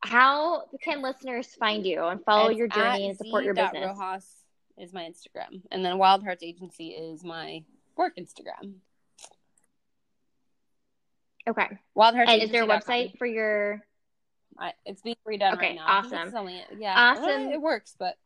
How 0.00 0.64
can 0.82 1.02
listeners 1.02 1.46
find 1.58 1.86
you 1.86 2.04
and 2.04 2.22
follow 2.24 2.50
it's 2.50 2.58
your 2.58 2.68
journey 2.68 3.08
and 3.08 3.16
support 3.16 3.44
your 3.44 3.54
business? 3.54 3.96
Rojas 3.98 4.26
is 4.76 4.92
my 4.92 5.02
Instagram, 5.02 5.62
and 5.70 5.84
then 5.84 5.98
Wild 5.98 6.22
Hearts 6.22 6.42
Agency 6.42 6.88
is 6.88 7.24
my 7.24 7.62
work 7.96 8.14
Instagram. 8.18 8.74
Okay. 11.46 11.68
Wild 11.94 12.14
Hearts. 12.14 12.30
And 12.30 12.42
is 12.42 12.50
there 12.50 12.64
a 12.64 12.66
website 12.66 13.16
for 13.18 13.26
your? 13.26 13.82
I, 14.58 14.72
it's 14.84 15.02
being 15.02 15.16
redone 15.26 15.54
okay, 15.54 15.68
right 15.68 15.76
now. 15.76 15.86
Awesome. 15.86 16.34
Only, 16.34 16.62
yeah. 16.78 16.94
Awesome. 16.96 17.48
it 17.50 17.60
works, 17.60 17.94
but 17.98 18.16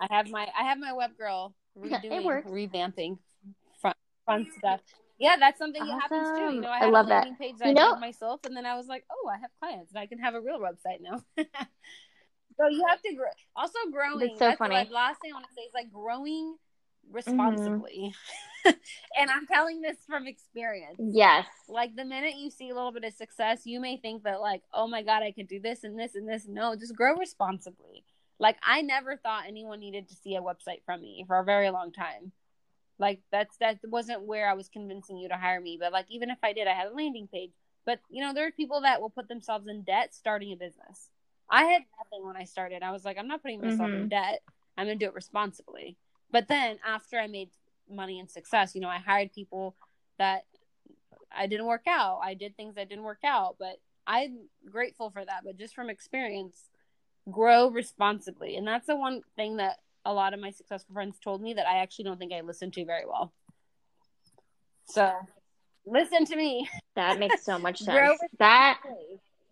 I 0.00 0.06
have 0.10 0.28
my 0.30 0.46
I 0.58 0.64
have 0.64 0.78
my 0.78 0.92
web 0.92 1.16
girl 1.16 1.54
redoing, 1.78 2.44
revamping 2.44 3.18
fun, 4.28 4.46
stuff. 4.58 4.80
Yeah, 5.18 5.36
that's 5.38 5.58
something 5.58 5.82
awesome. 5.82 5.96
that 5.96 6.02
happens 6.02 6.38
too. 6.38 6.54
You 6.54 6.60
know, 6.60 6.68
I, 6.68 6.86
I 6.86 6.90
love 6.90 7.06
a 7.06 7.08
that. 7.08 7.38
page 7.38 7.56
that 7.58 7.66
you 7.66 7.70
I 7.70 7.74
know, 7.74 7.96
myself, 7.96 8.40
and 8.44 8.56
then 8.56 8.66
I 8.66 8.76
was 8.76 8.86
like, 8.86 9.04
oh, 9.10 9.28
I 9.28 9.38
have 9.38 9.50
clients, 9.60 9.92
and 9.92 9.98
I 9.98 10.06
can 10.06 10.18
have 10.18 10.34
a 10.34 10.40
real 10.40 10.60
website 10.60 11.00
now. 11.00 11.22
so 11.36 12.68
you 12.68 12.84
have 12.88 13.02
to 13.02 13.14
grow. 13.14 13.26
Also, 13.56 13.78
growing. 13.90 14.20
That's 14.20 14.38
so 14.38 14.46
that's 14.46 14.58
funny. 14.58 14.76
What, 14.76 14.90
last 14.90 15.20
thing 15.20 15.32
I 15.32 15.34
want 15.34 15.46
to 15.46 15.54
say 15.54 15.62
is 15.62 15.74
like 15.74 15.92
growing 15.92 16.56
responsibly. 17.10 18.14
Mm-hmm. 18.66 18.70
and 19.18 19.30
I'm 19.30 19.46
telling 19.46 19.80
this 19.80 19.96
from 20.06 20.26
experience. 20.26 20.96
Yes. 20.98 21.46
Like 21.68 21.96
the 21.96 22.04
minute 22.04 22.34
you 22.36 22.50
see 22.50 22.70
a 22.70 22.74
little 22.74 22.92
bit 22.92 23.04
of 23.04 23.14
success, 23.14 23.62
you 23.64 23.80
may 23.80 23.96
think 23.96 24.24
that 24.24 24.40
like, 24.40 24.62
oh 24.72 24.86
my 24.86 25.02
god, 25.02 25.22
I 25.22 25.32
could 25.32 25.48
do 25.48 25.60
this 25.60 25.84
and 25.84 25.98
this 25.98 26.14
and 26.14 26.28
this. 26.28 26.46
No, 26.46 26.76
just 26.76 26.96
grow 26.96 27.16
responsibly. 27.16 28.04
Like 28.38 28.56
I 28.64 28.82
never 28.82 29.16
thought 29.16 29.44
anyone 29.48 29.80
needed 29.80 30.08
to 30.08 30.14
see 30.14 30.36
a 30.36 30.42
website 30.42 30.84
from 30.84 31.00
me 31.00 31.24
for 31.26 31.38
a 31.38 31.44
very 31.44 31.70
long 31.70 31.92
time. 31.92 32.32
Like 32.98 33.20
that's 33.30 33.56
that 33.58 33.78
wasn't 33.84 34.22
where 34.22 34.48
I 34.48 34.54
was 34.54 34.68
convincing 34.68 35.18
you 35.18 35.28
to 35.28 35.36
hire 35.36 35.60
me. 35.60 35.76
But 35.80 35.92
like 35.92 36.06
even 36.08 36.30
if 36.30 36.38
I 36.42 36.52
did, 36.52 36.66
I 36.66 36.72
had 36.72 36.88
a 36.88 36.94
landing 36.94 37.28
page. 37.28 37.50
But 37.86 38.00
you 38.10 38.22
know, 38.22 38.34
there 38.34 38.46
are 38.46 38.52
people 38.52 38.82
that 38.82 39.00
will 39.00 39.10
put 39.10 39.28
themselves 39.28 39.66
in 39.68 39.82
debt 39.82 40.14
starting 40.14 40.52
a 40.52 40.56
business. 40.56 41.10
I 41.50 41.64
had 41.64 41.82
nothing 41.98 42.26
when 42.26 42.36
I 42.36 42.44
started. 42.44 42.82
I 42.82 42.92
was 42.92 43.04
like, 43.04 43.16
I'm 43.18 43.28
not 43.28 43.42
putting 43.42 43.60
myself 43.60 43.88
mm-hmm. 43.88 44.02
in 44.02 44.08
debt. 44.08 44.42
I'm 44.76 44.86
gonna 44.86 44.96
do 44.96 45.06
it 45.06 45.14
responsibly. 45.14 45.96
But 46.30 46.48
then 46.48 46.78
after 46.86 47.18
I 47.18 47.26
made 47.26 47.50
money 47.90 48.20
and 48.20 48.30
success, 48.30 48.74
you 48.74 48.80
know, 48.80 48.88
I 48.88 48.98
hired 48.98 49.32
people 49.32 49.76
that 50.18 50.44
I 51.34 51.46
didn't 51.46 51.66
work 51.66 51.86
out. 51.86 52.20
I 52.22 52.34
did 52.34 52.56
things 52.56 52.74
that 52.74 52.88
didn't 52.88 53.04
work 53.04 53.22
out, 53.24 53.56
but 53.58 53.80
I'm 54.06 54.48
grateful 54.70 55.10
for 55.10 55.24
that. 55.24 55.42
But 55.44 55.56
just 55.56 55.74
from 55.74 55.88
experience, 55.88 56.64
grow 57.30 57.70
responsibly. 57.70 58.56
And 58.56 58.66
that's 58.66 58.86
the 58.86 58.96
one 58.96 59.22
thing 59.36 59.56
that 59.58 59.78
a 60.08 60.12
lot 60.12 60.32
of 60.32 60.40
my 60.40 60.50
successful 60.50 60.94
friends 60.94 61.18
told 61.22 61.42
me 61.42 61.52
that 61.54 61.68
I 61.68 61.78
actually 61.78 62.06
don't 62.06 62.18
think 62.18 62.32
I 62.32 62.40
listen 62.40 62.70
to 62.72 62.84
very 62.86 63.04
well. 63.06 63.32
So 64.86 65.12
listen 65.86 66.24
to 66.24 66.36
me. 66.36 66.68
That 66.96 67.18
makes 67.18 67.44
so 67.44 67.58
much 67.58 67.78
sense. 67.84 68.18
that 68.38 68.80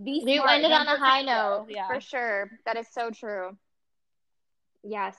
Be 0.02 0.22
you 0.26 0.42
ended 0.42 0.72
on 0.72 0.88
a 0.88 0.96
high 0.96 1.20
note 1.22 1.66
yeah. 1.68 1.88
for 1.88 2.00
sure. 2.00 2.50
That 2.64 2.78
is 2.78 2.86
so 2.90 3.11
true. 3.11 3.57
Yes. 4.82 5.14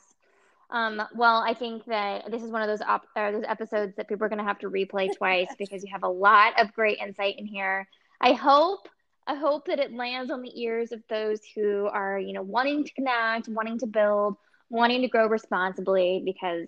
Um, 0.72 1.04
well, 1.16 1.44
I 1.48 1.54
think 1.54 1.86
that 1.86 2.32
this 2.32 2.42
is 2.42 2.50
one 2.50 2.64
of 2.64 2.68
those 2.68 2.82
op- 2.82 3.08
uh, 3.16 3.32
those 3.32 3.46
episodes 3.48 3.96
that 3.96 4.10
people 4.10 4.26
are 4.26 4.30
going 4.30 4.40
to 4.40 4.44
have 4.44 4.60
to 4.60 4.70
replay 4.70 5.10
twice 5.18 5.48
because 5.60 5.84
you 5.84 5.92
have 5.92 6.04
a 6.04 6.10
lot 6.10 6.60
of 6.60 6.74
great 6.74 6.98
insight 6.98 7.36
in 7.38 7.46
here. 7.46 7.88
I 8.20 8.34
hope 8.34 8.90
I 9.28 9.36
hope 9.36 9.68
that 9.68 9.80
it 9.80 9.94
lands 9.94 10.32
on 10.32 10.42
the 10.42 10.62
ears 10.62 10.92
of 10.92 11.04
those 11.10 11.42
who 11.54 11.86
are, 11.86 12.18
you 12.18 12.34
know, 12.34 12.42
wanting 12.42 12.86
to 12.86 12.94
connect, 12.94 13.50
wanting 13.50 13.78
to 13.80 13.86
build, 13.86 14.38
wanting 14.70 15.02
to 15.02 15.08
grow 15.08 15.28
responsibly 15.28 16.22
because 16.26 16.68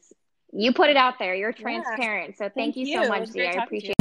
you 0.51 0.73
put 0.73 0.89
it 0.89 0.97
out 0.97 1.19
there. 1.19 1.35
You're 1.35 1.53
transparent. 1.53 2.29
Yeah. 2.31 2.35
So 2.35 2.43
thank, 2.43 2.75
thank 2.75 2.77
you, 2.77 2.85
you, 2.87 3.03
so 3.03 3.09
much, 3.09 3.27
Zia. 3.27 3.51
I 3.51 3.63
appreciate 3.63 3.95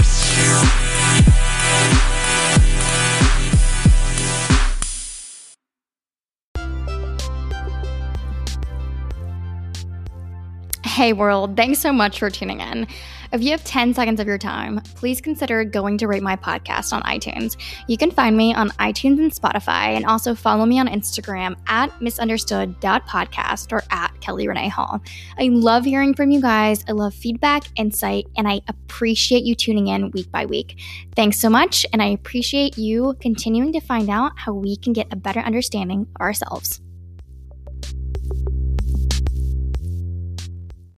Hey 10.99 11.13
world, 11.13 11.57
thanks 11.57 11.79
so 11.79 11.93
much 11.93 12.19
for 12.19 12.29
tuning 12.29 12.61
in. 12.61 12.89
If 13.31 13.43
you 13.43 13.51
have 13.51 13.63
10 13.63 13.93
seconds 13.93 14.21
of 14.21 14.27
your 14.27 14.39
time, 14.39 14.81
please 14.95 15.21
consider 15.21 15.63
going 15.63 15.99
to 15.99 16.07
rate 16.07 16.23
my 16.23 16.35
podcast 16.35 16.95
on 16.95 17.03
iTunes. 17.03 17.57
You 17.87 17.99
can 17.99 18.11
find 18.11 18.35
me 18.35 18.55
on 18.55 18.71
iTunes 18.71 19.19
and 19.19 19.31
Spotify, 19.31 19.95
and 19.97 20.07
also 20.07 20.35
follow 20.35 20.65
me 20.65 20.79
on 20.79 20.89
Instagram 20.89 21.57
at 21.69 22.01
misunderstood.podcast 22.01 23.73
or 23.73 23.83
at 23.91 24.19
Kelly 24.21 24.49
Renee 24.49 24.69
Hall. 24.69 25.03
I 25.39 25.49
love 25.49 25.85
hearing 25.85 26.15
from 26.15 26.31
you 26.31 26.41
guys. 26.41 26.85
I 26.89 26.93
love 26.93 27.13
feedback, 27.13 27.65
insight, 27.77 28.27
and 28.37 28.49
I 28.49 28.63
appreciate 28.67 29.45
you 29.45 29.55
tuning 29.55 29.89
in 29.89 30.11
week 30.13 30.33
by 30.33 30.47
week. 30.47 30.81
Thanks 31.15 31.39
so 31.39 31.51
much, 31.51 31.85
and 31.93 32.03
I 32.03 32.07
appreciate 32.07 32.79
you 32.79 33.15
continuing 33.21 33.75
to 33.75 33.81
find 33.81 34.09
out 34.09 34.33
how 34.37 34.55
we 34.55 34.77
can 34.77 34.95
get 34.95 35.13
a 35.13 35.17
better 35.17 35.41
understanding 35.41 36.07
of 36.17 36.23
ourselves. 36.23 36.81